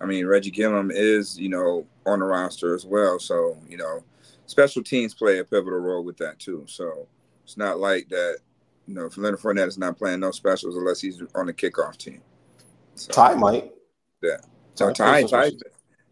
I 0.00 0.06
mean 0.06 0.26
Reggie 0.26 0.50
Gilliam 0.50 0.90
is 0.90 1.38
you 1.38 1.48
know 1.48 1.86
on 2.06 2.20
the 2.20 2.24
roster 2.24 2.74
as 2.74 2.86
well, 2.86 3.18
so 3.18 3.58
you 3.68 3.76
know 3.76 4.02
special 4.46 4.82
teams 4.82 5.14
play 5.14 5.38
a 5.38 5.44
pivotal 5.44 5.78
role 5.78 6.04
with 6.04 6.16
that 6.18 6.38
too. 6.38 6.64
So 6.66 7.06
it's 7.44 7.56
not 7.56 7.78
like 7.78 8.08
that 8.08 8.38
you 8.86 8.94
know, 8.94 9.06
if 9.06 9.16
Leonard 9.16 9.40
Fournette 9.40 9.66
is 9.66 9.78
not 9.78 9.98
playing 9.98 10.20
no 10.20 10.30
specials 10.30 10.76
unless 10.76 11.00
he's 11.00 11.20
on 11.34 11.46
the 11.46 11.52
kickoff 11.52 11.96
team. 11.96 12.22
So, 12.94 13.12
Ty 13.12 13.34
might. 13.34 13.70
Yeah. 14.22 14.36
So 14.74 14.92
Ty, 14.92 15.24
Ty, 15.24 15.50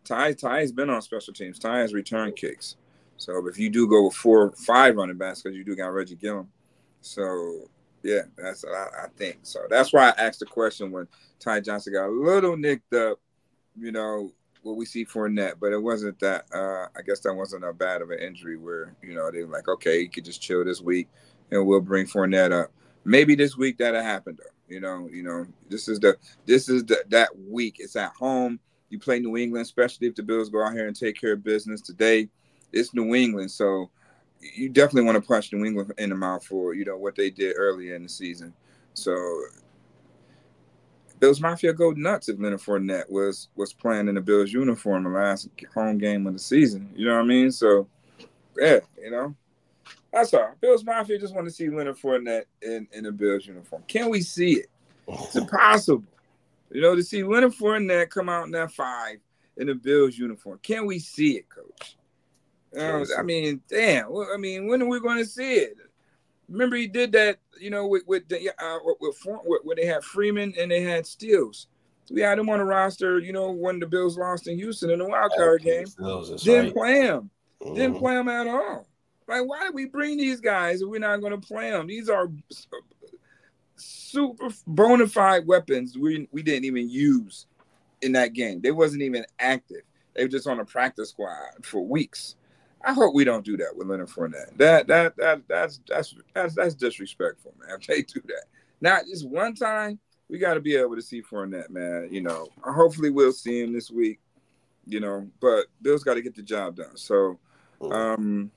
Ty, 0.05 0.33
Ty 0.33 0.61
has 0.61 0.73
been 0.73 0.91
on 0.91 1.01
special 1.03 1.33
teams. 1.33 1.59
Ty 1.59 1.79
has 1.79 1.95
return 1.95 2.33
kicks. 2.33 2.77
So 3.17 3.47
if 3.47 3.59
you 3.59 3.71
do 3.71 3.87
go 3.87 4.07
with 4.07 4.15
four, 4.15 4.53
five 4.67 4.97
running 4.97 5.17
backs, 5.17 5.43
because 5.43 5.57
you 5.57 5.65
do 5.65 5.77
got 5.77 5.93
Reggie 5.93 6.17
Gilliam. 6.17 6.49
So 7.05 7.69
yeah, 8.03 8.23
that's 8.37 8.65
what 8.65 8.75
I, 8.75 9.05
I, 9.05 9.09
think. 9.17 9.39
So 9.43 9.61
that's 9.69 9.93
why 9.93 10.11
I 10.11 10.23
asked 10.23 10.41
the 10.41 10.47
question 10.47 10.91
when 10.91 11.07
Ty 11.41 11.61
Johnson 11.61 11.93
got 11.93 12.09
a 12.09 12.09
little 12.09 12.57
nicked 12.57 12.93
up, 12.95 13.19
you 13.79 13.93
know, 13.93 14.33
what 14.63 14.77
we 14.77 14.87
see 14.87 15.05
Fournette, 15.05 15.55
but 15.61 15.73
it 15.73 15.83
wasn't 15.83 16.19
that. 16.21 16.47
Uh, 16.53 16.89
I 16.97 17.03
guess 17.03 17.21
that 17.21 17.35
wasn't 17.35 17.65
a 17.65 17.73
bad 17.73 18.03
of 18.03 18.11
an 18.11 18.19
injury 18.19 18.57
where 18.57 18.95
you 19.03 19.15
know 19.15 19.31
they 19.31 19.43
were 19.43 19.53
like, 19.53 19.69
okay, 19.69 20.01
you 20.01 20.09
could 20.09 20.25
just 20.25 20.41
chill 20.41 20.65
this 20.65 20.81
week 20.81 21.09
and 21.51 21.67
we'll 21.67 21.81
bring 21.81 22.07
Fournette 22.07 22.53
up. 22.53 22.73
Maybe 23.05 23.35
this 23.35 23.57
week 23.57 23.79
that'll 23.79 24.03
happen 24.03 24.37
though. 24.39 24.75
You 24.75 24.81
know, 24.81 25.09
you 25.13 25.23
know, 25.23 25.47
this 25.69 25.89
is 25.89 26.01
the 26.01 26.17
this 26.47 26.69
is 26.69 26.85
the 26.85 27.05
that 27.09 27.31
week. 27.39 27.77
It's 27.79 27.97
at 27.97 28.13
home. 28.13 28.59
You 28.89 28.99
play 28.99 29.19
New 29.19 29.37
England, 29.37 29.65
especially 29.65 30.07
if 30.07 30.15
the 30.15 30.23
Bills 30.23 30.49
go 30.49 30.65
out 30.65 30.73
here 30.73 30.87
and 30.87 30.97
take 30.97 31.21
care 31.21 31.33
of 31.35 31.45
business 31.45 31.81
today. 31.81 32.29
It's 32.73 32.95
New 32.95 33.15
England, 33.15 33.51
so 33.51 33.91
you 34.55 34.69
definitely 34.69 35.03
want 35.03 35.23
to 35.23 35.27
punch 35.27 35.53
New 35.53 35.65
England 35.65 35.93
in 35.99 36.11
the 36.11 36.17
mouth 36.17 36.45
for 36.45 36.75
you 36.75 36.85
know 36.85 36.97
what 36.97 37.17
they 37.17 37.31
did 37.31 37.55
earlier 37.57 37.95
in 37.95 38.03
the 38.03 38.09
season. 38.09 38.53
So 38.95 39.17
Bills 41.21 41.41
Mafia 41.41 41.73
go 41.73 41.91
nuts 41.93 42.29
if 42.29 42.39
Leonard 42.39 42.61
Fournette 42.61 43.09
was 43.11 43.49
was 43.57 43.73
playing 43.73 44.09
in 44.09 44.15
the 44.15 44.21
Bills 44.21 44.53
uniform 44.53 45.05
the 45.05 45.11
last 45.11 45.49
home 45.73 45.99
game 45.99 46.27
of 46.27 46.33
the 46.33 46.39
season. 46.39 46.91
You 46.95 47.07
know 47.07 47.15
what 47.15 47.23
I 47.23 47.27
mean? 47.27 47.51
So 47.51 47.89
yeah, 48.59 48.81
you 49.03 49.11
know, 49.11 49.35
that's 50.13 50.35
all. 50.35 50.55
Bills 50.61 50.85
Mafia 50.85 51.19
just 51.19 51.35
want 51.35 51.47
to 51.47 51.53
see 51.53 51.71
Leonard 51.71 51.99
Fournette 51.99 52.45
in, 52.63 52.87
in 52.93 53.07
a 53.07 53.13
Bills 53.13 53.47
uniform. 53.47 53.83
Can 53.89 54.11
we 54.11 54.21
see 54.21 54.53
it? 54.53 54.67
It's 55.09 55.37
oh. 55.37 55.41
impossible. 55.41 56.05
You 56.71 56.81
know, 56.81 56.95
to 56.95 57.03
see 57.03 57.23
Leonard 57.23 57.53
Fournette 57.53 58.11
come 58.11 58.29
out 58.29 58.47
in 58.47 58.53
that 58.53 58.73
five 58.73 59.19
in 59.57 59.69
a 59.69 59.75
Bills 59.75 60.19
uniform. 60.19 60.59
Can 60.63 60.87
we 60.87 60.99
see 60.99 61.37
it, 61.37 61.49
Coach? 61.49 61.97
I 62.79 63.23
mean, 63.23 63.61
damn. 63.69 64.11
Well, 64.11 64.29
I 64.33 64.37
mean, 64.37 64.67
when 64.67 64.83
are 64.83 64.89
we 64.89 65.01
going 65.01 65.19
to 65.19 65.27
see 65.27 65.55
it? 65.55 65.77
Remember, 66.49 66.77
he 66.77 66.87
did 66.87 67.13
that. 67.13 67.39
You 67.61 67.71
know, 67.71 67.87
with 67.87 68.03
with 68.07 68.29
the, 68.29 68.51
uh, 68.59 68.79
with, 68.85 68.97
with, 69.01 69.63
where 69.63 69.77
they 69.77 69.87
had 69.87 70.03
Freeman 70.03 70.55
and 70.59 70.71
they 70.71 70.83
had 70.83 71.07
Stills. 71.07 71.69
We 72.11 72.21
had 72.21 72.39
him 72.39 72.51
on 72.51 72.59
the 72.59 72.65
roster. 72.65 73.19
You 73.21 73.33
know, 73.33 73.51
when 73.53 73.79
the 73.79 73.87
Bills 73.87 74.19
lost 74.19 74.49
in 74.49 74.57
Houston 74.57 74.91
in 74.91 74.99
the 74.99 75.07
wild 75.07 75.33
card 75.37 75.63
game, 75.63 75.87
didn't 76.39 76.67
right. 76.67 76.75
play 76.75 77.03
him. 77.03 77.31
Mm-hmm. 77.63 77.75
Didn't 77.75 77.99
play 77.99 78.19
him 78.19 78.29
at 78.29 78.47
all. 78.47 78.87
Like, 79.27 79.47
why 79.47 79.65
did 79.65 79.75
we 79.75 79.87
bring 79.87 80.19
these 80.19 80.41
guys 80.41 80.83
if 80.83 80.89
we're 80.89 81.01
not 81.01 81.21
going 81.21 81.39
to 81.39 81.47
play 81.47 81.71
them? 81.71 81.87
These 81.87 82.09
are 82.11 82.29
super 83.77 84.49
bona 84.67 85.09
fide 85.09 85.47
weapons 85.47 85.99
we, 85.99 86.29
we 86.31 86.43
didn't 86.43 86.65
even 86.65 86.89
use 86.89 87.47
in 88.03 88.13
that 88.13 88.33
game. 88.33 88.61
They 88.61 88.71
wasn't 88.71 89.03
even 89.03 89.25
active. 89.39 89.83
They 90.15 90.25
were 90.25 90.29
just 90.29 90.47
on 90.47 90.61
a 90.61 90.65
practice 90.65 91.11
squad 91.11 91.65
for 91.65 91.85
weeks. 91.85 92.37
I 92.87 92.93
hope 92.93 93.15
we 93.15 93.25
don't 93.25 93.45
do 93.45 93.57
that 93.57 93.77
with 93.77 93.89
Leonard 93.89 94.09
Fournette. 94.09 94.57
That 94.57 94.87
that 94.89 95.17
that 95.17 95.43
that's 95.49 95.81
that's 95.89 96.15
that's 96.35 96.55
that's 96.55 96.75
disrespectful, 96.75 97.55
man. 97.59 97.79
If 97.81 97.87
they 97.87 98.03
do 98.03 98.21
that, 98.27 98.45
not 98.81 99.07
just 99.07 99.29
one 99.29 99.55
time, 99.55 99.99
we 100.29 100.39
got 100.39 100.55
to 100.55 100.61
be 100.61 100.77
able 100.77 100.97
to 100.97 101.03
see 101.03 101.23
Fournette, 101.23 101.71
man. 101.71 102.09
You 102.11 102.23
know, 102.23 102.49
hopefully 102.63 103.11
we'll 103.11 103.33
see 103.33 103.63
him 103.63 103.73
this 103.73 103.91
week. 103.91 104.21
You 104.87 105.01
know, 105.01 105.29
but 105.41 105.67
Bill's 105.81 106.05
got 106.05 106.15
to 106.15 106.23
get 106.23 106.35
the 106.35 106.43
job 106.43 106.77
done. 106.77 106.97
So, 106.97 107.39
um, 107.91 108.51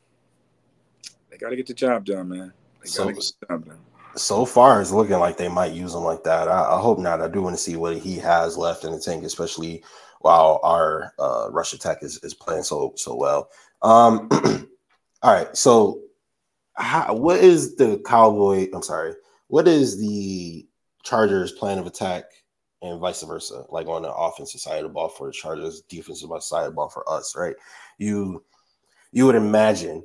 they 1.29 1.37
got 1.37 1.49
to 1.49 1.55
get 1.55 1.67
the 1.67 1.73
job 1.73 2.03
done, 2.03 2.29
man. 2.29 2.53
They 2.83 2.89
got 2.89 3.07
to 3.07 3.13
get 3.13 3.31
the 3.39 3.47
job 3.47 3.65
done. 3.65 3.79
So 4.15 4.45
far, 4.45 4.81
it's 4.81 4.91
looking 4.91 5.19
like 5.19 5.37
they 5.37 5.47
might 5.47 5.73
use 5.73 5.93
him 5.93 6.03
like 6.03 6.23
that. 6.23 6.47
I, 6.47 6.75
I, 6.75 6.81
hope 6.81 6.97
not. 6.97 7.21
I 7.21 7.27
do 7.27 7.41
want 7.41 7.55
to 7.55 7.61
see 7.61 7.75
what 7.75 7.97
he 7.97 8.17
has 8.17 8.57
left 8.57 8.83
in 8.83 8.91
the 8.91 8.99
tank, 8.99 9.23
especially 9.23 9.83
while 10.21 10.59
our 10.63 11.13
uh, 11.19 11.49
rush 11.51 11.73
attack 11.73 11.99
is, 12.01 12.17
is 12.23 12.33
playing 12.33 12.63
so 12.63 12.93
so 12.95 13.15
well. 13.15 13.49
Um, 13.81 14.27
all 15.21 15.33
right, 15.33 15.55
so 15.55 16.01
how, 16.73 17.13
what 17.13 17.39
is 17.39 17.75
the 17.75 18.01
Cowboy? 18.05 18.67
I'm 18.73 18.83
sorry. 18.83 19.13
What 19.47 19.67
is 19.67 19.99
the 19.99 20.67
Chargers' 21.03 21.51
plan 21.53 21.79
of 21.79 21.87
attack 21.87 22.25
and 22.81 22.99
vice 22.99 23.23
versa? 23.23 23.65
Like 23.69 23.87
on 23.87 24.03
the 24.03 24.13
offensive 24.13 24.61
side 24.61 24.77
of 24.77 24.83
the 24.83 24.89
ball 24.89 25.09
for 25.09 25.27
the 25.27 25.33
Chargers, 25.33 25.81
defensive 25.89 26.29
side 26.41 26.65
of 26.65 26.71
the 26.71 26.75
ball 26.75 26.89
for 26.89 27.09
us, 27.09 27.35
right? 27.35 27.55
You 27.97 28.43
you 29.11 29.25
would 29.25 29.35
imagine 29.35 30.03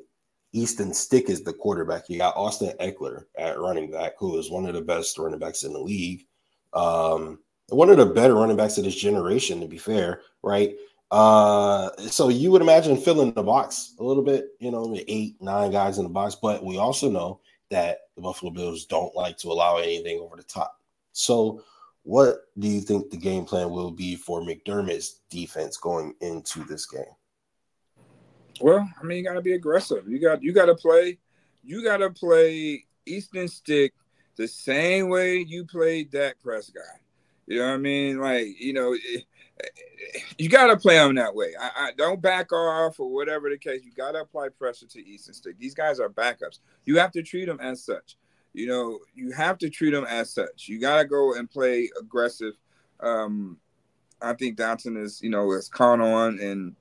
Easton 0.52 0.94
Stick 0.94 1.28
is 1.28 1.42
the 1.42 1.52
quarterback. 1.52 2.08
You 2.08 2.18
got 2.18 2.36
Austin 2.36 2.72
Ekeler 2.80 3.24
at 3.36 3.58
running 3.58 3.90
back, 3.90 4.12
who 4.18 4.38
is 4.38 4.50
one 4.50 4.66
of 4.66 4.74
the 4.74 4.80
best 4.80 5.18
running 5.18 5.38
backs 5.38 5.64
in 5.64 5.72
the 5.72 5.80
league. 5.80 6.26
Um, 6.72 7.38
one 7.68 7.90
of 7.90 7.96
the 7.96 8.06
better 8.06 8.34
running 8.34 8.56
backs 8.56 8.78
of 8.78 8.84
this 8.84 8.94
generation, 8.94 9.60
to 9.60 9.66
be 9.66 9.78
fair, 9.78 10.20
right? 10.42 10.74
Uh, 11.12 11.90
so 12.08 12.30
you 12.30 12.50
would 12.50 12.62
imagine 12.62 12.96
filling 12.96 13.34
the 13.34 13.42
box 13.42 13.94
a 14.00 14.02
little 14.02 14.24
bit, 14.24 14.46
you 14.60 14.70
know, 14.70 14.96
eight, 15.08 15.36
nine 15.42 15.70
guys 15.70 15.98
in 15.98 16.04
the 16.04 16.10
box. 16.10 16.34
But 16.34 16.64
we 16.64 16.78
also 16.78 17.10
know 17.10 17.40
that 17.68 17.98
the 18.16 18.22
Buffalo 18.22 18.50
Bills 18.50 18.86
don't 18.86 19.14
like 19.14 19.36
to 19.38 19.48
allow 19.52 19.76
anything 19.76 20.20
over 20.20 20.36
the 20.36 20.42
top. 20.42 20.80
So, 21.12 21.62
what 22.04 22.46
do 22.58 22.66
you 22.66 22.80
think 22.80 23.10
the 23.10 23.18
game 23.18 23.44
plan 23.44 23.70
will 23.70 23.90
be 23.90 24.16
for 24.16 24.40
McDermott's 24.40 25.20
defense 25.28 25.76
going 25.76 26.14
into 26.22 26.64
this 26.64 26.86
game? 26.86 27.04
Well, 28.62 28.88
I 28.98 29.04
mean, 29.04 29.18
you 29.18 29.24
got 29.24 29.34
to 29.34 29.42
be 29.42 29.52
aggressive. 29.52 30.08
You 30.08 30.18
got 30.18 30.42
you 30.42 30.54
got 30.54 30.66
to 30.66 30.74
play. 30.74 31.18
You 31.62 31.84
got 31.84 31.98
to 31.98 32.08
play 32.08 32.86
Easton 33.04 33.48
Stick 33.48 33.92
the 34.36 34.48
same 34.48 35.10
way 35.10 35.38
you 35.40 35.66
played 35.66 36.10
Dak 36.10 36.36
Prescott. 36.42 36.82
Guy. 36.82 37.00
You 37.46 37.58
know 37.58 37.66
what 37.66 37.74
I 37.74 37.78
mean? 37.78 38.18
Like, 38.18 38.46
you 38.58 38.72
know, 38.72 38.94
it, 38.94 39.24
you 40.38 40.48
got 40.48 40.66
to 40.66 40.76
play 40.76 40.96
them 40.96 41.14
that 41.16 41.34
way. 41.34 41.52
I, 41.58 41.70
I, 41.76 41.90
don't 41.96 42.20
back 42.20 42.52
off 42.52 42.98
or 42.98 43.08
whatever 43.08 43.48
the 43.50 43.58
case. 43.58 43.82
You 43.84 43.92
got 43.92 44.12
to 44.12 44.20
apply 44.20 44.48
pressure 44.48 44.86
to 44.86 45.06
Easton 45.06 45.34
Stick. 45.34 45.58
These 45.58 45.74
guys 45.74 46.00
are 46.00 46.08
backups. 46.08 46.58
You 46.84 46.98
have 46.98 47.12
to 47.12 47.22
treat 47.22 47.46
them 47.46 47.60
as 47.60 47.84
such. 47.84 48.16
You 48.52 48.66
know, 48.66 48.98
you 49.14 49.30
have 49.32 49.58
to 49.58 49.70
treat 49.70 49.90
them 49.90 50.04
as 50.04 50.30
such. 50.30 50.68
You 50.68 50.80
got 50.80 50.98
to 50.98 51.04
go 51.04 51.34
and 51.34 51.50
play 51.50 51.90
aggressive. 51.98 52.54
Um, 53.00 53.58
I 54.20 54.34
think 54.34 54.56
Dodson 54.56 54.96
is, 54.96 55.22
you 55.22 55.30
know, 55.30 55.52
is 55.52 55.68
caught 55.68 56.00
on 56.00 56.38
and 56.38 56.76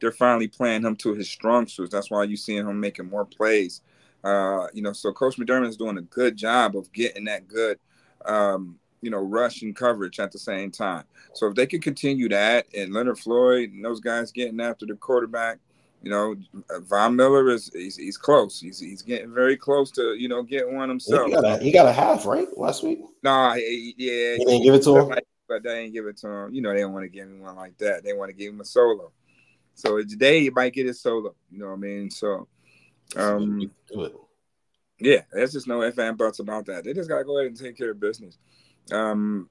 they're 0.00 0.12
finally 0.12 0.48
playing 0.48 0.82
him 0.82 0.96
to 0.96 1.14
his 1.14 1.28
strong 1.28 1.66
suits. 1.66 1.92
That's 1.92 2.10
why 2.10 2.24
you're 2.24 2.36
seeing 2.36 2.66
him 2.66 2.80
making 2.80 3.08
more 3.08 3.24
plays. 3.24 3.82
Uh, 4.24 4.66
you 4.72 4.82
know, 4.82 4.92
so 4.92 5.12
Coach 5.12 5.36
McDermott 5.36 5.68
is 5.68 5.76
doing 5.76 5.98
a 5.98 6.02
good 6.02 6.36
job 6.36 6.76
of 6.76 6.92
getting 6.92 7.24
that 7.24 7.46
good 7.46 7.78
um, 8.24 8.78
you 9.02 9.10
know, 9.10 9.18
rush 9.18 9.62
and 9.62 9.76
coverage 9.76 10.18
at 10.20 10.32
the 10.32 10.38
same 10.38 10.70
time. 10.70 11.04
So 11.34 11.46
if 11.48 11.54
they 11.54 11.66
can 11.66 11.80
continue 11.80 12.28
that, 12.30 12.66
and 12.76 12.92
Leonard 12.92 13.18
Floyd 13.18 13.72
and 13.72 13.84
those 13.84 14.00
guys 14.00 14.32
getting 14.32 14.60
after 14.60 14.86
the 14.86 14.94
quarterback, 14.94 15.58
you 16.02 16.10
know, 16.10 16.36
uh, 16.70 16.80
Von 16.80 17.16
Miller 17.16 17.50
is 17.50 17.70
he's, 17.72 17.96
he's 17.96 18.16
close. 18.16 18.60
He's 18.60 18.78
he's 18.78 19.02
getting 19.02 19.32
very 19.32 19.56
close 19.56 19.90
to 19.92 20.14
you 20.14 20.28
know 20.28 20.42
getting 20.42 20.74
one 20.76 20.88
himself. 20.88 21.26
He 21.26 21.34
got 21.34 21.44
a, 21.44 21.62
he 21.62 21.72
got 21.72 21.86
a 21.86 21.92
half 21.92 22.26
right 22.26 22.46
last 22.56 22.82
week. 22.82 23.00
Nah, 23.22 23.54
he, 23.54 23.94
yeah, 23.96 24.36
he 24.36 24.44
didn't 24.44 24.62
give 24.62 24.74
it 24.74 24.82
to 24.84 24.96
him, 24.96 25.18
but 25.48 25.62
they 25.62 25.82
didn't 25.82 25.94
give 25.94 26.06
it 26.06 26.16
to 26.18 26.28
him. 26.28 26.54
You 26.54 26.62
know, 26.62 26.72
they 26.72 26.80
don't 26.80 26.92
want 26.92 27.04
to 27.04 27.08
give 27.08 27.26
him 27.26 27.40
one 27.40 27.56
like 27.56 27.76
that. 27.78 28.04
They 28.04 28.12
want 28.12 28.30
to 28.30 28.36
give 28.36 28.52
him 28.52 28.60
a 28.60 28.64
solo. 28.64 29.12
So 29.74 29.98
today 29.98 30.40
he 30.40 30.50
might 30.50 30.72
get 30.72 30.86
his 30.86 31.00
solo. 31.00 31.34
You 31.50 31.58
know 31.58 31.66
what 31.66 31.74
I 31.74 31.76
mean? 31.76 32.10
So, 32.10 32.46
um. 33.16 33.70
Yeah, 34.98 35.22
there's 35.30 35.52
just 35.52 35.68
no 35.68 35.82
ifs 35.82 35.98
and 35.98 36.16
buts 36.16 36.38
about 36.38 36.64
that. 36.66 36.84
They 36.84 36.94
just 36.94 37.10
gotta 37.10 37.24
go 37.24 37.36
ahead 37.36 37.50
and 37.50 37.60
take 37.60 37.76
care 37.76 37.90
of 37.90 38.00
business 38.00 38.38
um, 38.92 39.48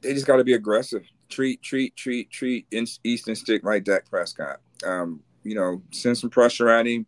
they 0.00 0.14
just 0.14 0.26
got 0.26 0.36
to 0.36 0.44
be 0.44 0.54
aggressive. 0.54 1.02
Treat, 1.28 1.62
treat, 1.62 1.96
treat, 1.96 2.30
treat 2.30 2.66
Easton 3.04 3.34
Stick 3.34 3.64
like 3.64 3.84
Dak 3.84 4.08
Prescott. 4.08 4.60
Um, 4.84 5.20
you 5.42 5.54
know, 5.54 5.82
send 5.90 6.18
some 6.18 6.30
pressure 6.30 6.68
at 6.68 6.86
him. 6.86 7.06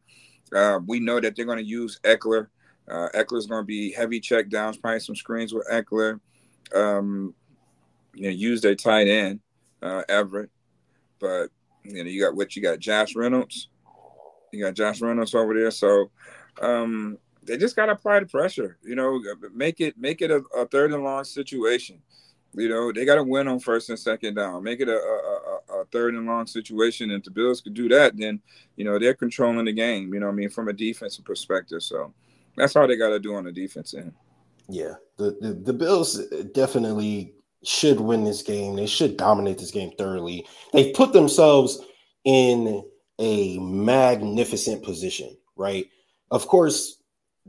Uh, 0.55 0.81
we 0.87 1.01
know 1.01 1.21
that 1.21 1.37
they're 1.37 1.45
going 1.45 1.59
to 1.59 1.65
use 1.65 2.01
Ekeler. 2.05 2.49
Uh, 2.91 3.09
Ekeler's 3.15 3.47
going 3.47 3.63
to 3.63 3.67
be 3.67 3.93
heavy 3.93 4.19
check 4.19 4.49
downs, 4.49 4.77
probably 4.77 5.01
some 5.01 5.17
screens 5.17 5.53
with 5.53 5.69
Ekeler. 5.69 6.21
Um, 6.75 7.35
you 8.15 8.25
know, 8.25 8.31
use 8.31 8.61
their 8.61 8.75
tight 8.75 9.09
end, 9.09 9.41
uh, 9.83 10.03
Everett. 10.09 10.51
But 11.21 11.49
you 11.85 12.03
know, 12.03 12.11
you 12.11 12.23
got 12.23 12.35
what 12.35 12.57
you 12.57 12.63
got, 12.63 12.79
Josh 12.79 13.15
Reynolds. 13.15 13.69
You 14.53 14.65
got 14.65 14.75
Josh 14.75 15.01
Reynolds 15.01 15.35
over 15.35 15.55
there. 15.55 15.71
So 15.71 16.11
um, 16.61 17.19
they 17.49 17.57
just 17.57 17.75
got 17.75 17.87
to 17.87 17.93
apply 17.93 18.21
the 18.21 18.27
pressure. 18.27 18.79
You 18.83 18.95
know, 18.95 19.17
uh, 19.17 19.49
make 19.55 19.81
it 19.81 19.99
make 19.99 20.23
it 20.23 20.31
a, 20.31 20.43
a 20.57 20.67
third 20.67 20.93
and 20.93 21.03
long 21.03 21.25
situation. 21.25 22.01
You 22.55 22.69
know, 22.69 22.93
they 22.93 23.05
got 23.05 23.17
to 23.17 23.25
win 23.25 23.49
on 23.49 23.59
first 23.59 23.89
and 23.89 23.99
second 23.99 24.35
down. 24.35 24.63
Make 24.63 24.81
it 24.81 24.89
a, 24.89 24.97
a, 24.97 25.81
a, 25.81 25.85
third 25.93 26.15
and 26.15 26.27
long 26.27 26.47
situation. 26.47 27.11
And 27.11 27.19
if 27.19 27.25
the 27.25 27.31
Bills 27.31 27.61
could 27.61 27.75
do 27.75 27.89
that, 27.91 28.17
then 28.17 28.41
you 28.77 28.85
know 28.85 28.99
they're 28.99 29.15
controlling 29.15 29.65
the 29.65 29.73
game. 29.73 30.15
You 30.15 30.21
know, 30.21 30.29
I 30.29 30.33
mean, 30.33 30.51
from 30.51 30.69
a 30.69 30.73
defensive 30.73 31.25
perspective. 31.25 31.83
So 31.83 32.13
that's 32.57 32.75
how 32.75 32.87
they 32.87 32.97
got 32.97 33.11
to 33.11 33.19
do 33.19 33.35
on 33.35 33.45
the 33.45 33.53
defense 33.53 33.95
end. 33.95 34.13
Yeah, 34.69 34.95
the, 35.17 35.37
the 35.41 35.55
the 35.55 35.73
Bills 35.73 36.19
uh, 36.21 36.45
definitely 36.53 37.35
should 37.65 38.01
win 38.01 38.25
this 38.25 38.43
game. 38.43 38.77
They 38.77 38.87
should 38.87 39.17
dominate 39.17 39.59
this 39.59 39.71
game 39.71 39.93
thoroughly. 39.99 40.47
They've 40.73 40.95
put 40.95 41.13
themselves 41.13 41.81
in 42.25 42.85
a 43.19 43.59
magnificent 43.59 44.85
position, 44.85 45.37
right? 45.57 45.87
Of 46.31 46.47
course, 46.47 46.98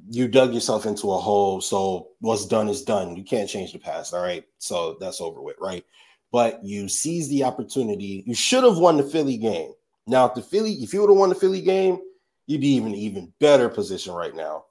you 0.10 0.28
dug 0.28 0.54
yourself 0.54 0.86
into 0.86 1.12
a 1.12 1.18
hole. 1.18 1.62
So 1.62 2.10
what's 2.20 2.46
done 2.46 2.70
is 2.70 2.84
done. 2.84 3.16
You 3.16 3.24
can't 3.24 3.50
change 3.50 3.74
the 3.74 3.80
past. 3.80 4.14
All 4.14 4.22
right. 4.22 4.44
So 4.58 4.98
that's 5.00 5.22
over 5.22 5.42
with, 5.42 5.58
right? 5.60 5.86
But 6.32 6.64
you 6.64 6.88
seize 6.88 7.28
the 7.30 7.44
opportunity. 7.44 8.24
You 8.26 8.36
should 8.36 8.64
have 8.64 8.78
won 8.78 8.98
the 8.98 9.04
Philly 9.04 9.38
game. 9.38 9.72
Now, 10.08 10.26
if 10.26 10.36
the 10.36 10.42
Philly, 10.42 10.74
if 10.74 10.94
you 10.94 11.02
would 11.02 11.10
have 11.10 11.18
won 11.18 11.30
the 11.30 11.36
Philly 11.36 11.62
game, 11.62 12.00
you'd 12.46 12.62
be 12.62 12.70
even 12.70 12.96
even 12.96 13.34
better 13.40 13.70
position 13.70 14.14
right 14.14 14.36
now. 14.36 14.66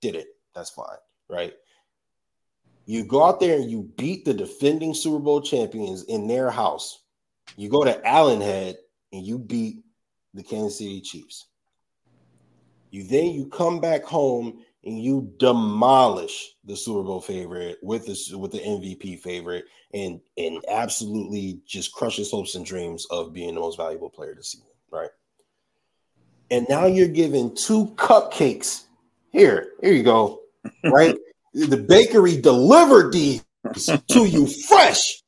Did 0.00 0.14
it? 0.14 0.28
That's 0.54 0.70
fine, 0.70 0.98
right? 1.28 1.54
You 2.86 3.04
go 3.04 3.24
out 3.24 3.40
there 3.40 3.56
and 3.56 3.70
you 3.70 3.90
beat 3.96 4.24
the 4.24 4.34
defending 4.34 4.94
Super 4.94 5.18
Bowl 5.18 5.40
champions 5.40 6.04
in 6.04 6.26
their 6.26 6.50
house. 6.50 7.02
You 7.56 7.68
go 7.68 7.84
to 7.84 8.06
Arrowhead 8.06 8.76
and 9.12 9.26
you 9.26 9.38
beat 9.38 9.84
the 10.34 10.42
Kansas 10.42 10.78
City 10.78 11.00
Chiefs. 11.00 11.46
You 12.90 13.02
then 13.04 13.32
you 13.32 13.46
come 13.46 13.80
back 13.80 14.04
home 14.04 14.60
and 14.84 15.02
you 15.02 15.32
demolish 15.38 16.54
the 16.64 16.76
Super 16.76 17.02
Bowl 17.02 17.20
favorite 17.20 17.78
with 17.82 18.06
the 18.06 18.36
with 18.36 18.52
the 18.52 18.58
MVP 18.58 19.20
favorite 19.20 19.64
and 19.92 20.20
and 20.36 20.62
absolutely 20.68 21.60
just 21.66 21.92
crushes 21.92 22.30
hopes 22.30 22.54
and 22.54 22.66
dreams 22.66 23.06
of 23.10 23.32
being 23.32 23.54
the 23.54 23.60
most 23.60 23.76
valuable 23.76 24.10
player 24.10 24.34
this 24.34 24.52
season, 24.52 24.66
right? 24.90 25.10
And 26.50 26.66
now 26.68 26.86
you're 26.86 27.08
giving 27.08 27.54
two 27.54 27.86
cupcakes. 27.96 28.84
Here, 29.32 29.70
here 29.80 29.92
you 29.92 30.02
go. 30.02 30.40
Right? 30.84 31.16
the 31.54 31.76
bakery 31.76 32.40
delivered 32.40 33.12
these 33.12 33.42
to 34.08 34.24
you 34.26 34.46
fresh. 34.46 35.22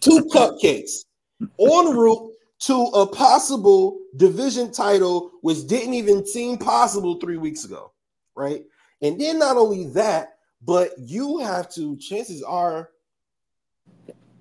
Two 0.00 0.28
cupcakes 0.34 1.04
en 1.40 1.96
route 1.96 2.32
to 2.60 2.74
a 2.74 3.06
possible 3.06 3.98
division 4.16 4.72
title, 4.72 5.30
which 5.42 5.66
didn't 5.66 5.94
even 5.94 6.26
seem 6.26 6.58
possible 6.58 7.18
three 7.20 7.36
weeks 7.36 7.64
ago 7.64 7.92
right? 8.38 8.64
And 9.02 9.20
then 9.20 9.38
not 9.38 9.56
only 9.56 9.88
that, 9.88 10.38
but 10.62 10.92
you 10.98 11.38
have 11.38 11.68
to, 11.74 11.96
chances 11.96 12.42
are, 12.42 12.90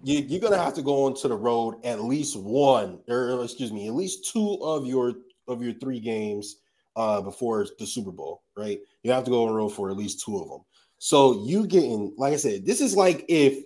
you, 0.04 0.38
are 0.38 0.40
gonna 0.40 0.64
have 0.64 0.76
to 0.76 0.82
go 0.82 1.06
onto 1.06 1.28
the 1.28 1.36
road 1.36 1.84
at 1.84 2.04
least 2.04 2.40
one, 2.40 3.00
or 3.10 3.44
excuse 3.44 3.74
me, 3.74 3.88
at 3.88 3.94
least 3.94 4.32
two 4.32 4.58
of 4.62 4.86
your 4.86 5.16
of 5.48 5.62
your 5.62 5.74
three 5.74 6.00
games 6.00 6.58
uh, 6.96 7.22
before 7.22 7.66
the 7.80 7.86
Super 7.86 8.12
Bowl, 8.12 8.44
right? 8.56 8.80
You 9.04 9.12
have 9.12 9.24
to 9.26 9.32
go 9.32 9.48
on 9.48 9.54
road 9.54 9.70
for 9.70 9.90
at 9.90 9.98
least 9.98 10.24
two 10.24 10.38
of 10.40 10.50
them. 10.50 10.62
So 11.00 11.44
you 11.46 11.68
getting, 11.68 12.14
like 12.18 12.34
I 12.34 12.38
said, 12.38 12.66
this 12.66 12.82
is 12.82 12.96
like 12.96 13.26
if 13.28 13.64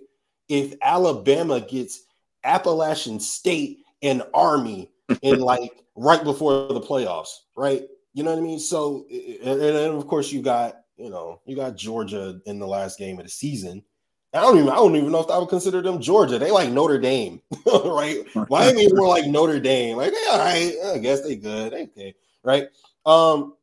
if 0.48 0.74
Alabama 0.82 1.60
gets 1.60 2.02
Appalachian 2.44 3.20
State 3.20 3.78
and 4.02 4.22
Army 4.34 4.90
in 5.22 5.40
like 5.40 5.84
right 5.96 6.24
before 6.24 6.68
the 6.68 6.80
playoffs, 6.80 7.36
right? 7.56 7.84
You 8.14 8.22
know 8.22 8.30
what 8.30 8.38
I 8.38 8.42
mean? 8.42 8.58
So, 8.58 9.06
and, 9.10 9.60
and 9.60 9.94
of 9.94 10.06
course, 10.06 10.30
you 10.32 10.42
got 10.42 10.82
you 10.96 11.10
know 11.10 11.40
you 11.46 11.56
got 11.56 11.76
Georgia 11.76 12.40
in 12.46 12.58
the 12.58 12.66
last 12.66 12.98
game 12.98 13.18
of 13.18 13.24
the 13.24 13.30
season. 13.30 13.82
I 14.34 14.40
don't 14.40 14.56
even 14.56 14.70
I 14.70 14.76
don't 14.76 14.96
even 14.96 15.12
know 15.12 15.20
if 15.20 15.30
I 15.30 15.38
would 15.38 15.48
consider 15.48 15.82
them 15.82 16.00
Georgia. 16.00 16.38
They 16.38 16.50
like 16.50 16.70
Notre 16.70 16.98
Dame, 16.98 17.40
right? 17.66 18.18
Miami 18.48 18.90
more 18.92 19.08
like 19.08 19.26
Notre 19.26 19.60
Dame. 19.60 19.96
Like, 19.96 20.12
all 20.30 20.38
right, 20.38 20.74
I 20.94 20.98
guess 20.98 21.22
they 21.22 21.36
good. 21.36 21.74
Okay, 21.74 22.14
right? 22.42 22.68
Um, 23.04 23.54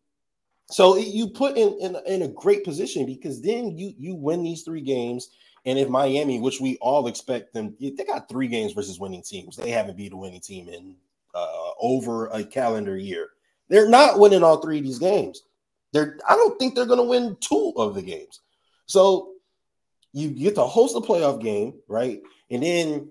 so 0.70 0.98
you 0.98 1.28
put 1.28 1.58
in, 1.58 1.78
in 1.82 1.98
in 2.06 2.22
a 2.22 2.28
great 2.28 2.64
position 2.64 3.06
because 3.06 3.42
then 3.42 3.78
you 3.78 3.94
you 3.98 4.16
win 4.16 4.44
these 4.44 4.64
three 4.64 4.82
games. 4.82 5.30
And 5.66 5.78
if 5.78 5.90
Miami, 5.90 6.40
which 6.40 6.62
we 6.62 6.78
all 6.78 7.08
expect 7.08 7.54
them, 7.54 7.76
they 7.80 7.92
got 8.06 8.30
three 8.30 8.48
games 8.48 8.72
versus 8.72 9.00
winning 9.00 9.22
teams. 9.22 9.58
They 9.58 9.72
haven't 9.72 9.98
beat 9.98 10.14
a 10.14 10.18
winning 10.18 10.40
team 10.40 10.70
in 10.70 10.96
uh, 11.36 11.72
over 11.82 12.28
a 12.28 12.44
calendar 12.44 12.96
year. 12.96 13.32
They're 13.70 13.90
not 13.90 14.20
winning 14.20 14.44
all 14.44 14.58
three 14.58 14.80
of 14.80 14.84
these 14.84 15.00
games. 15.00 15.44
They're 15.94 16.18
I 16.28 16.36
don't 16.36 16.58
think 16.60 16.76
they're 16.76 16.86
going 16.86 17.00
to 17.00 17.04
win 17.04 17.38
two 17.40 17.74
of 17.78 17.96
the 17.96 18.02
games. 18.02 18.42
So 18.86 19.34
you 20.14 20.30
get 20.32 20.56
to 20.56 20.64
host 20.64 20.96
a 20.96 21.00
playoff 21.00 21.42
game, 21.42 21.74
right? 21.88 22.22
And 22.50 22.64
then 22.64 23.10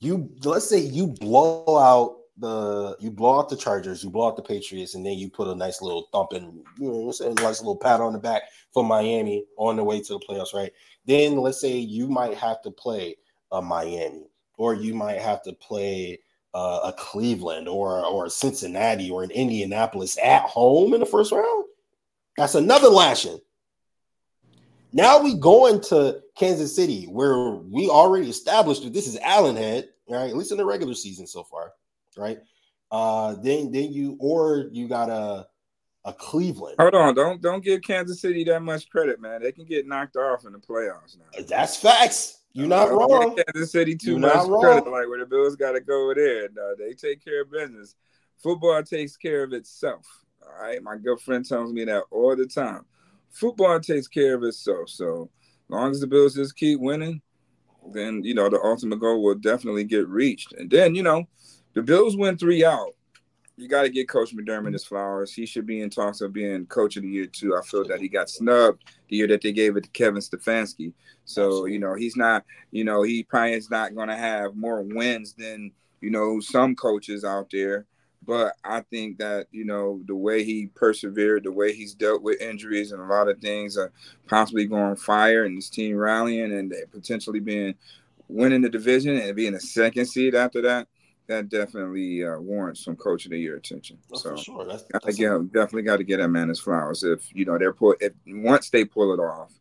you 0.00 0.30
let's 0.44 0.68
say 0.68 0.78
you 0.78 1.08
blow 1.08 1.78
out 1.78 2.18
the 2.38 2.96
you 3.00 3.10
blow 3.10 3.38
out 3.38 3.48
the 3.48 3.56
Chargers, 3.56 4.02
you 4.02 4.10
blow 4.10 4.28
out 4.28 4.36
the 4.36 4.42
Patriots, 4.42 4.94
and 4.94 5.04
then 5.04 5.18
you 5.18 5.28
put 5.28 5.48
a 5.48 5.54
nice 5.54 5.82
little 5.82 6.08
thumping, 6.12 6.64
you 6.78 6.88
know, 6.88 6.96
what 6.98 7.20
I'm 7.20 7.32
a 7.32 7.34
nice 7.34 7.60
little 7.60 7.76
pat 7.76 8.00
on 8.00 8.12
the 8.12 8.18
back 8.18 8.42
for 8.72 8.84
Miami 8.84 9.44
on 9.56 9.76
the 9.76 9.84
way 9.84 10.00
to 10.00 10.12
the 10.14 10.20
playoffs, 10.20 10.54
right? 10.54 10.72
Then 11.04 11.38
let's 11.38 11.60
say 11.60 11.76
you 11.76 12.08
might 12.08 12.34
have 12.34 12.62
to 12.62 12.70
play 12.70 13.16
a 13.50 13.60
Miami, 13.60 14.26
or 14.56 14.74
you 14.74 14.94
might 14.94 15.20
have 15.20 15.42
to 15.42 15.52
play 15.54 16.20
uh, 16.58 16.80
a 16.84 16.92
Cleveland 16.92 17.68
or 17.68 18.04
or 18.04 18.26
a 18.26 18.30
Cincinnati 18.30 19.10
or 19.10 19.22
an 19.22 19.30
Indianapolis 19.30 20.18
at 20.22 20.42
home 20.42 20.92
in 20.92 20.98
the 20.98 21.06
first 21.06 21.30
round, 21.30 21.64
that's 22.36 22.56
another 22.56 22.88
lashing. 22.88 23.38
Now 24.92 25.22
we 25.22 25.34
go 25.34 25.66
into 25.66 26.20
Kansas 26.36 26.74
City, 26.74 27.04
where 27.04 27.50
we 27.50 27.88
already 27.88 28.28
established 28.28 28.82
that 28.82 28.92
this 28.92 29.06
is 29.06 29.18
Allen 29.22 29.54
head, 29.54 29.90
right? 30.08 30.30
At 30.30 30.36
least 30.36 30.50
in 30.50 30.58
the 30.58 30.64
regular 30.64 30.94
season 30.94 31.28
so 31.28 31.44
far, 31.44 31.72
right? 32.16 32.38
Uh, 32.90 33.36
then 33.36 33.70
then 33.70 33.92
you 33.92 34.16
or 34.18 34.66
you 34.72 34.88
got 34.88 35.10
a 35.10 35.46
a 36.04 36.12
Cleveland. 36.12 36.76
Hold 36.80 36.94
on, 36.94 37.14
don't 37.14 37.40
don't 37.40 37.62
give 37.62 37.82
Kansas 37.82 38.20
City 38.20 38.42
that 38.44 38.62
much 38.62 38.88
credit, 38.90 39.20
man. 39.20 39.42
They 39.42 39.52
can 39.52 39.64
get 39.64 39.86
knocked 39.86 40.16
off 40.16 40.44
in 40.44 40.52
the 40.52 40.58
playoffs 40.58 41.16
now. 41.16 41.44
That's 41.46 41.76
facts. 41.76 42.37
You're 42.52 42.66
not 42.66 42.90
wrong. 42.90 43.36
Kansas 43.36 43.72
City 43.72 43.94
too 43.94 44.12
You're 44.12 44.20
much 44.20 44.48
credit, 44.48 44.90
like 44.90 45.08
where 45.08 45.18
the 45.18 45.26
Bills 45.26 45.56
got 45.56 45.72
to 45.72 45.80
go 45.80 46.12
there. 46.14 46.48
No, 46.54 46.74
they 46.76 46.94
take 46.94 47.24
care 47.24 47.42
of 47.42 47.50
business. 47.50 47.94
Football 48.42 48.82
takes 48.82 49.16
care 49.16 49.42
of 49.42 49.52
itself. 49.52 50.06
All 50.42 50.62
right, 50.62 50.82
my 50.82 50.96
good 50.96 51.20
friend 51.20 51.44
tells 51.44 51.72
me 51.72 51.84
that 51.84 52.04
all 52.10 52.34
the 52.34 52.46
time. 52.46 52.84
Football 53.30 53.80
takes 53.80 54.08
care 54.08 54.34
of 54.34 54.42
itself. 54.42 54.88
So 54.88 55.30
long 55.68 55.90
as 55.90 56.00
the 56.00 56.06
Bills 56.06 56.34
just 56.34 56.56
keep 56.56 56.80
winning, 56.80 57.20
then 57.92 58.22
you 58.24 58.34
know 58.34 58.48
the 58.48 58.60
ultimate 58.62 59.00
goal 59.00 59.22
will 59.22 59.34
definitely 59.34 59.84
get 59.84 60.08
reached. 60.08 60.52
And 60.52 60.70
then 60.70 60.94
you 60.94 61.02
know 61.02 61.28
the 61.74 61.82
Bills 61.82 62.16
win 62.16 62.38
three 62.38 62.64
out. 62.64 62.94
You 63.58 63.66
got 63.66 63.82
to 63.82 63.90
get 63.90 64.08
Coach 64.08 64.36
McDermott 64.36 64.72
his 64.72 64.84
flowers. 64.84 65.32
He 65.32 65.44
should 65.44 65.66
be 65.66 65.80
in 65.80 65.90
talks 65.90 66.20
of 66.20 66.32
being 66.32 66.64
Coach 66.66 66.96
of 66.96 67.02
the 67.02 67.08
Year 67.08 67.26
too. 67.26 67.56
I 67.56 67.62
feel 67.62 67.84
that 67.88 68.00
he 68.00 68.08
got 68.08 68.30
snubbed 68.30 68.84
the 69.08 69.16
year 69.16 69.26
that 69.26 69.42
they 69.42 69.50
gave 69.50 69.76
it 69.76 69.82
to 69.82 69.90
Kevin 69.90 70.22
Stefanski. 70.22 70.92
So 71.24 71.64
you 71.66 71.80
know 71.80 71.94
he's 71.94 72.16
not. 72.16 72.44
You 72.70 72.84
know 72.84 73.02
he 73.02 73.24
probably 73.24 73.54
is 73.54 73.68
not 73.68 73.96
going 73.96 74.08
to 74.08 74.16
have 74.16 74.54
more 74.54 74.82
wins 74.82 75.34
than 75.34 75.72
you 76.00 76.10
know 76.10 76.38
some 76.38 76.76
coaches 76.76 77.24
out 77.24 77.48
there. 77.50 77.84
But 78.24 78.54
I 78.62 78.82
think 78.82 79.18
that 79.18 79.48
you 79.50 79.64
know 79.64 80.02
the 80.06 80.14
way 80.14 80.44
he 80.44 80.68
persevered, 80.76 81.42
the 81.42 81.50
way 81.50 81.72
he's 81.72 81.94
dealt 81.94 82.22
with 82.22 82.40
injuries 82.40 82.92
and 82.92 83.02
a 83.02 83.06
lot 83.06 83.28
of 83.28 83.40
things, 83.40 83.76
are 83.76 83.90
possibly 84.28 84.66
going 84.66 84.94
fire 84.94 85.46
and 85.46 85.56
his 85.56 85.68
team 85.68 85.96
rallying 85.96 86.52
and 86.52 86.72
potentially 86.92 87.40
being 87.40 87.74
winning 88.28 88.62
the 88.62 88.68
division 88.68 89.16
and 89.16 89.34
being 89.34 89.54
a 89.54 89.60
second 89.60 90.06
seed 90.06 90.36
after 90.36 90.62
that. 90.62 90.86
That 91.28 91.50
definitely 91.50 92.24
uh, 92.24 92.38
warrants 92.38 92.84
some 92.84 92.96
coach 92.96 93.26
of 93.26 93.32
the 93.32 93.38
year 93.38 93.56
attention. 93.56 93.98
Oh, 94.12 94.16
so 94.16 94.36
sure. 94.36 94.64
That's, 94.64 94.84
I 94.94 94.98
that's 95.04 95.18
yeah, 95.18 95.38
definitely 95.52 95.82
got 95.82 95.98
to 95.98 96.04
get 96.04 96.18
that 96.18 96.28
man 96.28 96.48
his 96.48 96.58
flowers. 96.58 97.04
If 97.04 97.34
you 97.34 97.44
know 97.44 97.58
they're 97.58 97.74
put, 97.74 97.98
if 98.00 98.14
once 98.26 98.70
they 98.70 98.84
pull 98.84 99.12
it 99.12 99.20
off, 99.20 99.52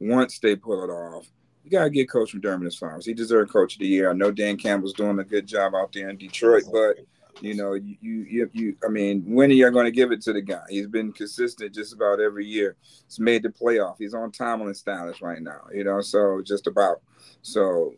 once 0.00 0.40
they 0.40 0.56
pull 0.56 0.82
it 0.82 0.90
off, 0.90 1.26
you 1.62 1.70
gotta 1.70 1.90
get 1.90 2.10
Coach 2.10 2.34
McDermott 2.34 2.64
his 2.64 2.76
flowers. 2.76 3.06
He 3.06 3.14
deserved 3.14 3.52
Coach 3.52 3.74
of 3.74 3.80
the 3.80 3.86
Year. 3.86 4.10
I 4.10 4.12
know 4.12 4.30
Dan 4.32 4.56
Campbell's 4.56 4.92
doing 4.92 5.18
a 5.20 5.24
good 5.24 5.46
job 5.46 5.74
out 5.74 5.92
there 5.92 6.08
in 6.10 6.16
Detroit, 6.16 6.64
but 6.72 6.98
you 7.40 7.54
know, 7.54 7.74
you 7.74 7.96
you 8.00 8.26
you, 8.28 8.50
you 8.52 8.76
I 8.84 8.88
mean, 8.88 9.22
when 9.26 9.50
are 9.50 9.54
you 9.54 9.70
going 9.70 9.86
to 9.86 9.90
give 9.90 10.12
it 10.12 10.20
to 10.22 10.32
the 10.32 10.42
guy? 10.42 10.62
He's 10.68 10.86
been 10.86 11.12
consistent 11.12 11.74
just 11.74 11.92
about 11.92 12.20
every 12.20 12.46
year. 12.46 12.76
He's 13.06 13.18
made 13.18 13.42
the 13.42 13.48
playoff. 13.48 13.96
He's 13.98 14.14
on 14.14 14.30
Tomlin 14.30 14.74
status 14.74 15.22
right 15.22 15.42
now. 15.42 15.62
You 15.72 15.84
know, 15.84 16.00
so 16.00 16.42
just 16.44 16.66
about. 16.66 17.00
So 17.42 17.94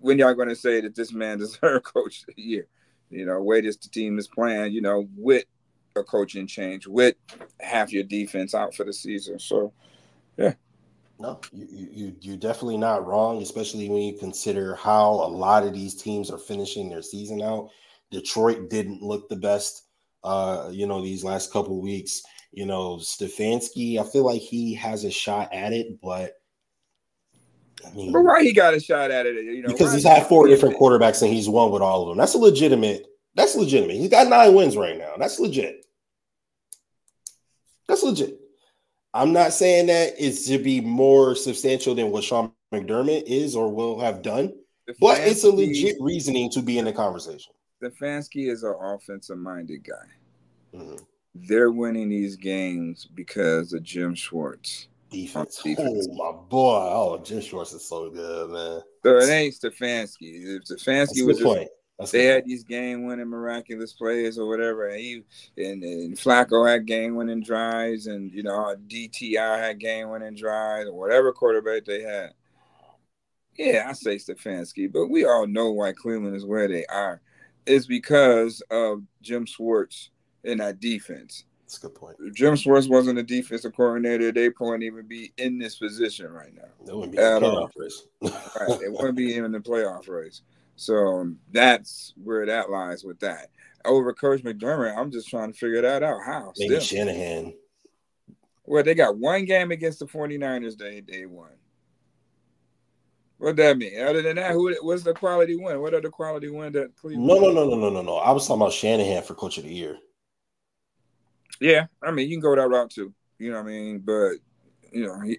when 0.00 0.18
y'all 0.18 0.34
going 0.34 0.48
to 0.48 0.56
say 0.56 0.80
that 0.80 0.94
this 0.94 1.12
man 1.12 1.38
deserves 1.38 1.84
Coach 1.84 2.24
of 2.28 2.34
the 2.34 2.42
Year? 2.42 2.66
You 3.10 3.26
know, 3.26 3.40
way 3.42 3.60
this 3.60 3.76
team 3.76 4.18
is 4.18 4.28
playing. 4.28 4.72
You 4.72 4.82
know, 4.82 5.08
with 5.16 5.44
a 5.96 6.02
coaching 6.02 6.46
change, 6.46 6.86
with 6.86 7.16
half 7.60 7.92
your 7.92 8.04
defense 8.04 8.54
out 8.54 8.74
for 8.74 8.84
the 8.84 8.92
season. 8.92 9.38
So 9.38 9.72
yeah. 10.36 10.54
No, 11.18 11.38
you 11.52 11.88
you 11.92 12.16
you're 12.22 12.36
definitely 12.38 12.78
not 12.78 13.06
wrong, 13.06 13.42
especially 13.42 13.90
when 13.90 14.00
you 14.00 14.16
consider 14.18 14.74
how 14.74 15.10
a 15.10 15.28
lot 15.28 15.64
of 15.64 15.74
these 15.74 15.94
teams 15.94 16.30
are 16.30 16.38
finishing 16.38 16.88
their 16.88 17.02
season 17.02 17.42
out. 17.42 17.68
Detroit 18.10 18.70
didn't 18.70 19.02
look 19.02 19.28
the 19.28 19.36
best, 19.36 19.84
uh, 20.24 20.70
you 20.72 20.86
know, 20.86 21.02
these 21.02 21.22
last 21.22 21.52
couple 21.52 21.78
weeks. 21.80 22.22
You 22.52 22.64
know, 22.64 22.96
Stefanski, 22.96 24.00
I 24.00 24.10
feel 24.10 24.24
like 24.24 24.40
he 24.40 24.74
has 24.74 25.04
a 25.04 25.10
shot 25.10 25.52
at 25.52 25.74
it, 25.74 26.00
but 26.00 26.39
I 27.86 27.92
mean, 27.94 28.12
But 28.12 28.22
why 28.22 28.42
he 28.42 28.52
got 28.52 28.74
a 28.74 28.80
shot 28.80 29.10
at 29.10 29.26
it? 29.26 29.44
You 29.44 29.62
know, 29.62 29.68
because 29.68 29.92
he's 29.92 30.04
had 30.04 30.26
four 30.26 30.46
different 30.46 30.76
quarterbacks 30.76 31.22
and 31.22 31.32
he's 31.32 31.48
won 31.48 31.70
with 31.70 31.82
all 31.82 32.02
of 32.02 32.08
them. 32.08 32.18
That's 32.18 32.34
a 32.34 32.38
legitimate. 32.38 33.06
That's 33.34 33.54
legitimate. 33.54 33.96
He's 33.96 34.10
got 34.10 34.28
nine 34.28 34.54
wins 34.54 34.76
right 34.76 34.98
now. 34.98 35.14
That's 35.18 35.38
legit. 35.38 35.86
That's 37.88 38.02
legit. 38.02 38.38
I'm 39.12 39.32
not 39.32 39.52
saying 39.52 39.86
that 39.86 40.14
it 40.18 40.34
should 40.34 40.62
be 40.62 40.80
more 40.80 41.34
substantial 41.34 41.94
than 41.94 42.10
what 42.10 42.22
Sean 42.24 42.52
McDermott 42.72 43.24
is 43.26 43.56
or 43.56 43.72
will 43.72 43.98
have 43.98 44.22
done, 44.22 44.52
but 45.00 45.18
it's 45.18 45.42
a 45.42 45.50
legit 45.50 45.96
reasoning 46.00 46.50
to 46.50 46.62
be 46.62 46.78
in 46.78 46.84
the 46.84 46.92
conversation. 46.92 47.52
Stefanski 47.82 48.50
is 48.50 48.62
an 48.62 48.74
offensive-minded 48.78 49.82
guy. 49.82 50.78
Mhm. 50.78 51.00
They're 51.34 51.72
winning 51.72 52.08
these 52.08 52.36
games 52.36 53.08
because 53.14 53.72
of 53.72 53.82
Jim 53.82 54.14
Schwartz. 54.14 54.88
Defense. 55.10 55.60
Defense. 55.62 56.08
Oh 56.10 56.14
my 56.14 56.38
boy. 56.48 56.88
Oh, 56.92 57.20
Jim 57.22 57.40
Schwartz 57.40 57.72
is 57.72 57.86
so 57.86 58.10
good, 58.10 58.50
man. 58.50 58.80
So 59.02 59.16
it 59.18 59.28
ain't 59.28 59.54
Stefanski. 59.54 60.56
If 60.56 60.64
Stefanski 60.64 61.22
a 61.22 61.26
was 61.26 61.38
just 61.38 61.44
point. 61.44 61.68
That's 61.98 62.12
they 62.12 62.24
had 62.24 62.42
point. 62.42 62.46
these 62.46 62.64
game-winning 62.64 63.28
miraculous 63.28 63.92
plays 63.92 64.38
or 64.38 64.48
whatever, 64.48 64.88
and 64.88 65.00
he 65.00 65.22
and, 65.58 65.82
and 65.82 66.16
Flacco 66.16 66.66
had 66.66 66.86
game-winning 66.86 67.42
drives, 67.42 68.06
and 68.06 68.32
you 68.32 68.42
know 68.42 68.74
DTI 68.88 69.58
had 69.58 69.80
game-winning 69.80 70.36
drives, 70.36 70.88
or 70.88 70.94
whatever 70.94 71.32
quarterback 71.32 71.84
they 71.84 72.02
had. 72.02 72.30
Yeah, 73.56 73.86
I 73.88 73.92
say 73.92 74.16
Stefanski, 74.16 74.90
but 74.90 75.08
we 75.08 75.26
all 75.26 75.46
know 75.46 75.72
why 75.72 75.92
Cleveland 75.92 76.36
is 76.36 76.46
where 76.46 76.68
they 76.68 76.86
are. 76.86 77.20
It's 77.66 77.86
because 77.86 78.62
of 78.70 79.02
Jim 79.20 79.44
Schwartz 79.44 80.10
in 80.44 80.58
that 80.58 80.80
defense. 80.80 81.44
That's 81.70 81.84
a 81.84 81.86
good 81.86 81.94
point. 81.94 82.16
If 82.18 82.34
Jim 82.34 82.56
Schwartz 82.56 82.88
wasn't 82.88 83.20
a 83.20 83.22
defensive 83.22 83.76
coordinator, 83.76 84.32
they 84.32 84.48
wouldn't 84.58 84.82
even 84.82 85.06
be 85.06 85.32
in 85.38 85.56
this 85.56 85.76
position 85.76 86.26
right 86.32 86.52
now. 86.52 86.64
That 86.84 86.96
wouldn't 86.96 87.12
be 87.12 87.18
At 87.18 87.44
all. 87.44 87.68
playoff 87.68 87.70
race. 87.76 88.02
Right. 88.20 88.80
They 88.80 88.88
wouldn't 88.88 89.14
be 89.14 89.36
in 89.36 89.52
the 89.52 89.60
playoff 89.60 90.08
race. 90.08 90.42
So 90.74 90.96
um, 90.96 91.38
that's 91.52 92.12
where 92.20 92.44
that 92.44 92.70
lies 92.70 93.04
with 93.04 93.20
that. 93.20 93.50
Over 93.84 94.12
Coach 94.12 94.42
McDermott, 94.42 94.98
I'm 94.98 95.12
just 95.12 95.28
trying 95.28 95.52
to 95.52 95.56
figure 95.56 95.80
that 95.82 96.02
out. 96.02 96.18
How? 96.26 96.52
Maybe 96.58 96.80
Still. 96.80 97.06
Shanahan. 97.06 97.54
Well, 98.64 98.82
they 98.82 98.96
got 98.96 99.16
one 99.16 99.44
game 99.44 99.70
against 99.70 100.00
the 100.00 100.06
49ers 100.06 100.76
they 100.76 101.02
they 101.02 101.24
won. 101.24 101.50
What 103.38 103.54
that 103.56 103.78
mean? 103.78 104.00
Other 104.00 104.22
than 104.22 104.36
that, 104.36 104.50
who 104.52 104.74
what's 104.82 105.04
the 105.04 105.14
quality 105.14 105.54
win? 105.54 105.80
What 105.80 105.94
are 105.94 106.00
the 106.00 106.10
quality 106.10 106.48
win 106.50 106.72
that 106.72 106.96
Cleveland? 106.96 107.28
No, 107.28 107.38
no, 107.38 107.52
no, 107.52 107.64
no, 107.64 107.76
no, 107.76 107.90
no, 107.90 108.02
no. 108.02 108.16
I 108.16 108.32
was 108.32 108.48
talking 108.48 108.60
about 108.60 108.72
Shanahan 108.72 109.22
for 109.22 109.34
coach 109.34 109.56
of 109.56 109.64
the 109.64 109.72
year. 109.72 109.98
Yeah, 111.60 111.86
I 112.02 112.10
mean 112.10 112.28
you 112.28 112.36
can 112.36 112.40
go 112.40 112.56
that 112.56 112.68
route 112.68 112.90
too. 112.90 113.12
You 113.38 113.50
know 113.50 113.58
what 113.58 113.68
I 113.68 113.72
mean? 113.72 113.98
But 114.00 114.32
you 114.92 115.06
know, 115.06 115.20
he, 115.20 115.38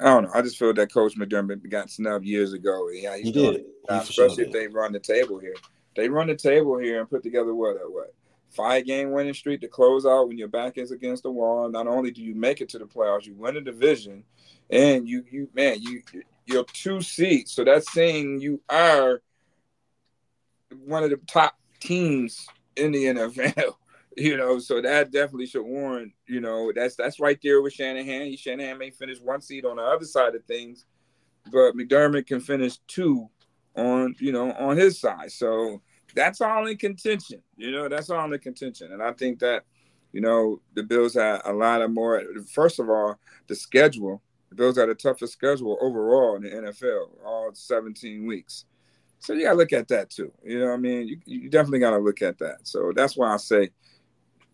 I 0.00 0.04
don't 0.04 0.24
know. 0.24 0.30
I 0.34 0.42
just 0.42 0.58
feel 0.58 0.74
that 0.74 0.92
Coach 0.92 1.16
McDermott 1.16 1.68
got 1.70 1.90
snubbed 1.90 2.24
years 2.24 2.52
ago. 2.52 2.88
Yeah, 2.90 3.16
He 3.16 3.32
doing 3.32 3.52
did. 3.52 3.60
it 3.60 3.66
He 3.88 3.94
now, 3.94 4.00
for 4.00 4.12
sure 4.12 4.26
especially 4.26 4.46
if 4.46 4.52
they 4.52 4.66
run 4.66 4.92
the 4.92 5.00
table 5.00 5.38
here. 5.38 5.54
They 5.96 6.08
run 6.08 6.26
the 6.26 6.34
table 6.36 6.78
here 6.78 7.00
and 7.00 7.08
put 7.08 7.22
together 7.22 7.54
what 7.54 7.76
a 7.76 7.88
what 7.88 8.12
five 8.50 8.86
game 8.86 9.10
winning 9.10 9.34
streak 9.34 9.60
to 9.60 9.68
close 9.68 10.06
out 10.06 10.28
when 10.28 10.38
your 10.38 10.48
back 10.48 10.78
is 10.78 10.90
against 10.92 11.22
the 11.22 11.30
wall. 11.30 11.68
Not 11.68 11.86
only 11.86 12.10
do 12.10 12.22
you 12.22 12.34
make 12.34 12.60
it 12.60 12.68
to 12.70 12.78
the 12.78 12.84
playoffs, 12.84 13.26
you 13.26 13.34
win 13.34 13.54
the 13.54 13.60
division, 13.60 14.24
and 14.70 15.08
you 15.08 15.24
you 15.30 15.48
man 15.54 15.80
you 15.80 16.02
you're 16.46 16.64
two 16.64 17.00
seats. 17.00 17.52
So 17.52 17.64
that's 17.64 17.92
saying 17.92 18.40
you 18.40 18.60
are 18.68 19.22
one 20.84 21.04
of 21.04 21.10
the 21.10 21.16
top 21.26 21.56
teams 21.80 22.46
in 22.76 22.92
the 22.92 23.04
NFL. 23.04 23.74
You 24.16 24.36
know, 24.36 24.58
so 24.58 24.80
that 24.80 25.10
definitely 25.10 25.46
should 25.46 25.64
warrant. 25.64 26.12
You 26.28 26.40
know, 26.40 26.72
that's 26.74 26.94
that's 26.94 27.18
right 27.18 27.38
there 27.42 27.62
with 27.62 27.72
Shanahan. 27.72 28.26
He 28.26 28.36
Shanahan 28.36 28.78
may 28.78 28.90
finish 28.90 29.18
one 29.20 29.40
seed 29.40 29.64
on 29.64 29.76
the 29.76 29.82
other 29.82 30.04
side 30.04 30.34
of 30.34 30.44
things, 30.44 30.86
but 31.50 31.72
McDermott 31.74 32.26
can 32.26 32.40
finish 32.40 32.78
two 32.86 33.28
on 33.76 34.14
you 34.20 34.32
know 34.32 34.52
on 34.52 34.76
his 34.76 35.00
side. 35.00 35.32
So 35.32 35.82
that's 36.14 36.40
all 36.40 36.66
in 36.66 36.76
contention. 36.76 37.42
You 37.56 37.72
know, 37.72 37.88
that's 37.88 38.10
all 38.10 38.32
in 38.32 38.38
contention, 38.38 38.92
and 38.92 39.02
I 39.02 39.12
think 39.12 39.40
that 39.40 39.64
you 40.12 40.20
know 40.20 40.60
the 40.74 40.84
Bills 40.84 41.14
had 41.14 41.40
a 41.44 41.52
lot 41.52 41.82
of 41.82 41.90
more. 41.90 42.22
First 42.52 42.78
of 42.78 42.88
all, 42.88 43.18
the 43.48 43.56
schedule. 43.56 44.22
The 44.50 44.56
Bills 44.56 44.76
had 44.76 44.88
the 44.88 44.94
toughest 44.94 45.32
schedule 45.32 45.76
overall 45.80 46.36
in 46.36 46.42
the 46.42 46.50
NFL, 46.50 47.08
all 47.26 47.50
17 47.52 48.24
weeks. 48.24 48.66
So 49.18 49.32
you 49.32 49.44
gotta 49.44 49.56
look 49.56 49.72
at 49.72 49.88
that 49.88 50.10
too. 50.10 50.30
You 50.44 50.60
know 50.60 50.72
I 50.72 50.76
mean? 50.76 51.08
You, 51.08 51.18
you 51.24 51.50
definitely 51.50 51.80
gotta 51.80 51.98
look 51.98 52.22
at 52.22 52.38
that. 52.38 52.58
So 52.62 52.92
that's 52.94 53.16
why 53.16 53.32
I 53.32 53.38
say 53.38 53.70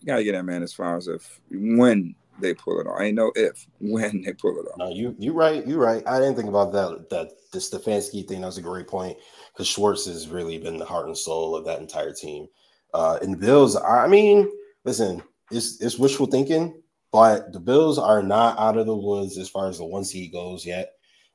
you 0.00 0.06
gotta 0.06 0.24
get 0.24 0.32
that 0.32 0.44
man 0.44 0.62
as 0.62 0.72
far 0.72 0.96
as 0.96 1.08
if 1.08 1.40
when 1.50 2.14
they 2.40 2.54
pull 2.54 2.80
it 2.80 2.86
off. 2.86 2.98
I 2.98 3.04
ain't 3.04 3.16
no 3.16 3.32
if 3.34 3.66
when 3.80 4.22
they 4.22 4.32
pull 4.32 4.58
it 4.58 4.68
off. 4.68 4.78
No, 4.78 4.90
you 4.90 5.14
you 5.18 5.32
right. 5.32 5.66
You 5.66 5.78
right. 5.78 6.02
I 6.06 6.18
didn't 6.18 6.36
think 6.36 6.48
about 6.48 6.72
that. 6.72 7.10
That 7.10 7.32
the 7.52 7.58
Stefanski 7.58 8.26
thing. 8.26 8.40
That 8.40 8.46
was 8.46 8.58
a 8.58 8.62
great 8.62 8.88
point 8.88 9.18
because 9.52 9.68
Schwartz 9.68 10.06
has 10.06 10.28
really 10.28 10.58
been 10.58 10.78
the 10.78 10.84
heart 10.84 11.06
and 11.06 11.16
soul 11.16 11.54
of 11.54 11.64
that 11.66 11.80
entire 11.80 12.12
team. 12.12 12.48
Uh, 12.94 13.18
and 13.22 13.34
the 13.34 13.38
Bills. 13.38 13.76
I 13.76 14.06
mean, 14.08 14.50
listen, 14.84 15.22
it's 15.50 15.80
it's 15.80 15.98
wishful 15.98 16.26
thinking, 16.26 16.80
but 17.12 17.52
the 17.52 17.60
Bills 17.60 17.98
are 17.98 18.22
not 18.22 18.58
out 18.58 18.76
of 18.76 18.86
the 18.86 18.96
woods 18.96 19.38
as 19.38 19.48
far 19.48 19.68
as 19.68 19.78
the 19.78 19.84
one 19.84 20.04
seed 20.04 20.32
goes 20.32 20.64
yet. 20.64 20.92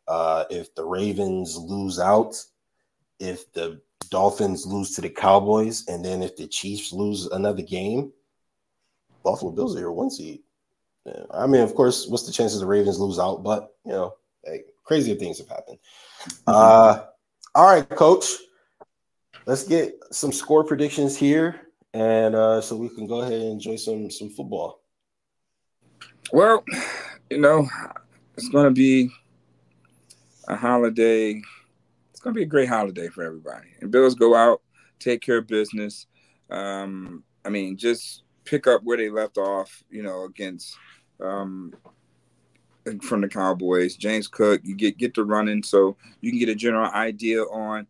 Uh, 0.07 0.45
if 0.49 0.73
the 0.75 0.85
Ravens 0.85 1.57
lose 1.57 1.99
out, 1.99 2.35
if 3.19 3.51
the 3.53 3.81
Dolphins 4.09 4.65
lose 4.65 4.91
to 4.95 5.01
the 5.01 5.09
Cowboys, 5.09 5.87
and 5.87 6.05
then 6.05 6.21
if 6.21 6.35
the 6.35 6.47
Chiefs 6.47 6.93
lose 6.93 7.25
another 7.27 7.63
game, 7.63 8.11
Buffalo 9.25 9.51
Bills 9.51 9.75
are 9.75 9.79
your 9.79 9.91
one 9.91 10.09
seed. 10.09 10.39
Yeah, 11.05 11.23
I 11.31 11.47
mean, 11.47 11.61
of 11.61 11.75
course, 11.75 12.07
what's 12.07 12.25
the 12.25 12.31
chances 12.31 12.61
the 12.61 12.65
Ravens 12.65 12.99
lose 12.99 13.19
out? 13.19 13.43
But 13.43 13.75
you 13.85 13.91
know, 13.91 14.15
hey, 14.45 14.61
crazier 14.83 15.15
things 15.15 15.39
have 15.39 15.49
happened. 15.49 15.79
Uh, 16.47 17.05
all 17.53 17.67
right, 17.67 17.89
Coach. 17.89 18.25
Let's 19.45 19.63
get 19.63 19.95
some 20.11 20.31
score 20.31 20.63
predictions 20.63 21.17
here, 21.17 21.61
and 21.93 22.35
uh, 22.35 22.61
so 22.61 22.75
we 22.75 22.89
can 22.89 23.05
go 23.05 23.21
ahead 23.21 23.33
and 23.33 23.51
enjoy 23.51 23.75
some 23.75 24.09
some 24.09 24.29
football. 24.29 24.81
Well, 26.31 26.63
you 27.29 27.39
know, 27.39 27.67
it's 28.35 28.49
going 28.49 28.65
to 28.65 28.71
be 28.71 29.11
a 30.47 30.55
holiday. 30.55 31.41
It's 32.11 32.19
going 32.21 32.33
to 32.33 32.39
be 32.39 32.43
a 32.43 32.47
great 32.47 32.69
holiday 32.69 33.09
for 33.09 33.23
everybody. 33.23 33.67
And 33.81 33.91
Bills 33.91 34.15
go 34.15 34.35
out, 34.35 34.61
take 34.99 35.21
care 35.21 35.37
of 35.37 35.47
business. 35.47 36.07
Um, 36.49 37.23
I 37.43 37.49
mean, 37.49 37.77
just 37.77 38.23
pick 38.45 38.67
up 38.67 38.81
where 38.83 38.97
they 38.97 39.09
left 39.09 39.37
off, 39.37 39.83
you 39.89 40.03
know, 40.03 40.23
against 40.23 40.77
um, 41.19 41.73
from 43.01 43.21
the 43.21 43.27
Cowboys. 43.27 43.95
James 43.95 44.27
Cook, 44.27 44.61
you 44.63 44.75
get 44.75 44.97
get 44.97 45.13
to 45.15 45.23
running, 45.23 45.63
so 45.63 45.97
you 46.21 46.31
can 46.31 46.39
get 46.39 46.49
a 46.49 46.55
general 46.55 46.89
idea 46.91 47.41
on 47.43 47.87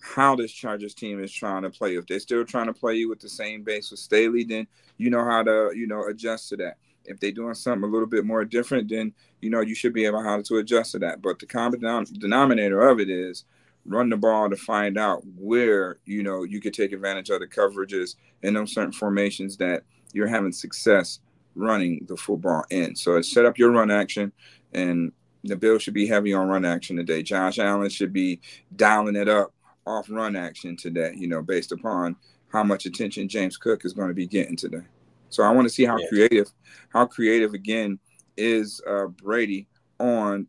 how 0.00 0.34
this 0.34 0.52
Chargers 0.52 0.94
team 0.94 1.22
is 1.22 1.32
trying 1.32 1.62
to 1.62 1.70
play. 1.70 1.96
If 1.96 2.06
they're 2.06 2.20
still 2.20 2.44
trying 2.44 2.66
to 2.66 2.72
play 2.72 2.96
you 2.96 3.08
with 3.08 3.20
the 3.20 3.28
same 3.28 3.62
base 3.62 3.90
with 3.90 4.00
Staley, 4.00 4.44
then 4.44 4.66
you 4.96 5.10
know 5.10 5.24
how 5.24 5.42
to 5.42 5.70
you 5.74 5.86
know 5.86 6.06
adjust 6.06 6.48
to 6.50 6.56
that. 6.56 6.78
If 7.04 7.18
they're 7.20 7.32
doing 7.32 7.54
something 7.54 7.88
a 7.88 7.92
little 7.92 8.06
bit 8.06 8.24
more 8.24 8.44
different, 8.44 8.88
then 8.88 9.12
you 9.40 9.50
know 9.50 9.60
you 9.60 9.74
should 9.74 9.92
be 9.92 10.06
able 10.06 10.22
how 10.22 10.40
to 10.40 10.56
adjust 10.56 10.92
to 10.92 10.98
that. 11.00 11.22
But 11.22 11.38
the 11.38 11.46
common 11.46 11.80
denominator 12.18 12.88
of 12.88 13.00
it 13.00 13.10
is 13.10 13.44
run 13.86 14.10
the 14.10 14.16
ball 14.16 14.50
to 14.50 14.56
find 14.56 14.98
out 14.98 15.22
where 15.36 15.98
you 16.04 16.22
know 16.22 16.42
you 16.42 16.60
could 16.60 16.74
take 16.74 16.92
advantage 16.92 17.30
of 17.30 17.40
the 17.40 17.46
coverages 17.46 18.16
and 18.42 18.56
those 18.56 18.72
certain 18.72 18.92
formations 18.92 19.56
that 19.56 19.82
you're 20.12 20.26
having 20.26 20.52
success 20.52 21.20
running 21.54 22.04
the 22.08 22.16
football 22.16 22.64
in. 22.70 22.94
So 22.94 23.20
set 23.22 23.44
up 23.44 23.58
your 23.58 23.70
run 23.70 23.90
action, 23.90 24.32
and 24.72 25.12
the 25.44 25.56
Bills 25.56 25.82
should 25.82 25.94
be 25.94 26.06
heavy 26.06 26.32
on 26.32 26.48
run 26.48 26.64
action 26.64 26.96
today. 26.96 27.22
Josh 27.22 27.58
Allen 27.58 27.90
should 27.90 28.12
be 28.12 28.40
dialing 28.76 29.16
it 29.16 29.28
up 29.28 29.52
off 29.86 30.10
run 30.10 30.36
action 30.36 30.76
today, 30.76 31.14
you 31.16 31.26
know, 31.26 31.42
based 31.42 31.72
upon 31.72 32.16
how 32.48 32.62
much 32.62 32.86
attention 32.86 33.28
James 33.28 33.56
Cook 33.56 33.84
is 33.84 33.92
going 33.92 34.08
to 34.08 34.14
be 34.14 34.26
getting 34.26 34.56
today. 34.56 34.82
So 35.30 35.42
I 35.42 35.50
want 35.50 35.66
to 35.66 35.72
see 35.72 35.84
how 35.84 35.96
yeah. 35.98 36.08
creative, 36.08 36.50
how 36.88 37.06
creative 37.06 37.54
again 37.54 37.98
is 38.36 38.80
uh, 38.86 39.06
Brady 39.06 39.68
on, 39.98 40.46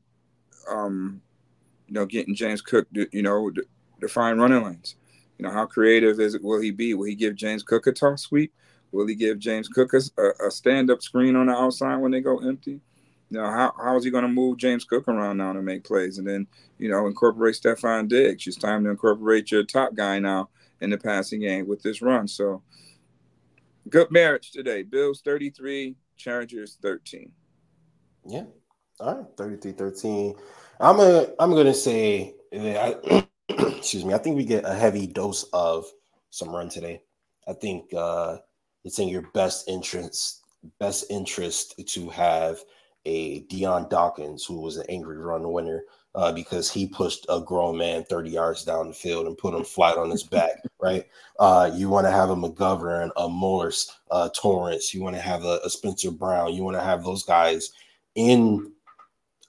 um, 0.69 1.21
you 1.91 1.99
know, 1.99 2.05
getting 2.05 2.33
James 2.33 2.61
Cook, 2.61 2.87
you 2.93 3.21
know, 3.21 3.51
find 4.07 4.39
running 4.39 4.63
lanes. 4.63 4.95
You 5.37 5.43
know, 5.43 5.51
how 5.51 5.65
creative 5.65 6.21
is 6.21 6.35
it? 6.35 6.41
Will 6.41 6.61
he 6.61 6.71
be? 6.71 6.93
Will 6.93 7.05
he 7.05 7.15
give 7.15 7.35
James 7.35 7.63
Cook 7.63 7.85
a 7.85 7.91
toss 7.91 8.21
sweep? 8.21 8.53
Will 8.93 9.07
he 9.07 9.13
give 9.13 9.39
James 9.39 9.67
Cook 9.67 9.91
a, 9.93 9.99
a 10.47 10.49
stand-up 10.49 11.01
screen 11.01 11.35
on 11.35 11.47
the 11.47 11.53
outside 11.53 11.97
when 11.97 12.11
they 12.11 12.21
go 12.21 12.37
empty? 12.37 12.79
You 13.29 13.37
know, 13.37 13.43
how, 13.43 13.73
how 13.77 13.97
is 13.97 14.05
he 14.05 14.09
going 14.09 14.23
to 14.23 14.29
move 14.29 14.57
James 14.57 14.85
Cook 14.85 15.09
around 15.09 15.37
now 15.37 15.51
to 15.51 15.61
make 15.61 15.83
plays? 15.83 16.17
And 16.17 16.25
then, 16.25 16.47
you 16.77 16.89
know, 16.89 17.07
incorporate 17.07 17.55
Stefon 17.55 18.07
Diggs. 18.07 18.47
It's 18.47 18.55
time 18.55 18.85
to 18.85 18.89
incorporate 18.89 19.51
your 19.51 19.65
top 19.65 19.93
guy 19.93 20.17
now 20.19 20.47
in 20.79 20.91
the 20.91 20.97
passing 20.97 21.41
game 21.41 21.67
with 21.67 21.83
this 21.83 22.01
run. 22.01 22.25
So 22.29 22.63
good 23.89 24.11
marriage 24.11 24.51
today. 24.51 24.83
Bills 24.83 25.21
33, 25.25 25.97
Chargers 26.15 26.77
13. 26.81 27.31
Yeah. 28.27 28.45
All 29.01 29.15
right. 29.15 29.25
33 29.37 29.73
13. 29.73 30.35
I'm 30.81 30.99
a 30.99 31.27
I'm 31.39 31.51
gonna 31.51 31.73
say 31.73 32.33
I, 32.53 33.25
excuse 33.49 34.03
me, 34.03 34.13
I 34.13 34.17
think 34.17 34.35
we 34.35 34.45
get 34.45 34.65
a 34.65 34.73
heavy 34.73 35.05
dose 35.05 35.43
of 35.53 35.85
some 36.31 36.49
run 36.49 36.69
today. 36.69 37.03
I 37.47 37.53
think 37.53 37.93
uh 37.93 38.37
it's 38.83 38.97
in 38.97 39.07
your 39.07 39.23
best 39.33 39.69
interest 39.69 40.41
best 40.79 41.05
interest 41.11 41.79
to 41.87 42.09
have 42.09 42.59
a 43.05 43.41
Dion 43.41 43.89
Dawkins 43.89 44.43
who 44.43 44.59
was 44.59 44.77
an 44.77 44.85
angry 44.89 45.17
run 45.17 45.51
winner 45.51 45.83
uh, 46.13 46.31
because 46.31 46.69
he 46.69 46.87
pushed 46.87 47.25
a 47.29 47.39
grown 47.39 47.77
man 47.77 48.03
30 48.03 48.29
yards 48.29 48.63
down 48.63 48.89
the 48.89 48.93
field 48.93 49.25
and 49.25 49.37
put 49.37 49.55
him 49.55 49.63
flat 49.63 49.97
on 49.97 50.11
his 50.11 50.23
back, 50.23 50.51
right? 50.79 51.07
Uh, 51.39 51.71
you 51.73 51.89
want 51.89 52.05
to 52.05 52.11
have 52.11 52.29
a 52.29 52.35
McGovern, 52.35 53.09
a 53.17 53.27
Morris, 53.27 53.91
uh, 54.11 54.29
Torrence, 54.35 54.93
you 54.93 55.01
want 55.01 55.15
to 55.15 55.21
have 55.21 55.45
a, 55.45 55.59
a 55.63 55.69
Spencer 55.69 56.11
Brown, 56.11 56.53
you 56.53 56.63
want 56.63 56.77
to 56.77 56.83
have 56.83 57.03
those 57.03 57.23
guys 57.23 57.71
in 58.13 58.71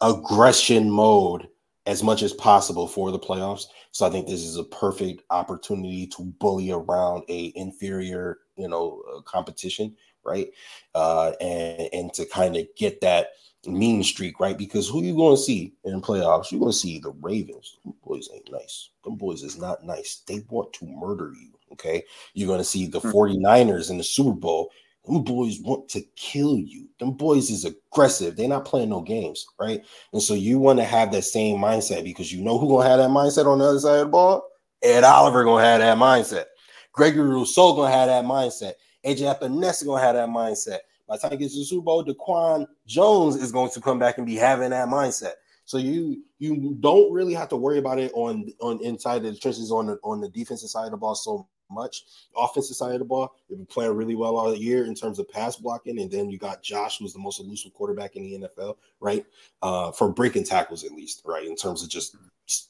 aggression 0.03 0.91
mode 0.91 1.49
as 1.87 2.03
much 2.03 2.23
as 2.23 2.33
possible 2.33 2.87
for 2.87 3.11
the 3.11 3.19
playoffs. 3.19 3.65
So 3.91 4.07
I 4.07 4.11
think 4.11 4.27
this 4.27 4.43
is 4.43 4.57
a 4.57 4.65
perfect 4.65 5.23
opportunity 5.31 6.07
to 6.09 6.25
bully 6.39 6.71
around 6.71 7.25
a 7.29 7.53
inferior, 7.57 8.39
you 8.57 8.69
know, 8.69 9.03
uh, 9.13 9.21
competition, 9.23 9.97
right? 10.25 10.49
Uh, 10.95 11.33
and 11.41 11.89
and 11.93 12.15
to 12.15 12.25
kind 12.27 12.57
of 12.57 12.67
get 12.77 13.01
that 13.01 13.31
mean 13.67 14.03
streak, 14.03 14.41
right? 14.41 14.59
Because 14.59 14.89
who 14.89 15.03
you 15.03 15.15
going 15.15 15.37
to 15.37 15.43
see 15.43 15.75
in 15.85 16.01
playoffs? 16.01 16.51
You're 16.51 16.61
going 16.61 16.73
to 16.73 16.79
see 16.79 16.99
the 16.99 17.15
Ravens. 17.21 17.77
Them 17.85 17.95
boys 18.05 18.29
ain't 18.33 18.51
nice. 18.51 18.91
Them 19.05 19.17
boys 19.17 19.43
is 19.43 19.59
not 19.59 19.85
nice. 19.85 20.23
They 20.27 20.45
want 20.49 20.73
to 20.75 20.87
murder 20.87 21.33
you. 21.39 21.51
Okay. 21.73 22.03
You're 22.35 22.49
going 22.49 22.59
to 22.59 22.65
see 22.65 22.87
the 22.87 23.01
49ers 23.01 23.87
hmm. 23.87 23.93
in 23.93 23.99
the 23.99 24.05
Super 24.05 24.33
Bowl. 24.33 24.71
Them 25.05 25.25
boys 25.25 25.59
want 25.61 25.89
to 25.91 26.03
kill 26.15 26.57
you. 26.57 26.89
Them 27.01 27.13
boys 27.13 27.51
is 27.51 27.65
aggressive. 27.65 28.37
They're 28.37 28.49
not 28.49 28.65
playing 28.65 28.91
no 28.91 29.01
games, 29.01 29.45
right? 29.59 29.85
And 30.13 30.23
so 30.23 30.35
you 30.35 30.59
want 30.59 30.79
to 30.79 30.85
have 30.85 31.11
that 31.13 31.23
same 31.23 31.59
mindset 31.59 32.05
because 32.05 32.33
you 32.33 32.43
know 32.43 32.59
who 32.59 32.69
gonna 32.69 32.89
have 32.89 32.99
that 32.99 33.11
mindset 33.11 33.47
on 33.47 33.59
the 33.59 33.65
other 33.65 33.81
side 33.81 33.99
of 33.99 34.07
the 34.07 34.11
ball? 34.11 34.45
Ed 34.83 35.03
Oliver 35.03 35.45
gonna 35.45 35.65
have 35.65 35.81
that 35.81 35.99
mindset. 35.99 36.45
Gregory 36.93 37.29
Rousseau 37.29 37.75
gonna 37.75 37.93
have 37.93 38.09
that 38.09 38.25
mindset. 38.25 38.75
AJ 39.05 39.39
Epenesa 39.39 39.87
gonna 39.87 40.01
have 40.01 40.15
that 40.15 40.29
mindset. 40.29 40.79
By 41.09 41.17
the 41.17 41.23
time 41.23 41.31
he 41.33 41.37
gets 41.39 41.55
to 41.55 41.61
the 41.61 41.65
Super 41.65 41.85
Bowl, 41.85 42.05
DaQuan 42.05 42.67
Jones 42.87 43.37
is 43.37 43.51
going 43.51 43.71
to 43.73 43.81
come 43.81 43.99
back 43.99 44.19
and 44.19 44.27
be 44.27 44.37
having 44.37 44.71
that 44.71 44.89
mindset. 44.89 45.33
So 45.65 45.79
you 45.79 46.23
you 46.39 46.77
don't 46.81 47.13
really 47.13 47.35
have 47.35 47.49
to 47.49 47.57
worry 47.57 47.79
about 47.79 47.99
it 47.99 48.13
on 48.15 48.53
on 48.61 48.83
inside 48.83 49.23
the 49.23 49.35
trenches 49.35 49.73
on 49.73 49.87
the 49.87 49.99
on 50.05 50.21
the 50.21 50.29
defensive 50.29 50.71
side 50.71 50.87
of 50.87 50.91
the 50.93 50.97
ball 50.97 51.15
so 51.15 51.49
much. 51.73 52.05
Offensive 52.37 52.77
side 52.77 52.93
of 52.93 52.99
the 52.99 53.05
ball, 53.05 53.35
they've 53.49 53.59
been 53.59 53.67
playing 53.67 53.97
really 53.97 54.15
well 54.15 54.37
all 54.37 54.55
year 54.55 54.85
in 54.85 54.95
terms 54.95 55.19
of 55.19 55.29
pass 55.29 55.57
blocking, 55.57 56.01
and 56.01 56.11
then 56.11 56.31
you 56.31 56.39
got 56.39 56.63
Josh, 56.63 56.99
who's 56.99 57.13
the 57.13 57.19
most 57.19 57.41
elusive 57.41 57.73
quarterback 57.73 58.17
in 58.17 58.23
the 58.23 58.47
NFL, 58.47 58.77
right? 59.01 59.25
Uh, 59.63 59.93
for 59.93 60.13
breaking 60.13 60.45
tackles 60.45 60.85
at 60.85 60.93
least, 60.93 61.23
right? 61.25 61.47
In 61.47 61.57
terms 61.57 61.83
of 61.83 61.89
just 61.89 62.17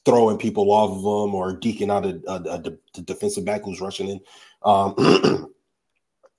throwing 0.05 0.37
people 0.37 0.71
off 0.71 0.91
of 0.91 1.03
them 1.03 1.35
or 1.35 1.57
deking 1.57 1.91
out 1.91 2.05
a, 2.05 2.21
a, 2.27 2.57
a, 2.57 2.77
a 2.97 3.01
defensive 3.01 3.45
back 3.45 3.63
who's 3.63 3.81
rushing 3.81 4.07
in. 4.07 4.21
Um, 4.63 4.95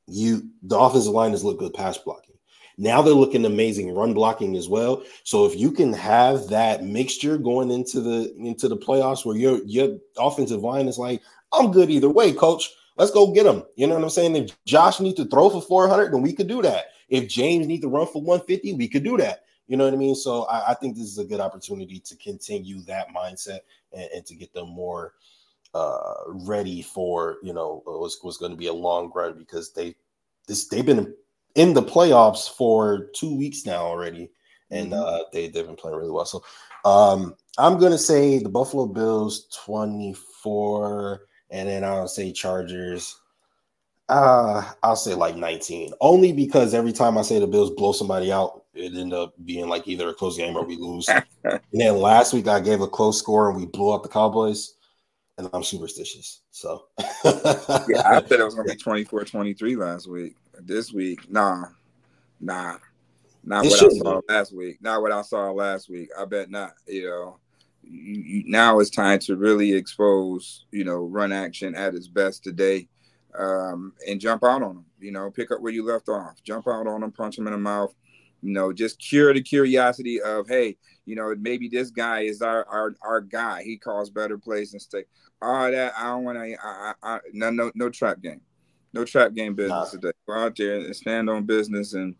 you 0.06 0.48
the 0.62 0.78
offensive 0.78 1.12
line 1.12 1.32
has 1.32 1.44
looked 1.44 1.60
good 1.60 1.74
pass 1.74 1.98
blocking. 1.98 2.34
Now 2.76 3.02
they're 3.02 3.14
looking 3.14 3.44
amazing 3.44 3.94
run 3.94 4.14
blocking 4.14 4.56
as 4.56 4.68
well. 4.68 5.04
So 5.22 5.46
if 5.46 5.56
you 5.56 5.70
can 5.70 5.92
have 5.92 6.48
that 6.48 6.82
mixture 6.82 7.38
going 7.38 7.70
into 7.70 8.00
the 8.00 8.34
into 8.36 8.68
the 8.68 8.76
playoffs 8.76 9.24
where 9.24 9.36
your 9.36 9.60
your 9.64 9.98
offensive 10.18 10.62
line 10.62 10.88
is 10.88 10.98
like, 10.98 11.22
I'm 11.54 11.72
good 11.72 11.90
either 11.90 12.08
way, 12.08 12.32
coach. 12.32 12.70
Let's 12.96 13.10
go 13.10 13.32
get 13.32 13.44
them. 13.44 13.64
You 13.76 13.86
know 13.86 13.94
what 13.94 14.04
I'm 14.04 14.10
saying? 14.10 14.36
If 14.36 14.64
Josh 14.64 15.00
needs 15.00 15.16
to 15.16 15.24
throw 15.24 15.50
for 15.50 15.62
400, 15.62 16.12
then 16.12 16.22
we 16.22 16.32
could 16.32 16.46
do 16.46 16.62
that. 16.62 16.86
If 17.08 17.28
James 17.28 17.66
needs 17.66 17.82
to 17.82 17.88
run 17.88 18.06
for 18.06 18.22
150, 18.22 18.74
we 18.74 18.88
could 18.88 19.02
do 19.04 19.16
that. 19.18 19.44
You 19.66 19.76
know 19.76 19.84
what 19.84 19.94
I 19.94 19.96
mean? 19.96 20.14
So 20.14 20.44
I, 20.44 20.70
I 20.70 20.74
think 20.74 20.96
this 20.96 21.06
is 21.06 21.18
a 21.18 21.24
good 21.24 21.40
opportunity 21.40 21.98
to 22.00 22.16
continue 22.16 22.82
that 22.82 23.08
mindset 23.14 23.60
and, 23.92 24.08
and 24.14 24.26
to 24.26 24.34
get 24.34 24.52
them 24.52 24.68
more 24.68 25.14
uh, 25.74 26.14
ready 26.28 26.82
for 26.82 27.38
you 27.42 27.52
know 27.52 27.82
was 27.84 28.20
was 28.22 28.36
going 28.36 28.52
to 28.52 28.56
be 28.56 28.68
a 28.68 28.72
long 28.72 29.10
run 29.14 29.36
because 29.36 29.72
they 29.72 29.94
this 30.46 30.68
they've 30.68 30.86
been 30.86 31.12
in 31.56 31.74
the 31.74 31.82
playoffs 31.82 32.48
for 32.48 33.10
two 33.14 33.36
weeks 33.36 33.66
now 33.66 33.84
already, 33.84 34.30
and 34.70 34.92
mm-hmm. 34.92 35.02
uh, 35.02 35.20
they 35.32 35.48
they've 35.48 35.66
been 35.66 35.76
playing 35.76 35.96
really 35.96 36.10
well. 36.10 36.26
So 36.26 36.44
um, 36.84 37.34
I'm 37.58 37.78
going 37.78 37.92
to 37.92 37.98
say 37.98 38.38
the 38.38 38.48
Buffalo 38.48 38.86
Bills 38.86 39.48
24, 39.64 41.22
and 41.50 41.68
then 41.68 41.84
I'll 41.84 42.08
say 42.08 42.32
Chargers. 42.32 43.20
Uh, 44.08 44.62
I'll 44.82 44.96
say 44.96 45.14
like 45.14 45.36
19, 45.36 45.92
only 46.00 46.32
because 46.32 46.74
every 46.74 46.92
time 46.92 47.16
I 47.16 47.22
say 47.22 47.38
the 47.38 47.46
Bills 47.46 47.70
blow 47.70 47.92
somebody 47.92 48.30
out, 48.30 48.64
it 48.74 48.94
end 48.94 49.14
up 49.14 49.32
being 49.44 49.68
like 49.68 49.88
either 49.88 50.10
a 50.10 50.14
close 50.14 50.36
game 50.36 50.56
or 50.56 50.64
we 50.64 50.76
lose. 50.76 51.08
and 51.44 51.60
then 51.72 51.96
last 51.96 52.32
week 52.34 52.46
I 52.46 52.60
gave 52.60 52.80
a 52.80 52.88
close 52.88 53.18
score 53.18 53.48
and 53.48 53.58
we 53.58 53.66
blew 53.66 53.90
up 53.90 54.02
the 54.02 54.08
Cowboys 54.08 54.74
and 55.38 55.48
I'm 55.52 55.62
superstitious. 55.62 56.42
So 56.50 56.86
yeah, 57.24 58.02
I 58.04 58.22
said 58.26 58.40
it 58.40 58.44
was 58.44 58.54
gonna 58.54 58.68
be 58.68 58.76
24 58.76 59.24
23 59.24 59.76
last 59.76 60.08
week. 60.08 60.36
This 60.60 60.92
week, 60.92 61.30
nah, 61.30 61.64
nah, 62.40 62.76
not 63.42 63.64
it 63.64 63.70
what 63.70 63.82
I 63.82 63.88
saw 63.88 64.20
be. 64.20 64.32
last 64.32 64.54
week. 64.54 64.78
Not 64.80 65.02
what 65.02 65.12
I 65.12 65.22
saw 65.22 65.50
last 65.50 65.88
week. 65.88 66.10
I 66.18 66.24
bet 66.24 66.50
not. 66.50 66.74
You 66.86 67.06
know, 67.08 67.38
now 67.88 68.78
it's 68.80 68.90
time 68.90 69.18
to 69.20 69.36
really 69.36 69.72
expose, 69.72 70.66
you 70.70 70.84
know, 70.84 71.04
run 71.04 71.32
action 71.32 71.74
at 71.74 71.94
its 71.94 72.08
best 72.08 72.44
today, 72.44 72.88
um, 73.38 73.92
and 74.06 74.20
jump 74.20 74.44
out 74.44 74.62
on 74.62 74.76
them. 74.76 74.84
You 74.98 75.12
know, 75.12 75.30
pick 75.30 75.50
up 75.50 75.60
where 75.60 75.72
you 75.72 75.84
left 75.84 76.08
off. 76.08 76.42
Jump 76.42 76.68
out 76.68 76.86
on 76.86 77.00
them, 77.00 77.12
punch 77.12 77.36
them 77.36 77.46
in 77.46 77.52
the 77.52 77.58
mouth. 77.58 77.94
You 78.42 78.52
know, 78.52 78.72
just 78.72 78.98
cure 78.98 79.32
the 79.32 79.42
curiosity 79.42 80.20
of, 80.20 80.46
hey, 80.48 80.76
you 81.06 81.16
know, 81.16 81.34
maybe 81.38 81.68
this 81.68 81.90
guy 81.90 82.20
is 82.20 82.42
our 82.42 82.66
our 82.66 82.94
our 83.02 83.20
guy. 83.20 83.62
He 83.62 83.76
calls 83.76 84.10
better 84.10 84.38
plays 84.38 84.72
and 84.72 84.82
stick. 84.82 85.08
All 85.42 85.70
that 85.70 85.92
I 85.96 86.04
don't 86.04 86.24
want 86.24 86.38
to. 86.38 86.56
I, 86.62 86.94
I, 87.02 87.18
no 87.32 87.50
no 87.50 87.70
no 87.74 87.90
trap 87.90 88.22
game, 88.22 88.40
no 88.92 89.04
trap 89.04 89.34
game 89.34 89.54
business 89.54 89.92
nah. 89.92 90.00
today. 90.00 90.12
Go 90.26 90.34
out 90.34 90.56
there 90.56 90.76
and 90.76 90.96
stand 90.96 91.28
on 91.28 91.44
business 91.44 91.94
and 91.94 92.14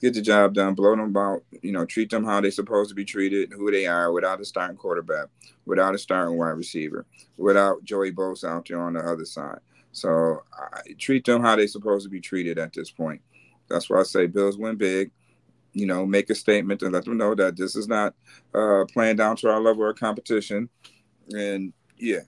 get 0.00 0.14
the 0.14 0.22
job 0.22 0.54
done. 0.54 0.74
Blow 0.74 0.96
them 0.96 1.16
out. 1.16 1.42
You 1.62 1.72
know, 1.72 1.84
treat 1.84 2.10
them 2.10 2.24
how 2.24 2.40
they're 2.40 2.50
supposed 2.50 2.88
to 2.90 2.94
be 2.94 3.04
treated, 3.04 3.52
who 3.52 3.70
they 3.70 3.86
are, 3.86 4.12
without 4.12 4.40
a 4.40 4.44
starting 4.44 4.76
quarterback, 4.76 5.26
without 5.66 5.94
a 5.94 5.98
starting 5.98 6.36
wide 6.36 6.50
receiver, 6.50 7.06
without 7.36 7.84
Joey 7.84 8.12
Bosa 8.12 8.48
out 8.48 8.66
there 8.68 8.80
on 8.80 8.94
the 8.94 9.00
other 9.00 9.24
side. 9.24 9.60
So 9.92 10.42
I 10.52 10.92
treat 10.98 11.24
them 11.24 11.42
how 11.42 11.56
they're 11.56 11.66
supposed 11.66 12.04
to 12.04 12.10
be 12.10 12.20
treated 12.20 12.58
at 12.58 12.72
this 12.72 12.90
point. 12.90 13.20
That's 13.68 13.88
why 13.90 14.00
I 14.00 14.04
say 14.04 14.26
Bills 14.26 14.56
win 14.56 14.76
big 14.76 15.10
you 15.72 15.86
know, 15.86 16.04
make 16.04 16.30
a 16.30 16.34
statement 16.34 16.82
and 16.82 16.92
let 16.92 17.04
them 17.04 17.16
know 17.16 17.34
that 17.34 17.56
this 17.56 17.76
is 17.76 17.88
not 17.88 18.14
uh, 18.54 18.84
playing 18.92 19.16
down 19.16 19.36
to 19.36 19.48
our 19.48 19.60
level 19.60 19.88
of 19.88 19.96
competition. 19.96 20.68
And 21.30 21.72
yeah, 21.96 22.20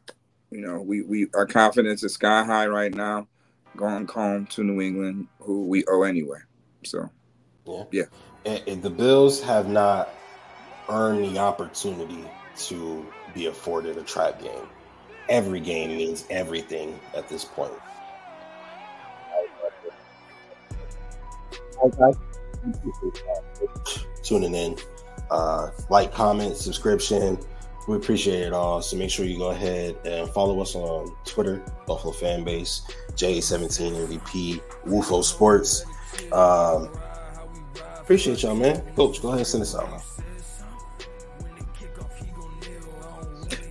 you 0.51 0.61
know, 0.61 0.81
we, 0.81 1.03
we 1.03 1.27
our 1.35 1.47
confidence 1.47 2.05
is 2.05 2.15
sky 2.15 2.45
high 2.45 2.67
right 2.67 2.95
now, 2.95 3.27
going 3.77 4.07
home 4.07 4.47
to 4.47 4.63
New 4.63 4.81
England, 4.81 5.27
who 5.41 5.67
we 5.67 5.85
owe 5.87 6.03
anyway. 6.03 6.39
So 6.85 7.11
yeah, 7.67 7.85
yeah. 7.93 8.05
And, 8.45 8.63
and 8.67 8.83
the 8.83 8.91
Bills 8.91 9.41
have 9.43 9.69
not 9.69 10.11
earned 10.89 11.25
the 11.25 11.39
opportunity 11.39 12.25
to 12.57 13.07
be 13.35 13.47
afforded 13.47 13.97
a 13.97 14.03
trap 14.03 14.41
game. 14.43 14.67
Every 15.29 15.61
game 15.61 15.97
means 15.97 16.27
everything 16.31 16.99
at 17.17 17.29
this 17.29 17.45
point. 17.45 17.73
Tuning 24.23 24.55
in. 24.55 24.77
Uh, 25.31 25.71
like, 25.89 26.13
comment, 26.13 26.57
subscription. 26.57 27.39
We 27.89 27.97
appreciate 27.97 28.43
it 28.43 28.53
all. 28.53 28.83
So 28.83 28.97
make 28.97 29.11
sure 29.11 29.25
you 29.25 29.39
go 29.39 29.51
ahead 29.51 29.97
and 30.05 30.29
follow 30.31 30.61
us 30.61 30.75
on 30.75 31.17
Twitter, 31.25 31.63
Buffalo 31.87 32.13
Fan 32.13 32.45
Base, 32.45 32.83
J17 33.15 34.07
MVP, 34.07 34.61
WUFO 34.87 35.25
Sports. 35.25 35.85
Um, 36.33 36.91
appreciate 38.03 38.43
y'all, 38.43 38.55
man. 38.55 38.83
Coach, 38.97 39.23
go 39.23 39.29
ahead 39.29 39.41
and 39.41 39.47
send 39.47 39.63
us 39.63 39.75
out. 39.75 39.91
Man. 39.91 40.01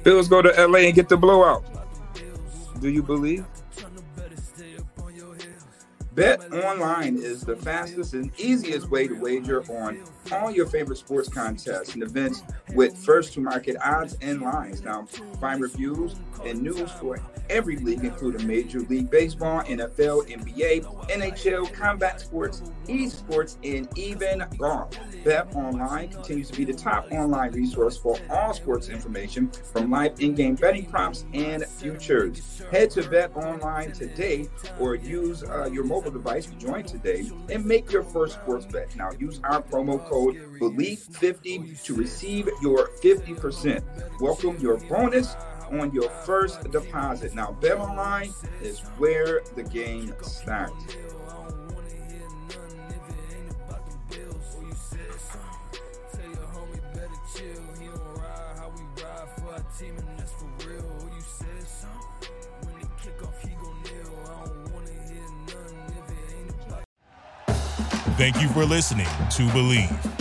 Bills 0.03 0.27
go 0.27 0.41
to 0.41 0.49
LA 0.67 0.79
and 0.79 0.95
get 0.95 1.09
the 1.09 1.17
blowout. 1.17 1.63
Do 2.79 2.89
you 2.89 3.03
believe? 3.03 3.45
BetOnline 6.15 7.17
is 7.17 7.41
the 7.41 7.55
fastest 7.55 8.13
and 8.13 8.31
easiest 8.37 8.89
way 8.89 9.07
to 9.07 9.13
wager 9.13 9.63
on 9.71 10.03
all 10.31 10.51
your 10.51 10.65
favorite 10.65 10.97
sports 10.97 11.29
contests 11.29 11.93
and 11.93 12.03
events 12.03 12.43
with 12.73 12.97
first 12.97 13.33
to 13.33 13.39
market 13.39 13.77
odds 13.83 14.17
and 14.21 14.41
lines. 14.41 14.81
Now, 14.81 15.05
find 15.39 15.61
reviews 15.61 16.15
and 16.43 16.61
news 16.61 16.91
for 16.91 17.17
every 17.51 17.75
league, 17.77 18.03
including 18.03 18.47
Major 18.47 18.79
League 18.79 19.11
Baseball, 19.11 19.61
NFL, 19.63 20.29
NBA, 20.29 20.83
NHL, 21.09 21.71
combat 21.73 22.21
sports, 22.21 22.63
esports, 22.87 23.57
and 23.63 23.87
even 23.97 24.43
golf. 24.57 24.91
BetOnline 25.23 26.11
continues 26.11 26.49
to 26.49 26.57
be 26.57 26.65
the 26.65 26.73
top 26.73 27.11
online 27.11 27.51
resource 27.51 27.97
for 27.97 28.17
all 28.29 28.53
sports 28.53 28.89
information 28.89 29.51
from 29.51 29.91
live 29.91 30.19
in-game 30.19 30.55
betting 30.55 30.85
props 30.85 31.25
and 31.33 31.65
futures. 31.65 32.61
Head 32.71 32.89
to 32.91 33.03
BetOnline 33.03 33.93
today 33.93 34.47
or 34.79 34.95
use 34.95 35.43
uh, 35.43 35.69
your 35.71 35.83
mobile 35.83 36.11
device 36.11 36.45
to 36.45 36.55
join 36.55 36.83
today 36.83 37.29
and 37.49 37.65
make 37.65 37.91
your 37.91 38.03
first 38.03 38.35
sports 38.35 38.65
bet. 38.65 38.95
Now, 38.95 39.11
use 39.19 39.41
our 39.43 39.61
promo 39.61 40.03
code 40.07 40.35
BLEAV50 40.59 41.83
to 41.83 41.95
receive 41.95 42.49
your 42.61 42.89
50%. 43.03 43.83
Welcome 44.21 44.57
your 44.59 44.77
bonus 44.77 45.35
on 45.79 45.91
your 45.93 46.09
first 46.09 46.69
deposit. 46.71 47.33
Now, 47.33 47.57
BetOnline 47.59 48.33
is 48.61 48.79
where 48.97 49.41
the 49.55 49.63
game 49.63 50.13
starts. 50.21 50.97
Thank 68.17 68.39
you 68.39 68.49
for 68.49 68.65
listening 68.65 69.07
to 69.07 69.47
Bleav. 69.47 70.20